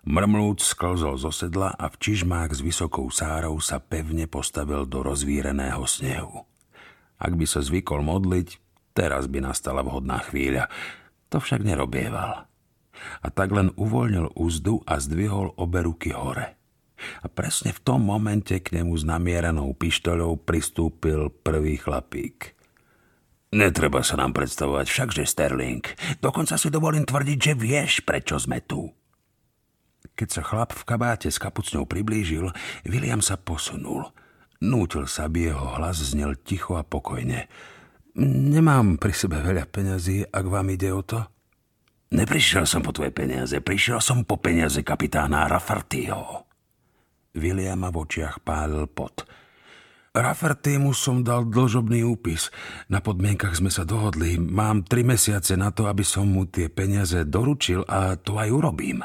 Mrmlúc 0.00 0.64
sklzol 0.64 1.20
zo 1.20 1.28
sedla 1.28 1.76
a 1.76 1.86
v 1.92 1.96
čižmách 2.00 2.56
s 2.56 2.60
vysokou 2.64 3.12
sárou 3.12 3.60
sa 3.60 3.78
pevne 3.78 4.24
postavil 4.24 4.88
do 4.88 5.04
rozvíreného 5.04 5.84
snehu. 5.84 6.48
Ak 7.20 7.36
by 7.36 7.44
sa 7.44 7.60
zvykol 7.60 8.00
modliť, 8.00 8.59
teraz 8.92 9.26
by 9.30 9.44
nastala 9.44 9.82
vhodná 9.82 10.22
chvíľa. 10.24 10.70
To 11.30 11.38
však 11.38 11.62
nerobieval. 11.62 12.46
A 13.24 13.26
tak 13.32 13.54
len 13.54 13.72
uvoľnil 13.78 14.36
úzdu 14.36 14.84
a 14.84 15.00
zdvihol 15.00 15.56
obe 15.56 15.80
ruky 15.84 16.12
hore– 16.12 16.54
a 17.24 17.26
presne 17.28 17.72
v 17.72 17.80
tom 17.80 18.04
momente 18.04 18.60
k 18.60 18.80
nemu 18.80 18.92
s 18.96 19.04
namierenou 19.08 19.72
pištoľou 19.76 20.44
pristúpil 20.44 21.32
prvý 21.32 21.80
chlapík. 21.80 22.56
Netreba 23.50 24.06
sa 24.06 24.14
nám 24.14 24.30
predstavovať 24.30 24.86
všakže 24.86 25.24
Sterling. 25.26 25.82
Dokonca 26.22 26.54
si 26.54 26.70
dovolím 26.70 27.02
tvrdiť, 27.02 27.38
že 27.50 27.52
vieš, 27.58 27.92
prečo 28.06 28.38
sme 28.38 28.62
tu. 28.62 28.94
Keď 30.14 30.28
sa 30.30 30.42
chlap 30.46 30.70
v 30.70 30.86
kabáte 30.86 31.26
s 31.26 31.42
kapucňou 31.42 31.82
priblížil, 31.88 32.46
William 32.86 33.18
sa 33.18 33.34
posunul. 33.34 34.06
Nútil 34.62 35.08
sa, 35.10 35.26
aby 35.26 35.50
jeho 35.50 35.80
hlas 35.80 35.98
znel 35.98 36.38
ticho 36.38 36.78
a 36.78 36.86
pokojne. 36.86 37.50
Nemám 38.20 39.00
pri 39.00 39.16
sebe 39.16 39.40
veľa 39.40 39.64
peňazí, 39.64 40.28
ak 40.28 40.44
vám 40.44 40.68
ide 40.76 40.92
o 40.92 41.00
to. 41.00 41.24
Neprišiel 42.12 42.68
som 42.68 42.84
po 42.84 42.92
tvoje 42.92 43.16
peniaze, 43.16 43.56
prišiel 43.64 43.96
som 44.02 44.28
po 44.28 44.36
peniaze 44.36 44.84
kapitána 44.84 45.48
Raffartyho. 45.48 46.44
Williama 47.32 47.88
v 47.88 47.96
očiach 47.96 48.44
pálil 48.44 48.84
pot. 48.92 49.24
Raffertymu 50.12 50.92
som 50.92 51.24
dal 51.24 51.48
dlžobný 51.48 52.02
úpis. 52.04 52.52
Na 52.92 53.00
podmienkach 53.00 53.56
sme 53.56 53.70
sa 53.70 53.86
dohodli. 53.86 54.36
Mám 54.36 54.90
tri 54.90 55.00
mesiace 55.06 55.54
na 55.54 55.70
to, 55.70 55.86
aby 55.86 56.02
som 56.02 56.28
mu 56.28 56.44
tie 56.44 56.66
peniaze 56.66 57.24
doručil 57.24 57.86
a 57.86 58.18
to 58.20 58.36
aj 58.36 58.50
urobím. 58.50 59.00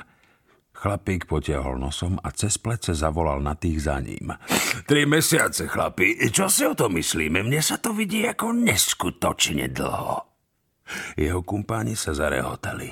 Chlapík 0.76 1.26
potiahol 1.26 1.80
nosom 1.80 2.19
a 2.19 2.30
cez 2.36 2.59
plece 2.59 2.91
zavolal 2.91 3.39
na 3.39 3.55
tých 3.55 3.88
za 3.88 3.95
ním. 4.03 4.36
Tri 4.84 5.07
mesiace, 5.07 5.71
chlapi, 5.71 6.19
čo 6.30 6.51
si 6.51 6.67
o 6.67 6.76
to 6.76 6.91
myslíme? 6.91 7.41
Mne 7.41 7.63
sa 7.63 7.80
to 7.80 7.95
vidí 7.95 8.28
ako 8.28 8.51
neskutočne 8.51 9.71
dlho. 9.71 10.19
Jeho 11.15 11.41
kumpáni 11.41 11.95
sa 11.95 12.11
zarehotali. 12.13 12.91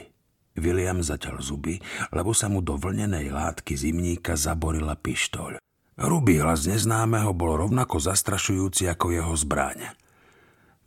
William 0.57 1.01
zaťal 1.01 1.41
zuby, 1.41 1.81
lebo 2.13 2.31
sa 2.31 2.47
mu 2.47 2.63
do 2.63 2.79
vlnenej 2.79 3.29
látky 3.33 3.73
zimníka 3.75 4.39
zaborila 4.39 4.95
pištoľ. 4.97 5.59
Hrubý 5.93 6.41
hlas 6.41 6.65
neznámeho 6.65 7.37
bol 7.37 7.57
rovnako 7.61 8.01
zastrašujúci 8.01 8.89
ako 8.89 9.13
jeho 9.13 9.33
zbraň. 9.37 9.93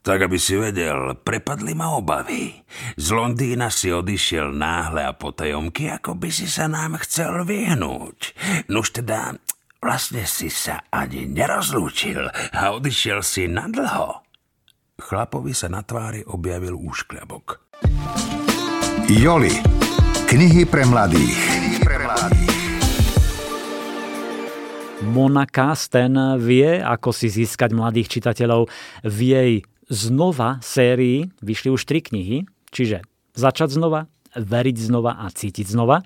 Tak, 0.06 0.30
aby 0.30 0.38
si 0.38 0.54
vedel, 0.54 1.18
prepadli 1.18 1.74
ma 1.74 1.98
obavy. 1.98 2.54
Z 2.94 3.10
Londýna 3.10 3.74
si 3.74 3.90
odišiel 3.90 4.54
náhle 4.54 5.02
a 5.02 5.10
potajomky, 5.10 5.90
ako 5.90 6.14
by 6.14 6.30
si 6.30 6.46
sa 6.46 6.70
nám 6.70 7.02
chcel 7.02 7.42
vyhnúť. 7.42 8.38
Nuž 8.70 8.94
teda, 8.94 9.34
vlastne 9.82 10.22
si 10.22 10.46
sa 10.46 10.86
ani 10.94 11.26
nerozlúčil 11.26 12.22
a 12.54 12.60
odišiel 12.78 13.18
si 13.26 13.50
nadlho. 13.50 14.22
Chlapovi 15.02 15.50
sa 15.50 15.66
na 15.66 15.82
tvári 15.82 16.22
objavil 16.22 16.78
úškľabok. 16.78 17.66
Joli. 19.10 19.58
Knihy 20.30 20.70
pre 20.70 20.86
mladých. 20.86 21.42
Mona 25.02 25.50
Kasten 25.50 26.38
vie, 26.38 26.78
ako 26.78 27.10
si 27.10 27.26
získať 27.26 27.74
mladých 27.74 28.18
čitateľov. 28.18 28.70
V 29.02 29.18
jej 29.18 29.52
znova 29.86 30.62
sérii 30.62 31.30
vyšli 31.40 31.68
už 31.70 31.86
tri 31.86 32.02
knihy, 32.02 32.46
čiže 32.74 33.06
Začať 33.36 33.76
znova, 33.76 34.08
veriť 34.32 34.76
znova 34.80 35.20
a 35.20 35.28
cítiť 35.28 35.68
znova. 35.68 36.00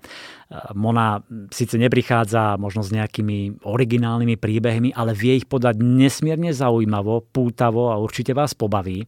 Mona 0.74 1.22
síce 1.54 1.78
neprichádza 1.78 2.58
možno 2.58 2.82
s 2.82 2.90
nejakými 2.90 3.62
originálnymi 3.62 4.34
príbehmi, 4.34 4.90
ale 4.90 5.14
vie 5.14 5.38
ich 5.38 5.46
podať 5.46 5.78
nesmierne 5.78 6.50
zaujímavo, 6.50 7.22
pútavo 7.30 7.94
a 7.94 8.02
určite 8.02 8.34
vás 8.34 8.58
pobaví. 8.58 9.06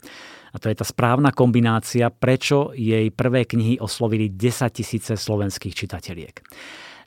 A 0.55 0.57
to 0.63 0.71
je 0.71 0.79
tá 0.79 0.87
správna 0.87 1.35
kombinácia, 1.35 2.15
prečo 2.15 2.71
jej 2.79 3.11
prvé 3.11 3.43
knihy 3.43 3.83
oslovili 3.83 4.31
10 4.31 4.71
tisíce 4.71 5.19
slovenských 5.19 5.75
čitateľiek. 5.75 6.35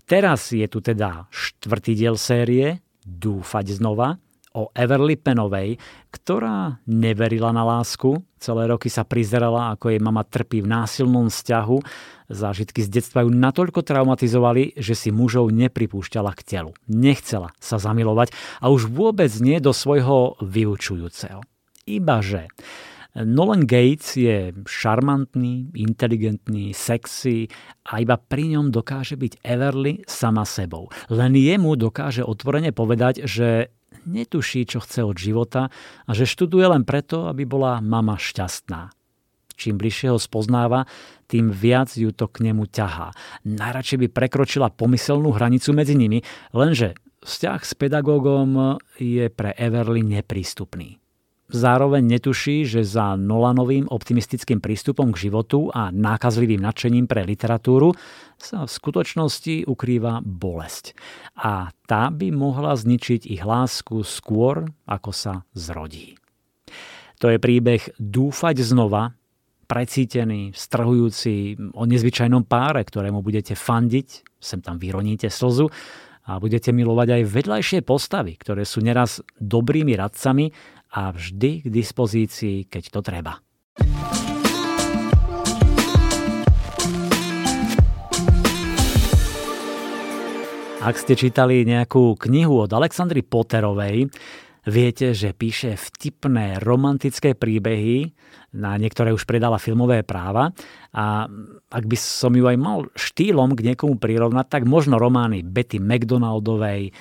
Teraz 0.03 0.51
je 0.51 0.67
tu 0.67 0.83
teda 0.83 1.31
štvrtý 1.31 1.95
diel 1.95 2.19
série 2.19 2.83
Dúfať 3.05 3.77
znova 3.77 4.19
o 4.55 4.71
Everly 4.71 5.19
Penovej, 5.19 5.75
ktorá 6.15 6.79
neverila 6.87 7.51
na 7.51 7.67
lásku. 7.67 8.23
Celé 8.39 8.71
roky 8.71 8.87
sa 8.87 9.03
prizerala, 9.03 9.75
ako 9.75 9.91
jej 9.91 9.99
mama 9.99 10.23
trpí 10.23 10.63
v 10.63 10.71
násilnom 10.71 11.27
vzťahu. 11.27 11.77
Zážitky 12.31 12.81
z 12.81 12.89
detstva 12.89 13.27
ju 13.27 13.29
natoľko 13.35 13.83
traumatizovali, 13.83 14.79
že 14.79 14.95
si 14.95 15.11
mužov 15.11 15.51
nepripúšťala 15.51 16.31
k 16.33 16.41
telu. 16.41 16.71
Nechcela 16.87 17.51
sa 17.59 17.77
zamilovať 17.77 18.31
a 18.63 18.71
už 18.71 18.87
vôbec 18.87 19.29
nie 19.43 19.59
do 19.59 19.75
svojho 19.75 20.39
vyučujúceho. 20.39 21.43
Ibaže 21.85 22.49
Nolan 23.15 23.63
Gates 23.63 24.19
je 24.19 24.51
šarmantný, 24.67 25.71
inteligentný, 25.71 26.75
sexy 26.75 27.47
a 27.87 28.03
iba 28.03 28.19
pri 28.19 28.59
ňom 28.59 28.75
dokáže 28.75 29.15
byť 29.15 29.39
Everly 29.39 30.03
sama 30.03 30.43
sebou. 30.43 30.91
Len 31.07 31.31
jemu 31.31 31.79
dokáže 31.79 32.27
otvorene 32.27 32.75
povedať, 32.75 33.23
že 33.23 33.71
netuší, 34.05 34.65
čo 34.69 34.81
chce 34.81 35.03
od 35.03 35.17
života 35.17 35.73
a 36.05 36.11
že 36.13 36.29
študuje 36.29 36.65
len 36.65 36.87
preto, 36.87 37.29
aby 37.29 37.43
bola 37.43 37.81
mama 37.81 38.15
šťastná. 38.15 38.93
Čím 39.55 39.79
bližšie 39.79 40.11
ho 40.11 40.19
spoznáva, 40.19 40.83
tým 41.31 41.49
viac 41.49 41.95
ju 41.95 42.11
to 42.11 42.27
k 42.27 42.43
nemu 42.51 42.67
ťahá. 42.67 43.15
Najradšej 43.47 43.97
by 44.03 44.07
prekročila 44.11 44.67
pomyselnú 44.67 45.31
hranicu 45.31 45.71
medzi 45.71 45.95
nimi, 45.95 46.19
lenže 46.51 46.99
vzťah 47.23 47.59
s 47.63 47.73
pedagógom 47.73 48.77
je 48.99 49.31
pre 49.31 49.55
Everly 49.55 50.03
neprístupný. 50.03 50.99
Zároveň 51.45 52.17
netuší, 52.17 52.65
že 52.65 52.81
za 52.81 53.13
Nolanovým 53.13 53.85
optimistickým 53.85 54.57
prístupom 54.57 55.13
k 55.13 55.29
životu 55.29 55.69
a 55.69 55.93
nákazlivým 55.93 56.57
nadšením 56.57 57.05
pre 57.05 57.21
literatúru 57.21 57.93
sa 58.41 58.65
v 58.65 58.73
skutočnosti 58.73 59.69
ukrýva 59.69 60.25
bolesť. 60.25 60.97
A 61.37 61.69
tá 61.85 62.09
by 62.09 62.33
mohla 62.33 62.73
zničiť 62.73 63.29
ich 63.29 63.45
lásku 63.45 64.01
skôr, 64.01 64.65
ako 64.89 65.11
sa 65.13 65.33
zrodí. 65.53 66.17
To 67.21 67.29
je 67.29 67.37
príbeh 67.37 67.93
Dúfať 68.01 68.65
znova, 68.65 69.13
precítený, 69.69 70.53
strhujúci 70.53 71.57
o 71.77 71.83
nezvyčajnom 71.85 72.45
páre, 72.45 72.81
ktorému 72.85 73.21
budete 73.21 73.53
fandiť, 73.53 74.37
sem 74.41 74.61
tam 74.61 74.81
vyroníte 74.81 75.29
slzu 75.29 75.69
a 76.25 76.41
budete 76.41 76.73
milovať 76.73 77.21
aj 77.21 77.23
vedľajšie 77.29 77.79
postavy, 77.85 78.33
ktoré 78.37 78.65
sú 78.65 78.81
neraz 78.81 79.21
dobrými 79.37 79.93
radcami 79.93 80.49
a 80.95 81.11
vždy 81.11 81.67
k 81.67 81.67
dispozícii, 81.67 82.71
keď 82.71 82.83
to 82.87 82.99
treba. 83.03 83.33
Ak 90.85 91.01
ste 91.01 91.17
čítali 91.17 91.65
nejakú 91.65 92.13
knihu 92.15 92.61
od 92.63 92.71
Alexandry 92.71 93.25
Potterovej, 93.25 94.07
Viete, 94.65 95.13
že 95.13 95.29
píše 95.29 95.77
vtipné 95.77 96.57
romantické 96.57 97.37
príbehy, 97.37 98.17
na 98.55 98.79
niektoré 98.79 99.11
už 99.11 99.27
predala 99.27 99.59
filmové 99.59 100.07
práva 100.07 100.55
a 100.95 101.27
ak 101.67 101.83
by 101.83 101.97
som 101.99 102.31
ju 102.31 102.47
aj 102.47 102.55
mal 102.55 102.87
štýlom 102.95 103.51
k 103.59 103.71
niekomu 103.71 103.99
prirovnať, 103.99 104.47
tak 104.47 104.63
možno 104.63 104.95
romány 104.95 105.43
Betty 105.43 105.83
McDonaldovej, 105.83 106.87
e, 106.87 106.91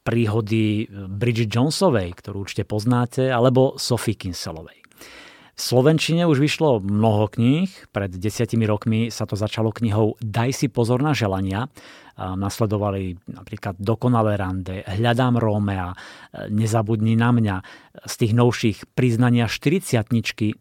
príhody 0.00 0.88
Bridget 0.88 1.52
Jonesovej, 1.52 2.16
ktorú 2.16 2.48
určite 2.48 2.64
poznáte, 2.64 3.28
alebo 3.28 3.76
Sophie 3.76 4.16
Kinselovej. 4.16 4.85
Slovenčine 5.56 6.28
už 6.28 6.36
vyšlo 6.36 6.84
mnoho 6.84 7.32
kníh. 7.32 7.72
Pred 7.88 8.20
desiatimi 8.20 8.68
rokmi 8.68 9.08
sa 9.08 9.24
to 9.24 9.40
začalo 9.40 9.72
knihou 9.72 10.20
Daj 10.20 10.52
si 10.52 10.68
pozor 10.68 11.00
na 11.00 11.16
želania. 11.16 11.72
Nasledovali 12.16 13.16
napríklad 13.24 13.80
Dokonalé 13.80 14.36
rande, 14.36 14.84
Hľadám 14.84 15.40
Rómea, 15.40 15.96
Nezabudni 16.52 17.16
na 17.16 17.32
mňa. 17.32 17.56
Z 18.04 18.14
tých 18.20 18.32
novších 18.36 18.78
priznania 18.92 19.48
40 19.48 20.04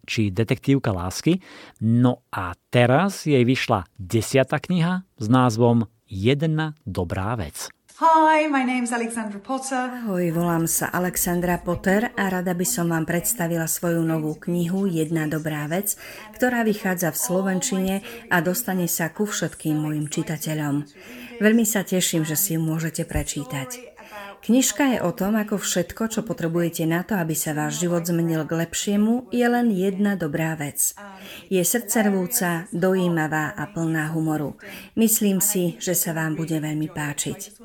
či 0.07 0.21
Detektívka 0.31 0.95
lásky. 0.95 1.43
No 1.83 2.23
a 2.31 2.55
teraz 2.71 3.27
jej 3.27 3.43
vyšla 3.43 3.87
desiata 3.99 4.63
kniha 4.63 5.03
s 5.19 5.27
názvom 5.27 5.91
Jedna 6.07 6.71
dobrá 6.87 7.35
vec. 7.35 7.67
Hi, 7.95 8.51
my 8.51 8.67
name's 8.67 8.91
Alexandra 8.91 9.39
Potter. 9.39 9.87
Ahoj, 10.03 10.27
volám 10.35 10.67
sa 10.67 10.91
Alexandra 10.91 11.55
Potter 11.63 12.11
a 12.19 12.27
rada 12.27 12.51
by 12.51 12.67
som 12.67 12.91
vám 12.91 13.07
predstavila 13.07 13.71
svoju 13.71 14.03
novú 14.03 14.35
knihu 14.35 14.83
Jedna 14.83 15.31
dobrá 15.31 15.63
vec, 15.71 15.95
ktorá 16.35 16.67
vychádza 16.67 17.15
v 17.15 17.21
Slovenčine 17.23 17.95
a 18.27 18.43
dostane 18.43 18.91
sa 18.91 19.15
ku 19.15 19.23
všetkým 19.23 19.79
mojim 19.79 20.11
čitateľom. 20.11 20.83
Veľmi 21.39 21.63
sa 21.63 21.87
teším, 21.87 22.27
že 22.27 22.35
si 22.35 22.59
ju 22.59 22.61
môžete 22.67 23.07
prečítať. 23.07 23.94
Knižka 24.45 24.93
je 24.93 24.99
o 25.01 25.09
tom, 25.09 25.33
ako 25.41 25.57
všetko, 25.57 26.05
čo 26.05 26.21
potrebujete 26.21 26.85
na 26.85 27.01
to, 27.01 27.17
aby 27.17 27.33
sa 27.33 27.57
váš 27.57 27.81
život 27.81 28.05
zmenil 28.05 28.45
k 28.45 28.61
lepšiemu, 28.61 29.33
je 29.33 29.41
len 29.41 29.73
jedna 29.73 30.13
dobrá 30.13 30.53
vec. 30.53 30.93
Je 31.49 31.57
srdcervúca, 31.65 32.69
dojímavá 32.69 33.57
a 33.57 33.65
plná 33.65 34.13
humoru. 34.13 34.53
Myslím 34.93 35.41
si, 35.41 35.81
že 35.81 35.97
sa 35.97 36.13
vám 36.13 36.37
bude 36.37 36.61
veľmi 36.61 36.93
páčiť. 36.93 37.57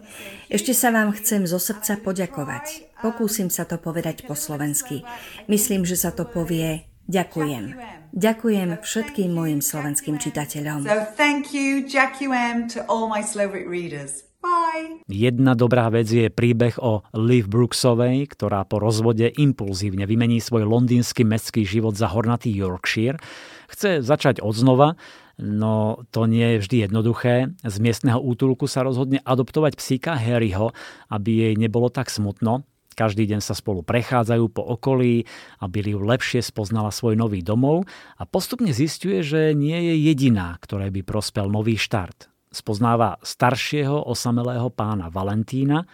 Ešte 0.49 0.72
sa 0.72 0.89
vám 0.89 1.12
chcem 1.20 1.45
zo 1.45 1.61
srdca 1.61 2.01
poďakovať. 2.01 2.97
Pokúsim 3.05 3.53
sa 3.53 3.68
to 3.68 3.76
povedať 3.76 4.24
po 4.24 4.33
slovensky. 4.33 5.05
Myslím, 5.53 5.85
že 5.85 6.01
sa 6.01 6.16
to 6.16 6.24
povie 6.24 6.89
Ďakujem. 7.11 7.74
Ďakujem 8.14 8.68
všetkým 8.87 9.35
mojim 9.35 9.59
slovenským 9.59 10.16
čitateľom. 10.16 10.87
So 10.87 11.03
thank 11.18 11.51
you, 11.51 11.83
Jackie 11.83 12.31
M, 12.31 12.70
to 12.70 12.87
all 12.87 13.11
my 13.11 13.20
Slovak 13.20 13.66
readers. 13.66 14.30
Bye. 14.41 15.05
Jedna 15.05 15.53
dobrá 15.53 15.93
vec 15.93 16.09
je 16.09 16.32
príbeh 16.32 16.80
o 16.80 17.05
Liv 17.12 17.45
Brooksovej, 17.45 18.24
ktorá 18.32 18.64
po 18.64 18.80
rozvode 18.80 19.28
impulzívne 19.28 20.09
vymení 20.09 20.41
svoj 20.41 20.64
londýnsky 20.64 21.28
mestský 21.28 21.68
život 21.68 21.93
za 21.93 22.09
hornatý 22.09 22.49
Yorkshire. 22.49 23.20
Chce 23.68 24.01
začať 24.01 24.41
odznova, 24.41 24.97
no 25.36 26.07
to 26.09 26.24
nie 26.24 26.57
je 26.57 26.62
vždy 26.64 26.76
jednoduché. 26.88 27.53
Z 27.61 27.76
miestneho 27.84 28.16
útulku 28.16 28.64
sa 28.64 28.80
rozhodne 28.80 29.20
adoptovať 29.20 29.76
psíka 29.76 30.16
Harryho, 30.16 30.72
aby 31.12 31.51
jej 31.51 31.55
nebolo 31.61 31.93
tak 31.93 32.09
smutno. 32.09 32.64
Každý 32.97 33.28
deň 33.28 33.45
sa 33.45 33.53
spolu 33.53 33.84
prechádzajú 33.84 34.45
po 34.53 34.64
okolí, 34.64 35.28
aby 35.61 35.78
Liv 35.84 36.01
lepšie 36.01 36.41
spoznala 36.41 36.88
svoj 36.88 37.16
nový 37.16 37.45
domov 37.45 37.84
a 38.16 38.24
postupne 38.24 38.72
zistuje, 38.72 39.20
že 39.20 39.53
nie 39.53 39.93
je 39.93 39.95
jediná, 40.01 40.57
ktorej 40.64 40.93
by 40.97 41.01
prospel 41.05 41.53
nový 41.53 41.76
štart 41.76 42.30
spoznáva 42.51 43.16
staršieho 43.22 44.11
osamelého 44.11 44.68
pána 44.74 45.07
Valentína, 45.09 45.86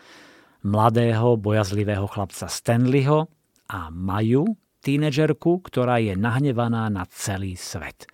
mladého 0.64 1.36
bojazlivého 1.36 2.08
chlapca 2.08 2.48
Stanleyho 2.48 3.28
a 3.68 3.92
Maju, 3.92 4.56
tínedžerku, 4.80 5.60
ktorá 5.62 6.00
je 6.00 6.16
nahnevaná 6.16 6.88
na 6.88 7.04
celý 7.12 7.54
svet. 7.54 8.08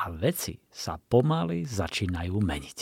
A 0.00 0.08
veci 0.08 0.56
sa 0.70 0.96
pomaly 0.96 1.68
začínajú 1.68 2.40
meniť. 2.40 2.78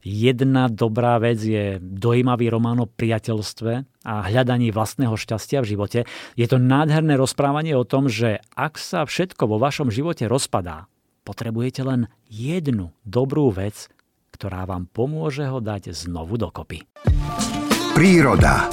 Jedna 0.00 0.72
dobrá 0.72 1.20
vec 1.20 1.44
je 1.44 1.76
dojímavý 1.76 2.48
román 2.48 2.80
o 2.80 2.88
priateľstve 2.88 3.72
a 4.08 4.14
hľadaní 4.32 4.72
vlastného 4.72 5.12
šťastia 5.12 5.60
v 5.60 5.70
živote. 5.76 6.00
Je 6.40 6.48
to 6.48 6.56
nádherné 6.56 7.20
rozprávanie 7.20 7.76
o 7.76 7.84
tom, 7.84 8.08
že 8.08 8.40
ak 8.56 8.80
sa 8.80 9.04
všetko 9.04 9.44
vo 9.44 9.60
vašom 9.60 9.92
živote 9.92 10.24
rozpadá, 10.24 10.88
Potrebujete 11.30 11.86
len 11.86 12.10
jednu 12.26 12.90
dobrú 13.06 13.54
vec, 13.54 13.86
ktorá 14.34 14.66
vám 14.66 14.90
pomôže 14.90 15.46
ho 15.46 15.62
dať 15.62 15.94
znovu 15.94 16.34
dokopy. 16.34 16.82
Príroda. 17.94 18.66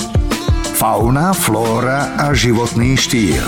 Fauna, 0.73 1.37
flóra 1.37 2.17
a 2.17 2.33
životný 2.33 2.97
štýl. 2.97 3.45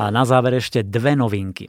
A 0.00 0.08
na 0.08 0.24
záver 0.24 0.64
ešte 0.64 0.80
dve 0.80 1.12
novinky. 1.12 1.68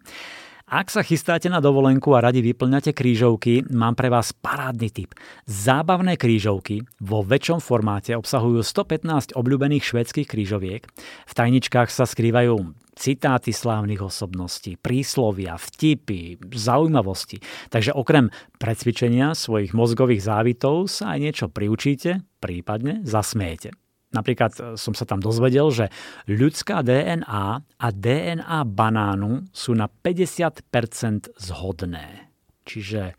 Ak 0.69 0.93
sa 0.93 1.01
chystáte 1.01 1.49
na 1.49 1.57
dovolenku 1.57 2.13
a 2.13 2.21
radi 2.21 2.45
vyplňate 2.45 2.93
krížovky, 2.93 3.65
mám 3.73 3.97
pre 3.97 4.05
vás 4.05 4.37
parádny 4.37 4.93
tip. 4.93 5.17
Zábavné 5.49 6.13
krížovky 6.13 6.85
vo 7.01 7.25
väčšom 7.25 7.57
formáte 7.57 8.13
obsahujú 8.13 8.61
115 8.61 9.33
obľúbených 9.33 9.81
švedských 9.81 10.29
krížoviek. 10.29 10.85
V 11.25 11.33
tajničkách 11.33 11.89
sa 11.89 12.05
skrývajú 12.05 12.77
citáty 12.93 13.49
slávnych 13.49 13.97
osobností, 13.97 14.77
príslovia, 14.77 15.57
vtipy, 15.57 16.37
zaujímavosti. 16.53 17.41
Takže 17.73 17.97
okrem 17.97 18.29
precvičenia 18.61 19.33
svojich 19.33 19.73
mozgových 19.73 20.21
závitov 20.21 20.85
sa 20.85 21.17
aj 21.17 21.19
niečo 21.19 21.45
priučíte, 21.49 22.21
prípadne 22.37 23.01
zasmiete. 23.09 23.73
Napríklad 24.09 24.51
e, 24.57 24.61
som 24.75 24.97
sa 24.97 25.05
tam 25.05 25.21
dozvedel, 25.21 25.69
že 25.69 25.85
ľudská 26.25 26.81
DNA 26.81 27.45
a 27.61 27.87
DNA 27.93 28.59
banánu 28.65 29.49
sú 29.53 29.77
na 29.77 29.85
50% 29.85 31.37
zhodné. 31.37 32.33
Čiže 32.65 33.13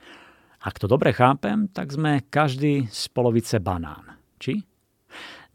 ak 0.60 0.76
to 0.76 0.90
dobre 0.90 1.14
chápem, 1.16 1.70
tak 1.72 1.94
sme 1.94 2.26
každý 2.28 2.90
z 2.90 3.02
polovice 3.14 3.62
banán. 3.62 4.18
Či? 4.36 4.60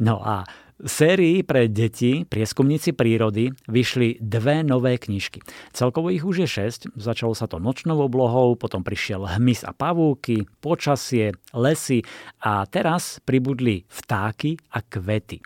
No 0.02 0.20
a 0.20 0.44
sérii 0.84 1.48
pre 1.48 1.72
deti, 1.72 2.28
prieskumníci 2.28 2.92
prírody, 2.92 3.56
vyšli 3.72 4.20
dve 4.20 4.68
nové 4.68 5.00
knižky. 5.00 5.40
Celkovo 5.72 6.12
ich 6.12 6.28
už 6.28 6.44
je 6.44 6.50
šesť, 6.50 6.82
začalo 7.00 7.32
sa 7.32 7.48
to 7.48 7.64
nočnou 7.64 7.96
oblohou, 8.04 8.60
potom 8.60 8.84
prišiel 8.84 9.24
hmyz 9.40 9.64
a 9.64 9.72
pavúky, 9.72 10.44
počasie, 10.60 11.32
lesy 11.56 12.04
a 12.44 12.68
teraz 12.68 13.24
pribudli 13.24 13.88
vtáky 13.88 14.60
a 14.76 14.84
kvety. 14.84 15.40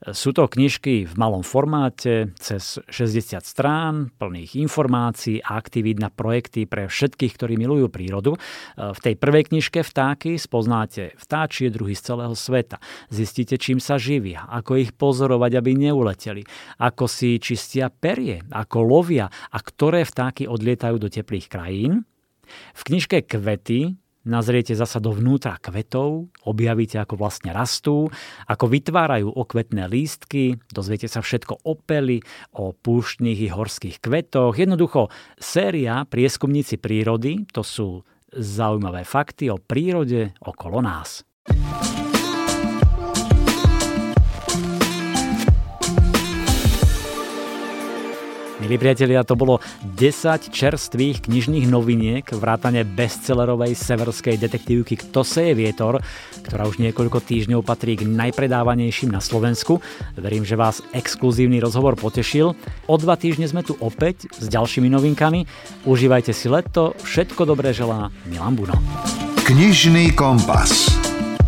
Sú 0.00 0.32
to 0.32 0.48
knižky 0.48 1.04
v 1.04 1.14
malom 1.20 1.44
formáte, 1.44 2.32
cez 2.40 2.80
60 2.88 3.44
strán, 3.44 4.08
plných 4.16 4.56
informácií 4.56 5.44
a 5.44 5.60
aktivít 5.60 6.00
na 6.00 6.08
projekty 6.08 6.64
pre 6.64 6.88
všetkých, 6.88 7.36
ktorí 7.36 7.60
milujú 7.60 7.92
prírodu. 7.92 8.40
V 8.80 9.00
tej 9.04 9.20
prvej 9.20 9.52
knižke 9.52 9.84
Vtáky 9.84 10.40
spoznáte 10.40 11.12
vtáčie 11.20 11.68
druhy 11.68 11.92
z 11.92 12.16
celého 12.16 12.32
sveta. 12.32 12.80
Zistíte, 13.12 13.60
čím 13.60 13.76
sa 13.76 14.00
živia, 14.00 14.48
ako 14.48 14.80
ich 14.80 14.96
pozorovať, 14.96 15.60
aby 15.60 15.76
neuleteli, 15.76 16.48
ako 16.80 17.04
si 17.04 17.36
čistia 17.36 17.92
perie, 17.92 18.40
ako 18.48 18.80
lovia 18.80 19.28
a 19.28 19.58
ktoré 19.60 20.08
vtáky 20.08 20.48
odlietajú 20.48 20.96
do 20.96 21.12
teplých 21.12 21.52
krajín. 21.52 22.08
V 22.72 22.82
knižke 22.88 23.28
Kvety 23.28 24.00
nazriete 24.24 24.76
zasa 24.76 25.00
dovnútra 25.00 25.56
kvetov, 25.60 26.28
objavíte, 26.44 27.00
ako 27.00 27.20
vlastne 27.20 27.56
rastú, 27.56 28.12
ako 28.46 28.64
vytvárajú 28.68 29.28
okvetné 29.32 29.88
lístky, 29.88 30.60
dozviete 30.72 31.08
sa 31.08 31.24
všetko 31.24 31.64
o 31.64 31.74
peli, 31.76 32.20
o 32.56 32.72
púštnych 32.76 33.38
i 33.40 33.48
horských 33.48 34.00
kvetoch. 34.02 34.56
Jednoducho, 34.56 35.08
séria 35.40 36.04
Prieskumníci 36.04 36.76
prírody, 36.76 37.48
to 37.48 37.64
sú 37.64 38.04
zaujímavé 38.30 39.02
fakty 39.02 39.50
o 39.50 39.58
prírode 39.58 40.36
okolo 40.40 40.80
nás. 40.84 41.26
Milí 48.60 48.76
priatelia, 48.76 49.24
to 49.24 49.40
bolo 49.40 49.56
10 49.96 50.52
čerstvých 50.52 51.24
knižných 51.24 51.64
noviniek, 51.64 52.28
vrátane 52.28 52.84
bestsellerovej 52.84 53.72
severskej 53.72 54.36
detektívky 54.36 55.00
Kto 55.00 55.24
seje 55.24 55.56
vietor, 55.56 55.96
ktorá 56.44 56.68
už 56.68 56.76
niekoľko 56.76 57.24
týždňov 57.24 57.64
patrí 57.64 57.96
k 57.96 58.04
najpredávanejším 58.04 59.16
na 59.16 59.24
Slovensku. 59.24 59.80
Verím, 60.12 60.44
že 60.44 60.60
vás 60.60 60.84
exkluzívny 60.92 61.56
rozhovor 61.56 61.96
potešil. 61.96 62.52
O 62.84 62.94
dva 63.00 63.16
týždne 63.16 63.48
sme 63.48 63.64
tu 63.64 63.80
opäť 63.80 64.28
s 64.36 64.44
ďalšími 64.52 64.92
novinkami. 64.92 65.48
Užívajte 65.88 66.36
si 66.36 66.52
leto, 66.52 66.92
všetko 67.00 67.48
dobré 67.48 67.72
želá 67.72 68.12
Milan 68.28 68.60
Buno. 68.60 68.76
Knižný 69.48 70.12
kompas. 70.12 70.92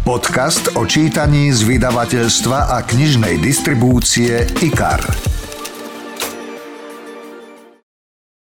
Podcast 0.00 0.80
o 0.80 0.88
čítaní 0.88 1.52
z 1.52 1.60
vydavateľstva 1.76 2.72
a 2.72 2.80
knižnej 2.88 3.36
distribúcie 3.36 4.48
IKAR. 4.64 5.04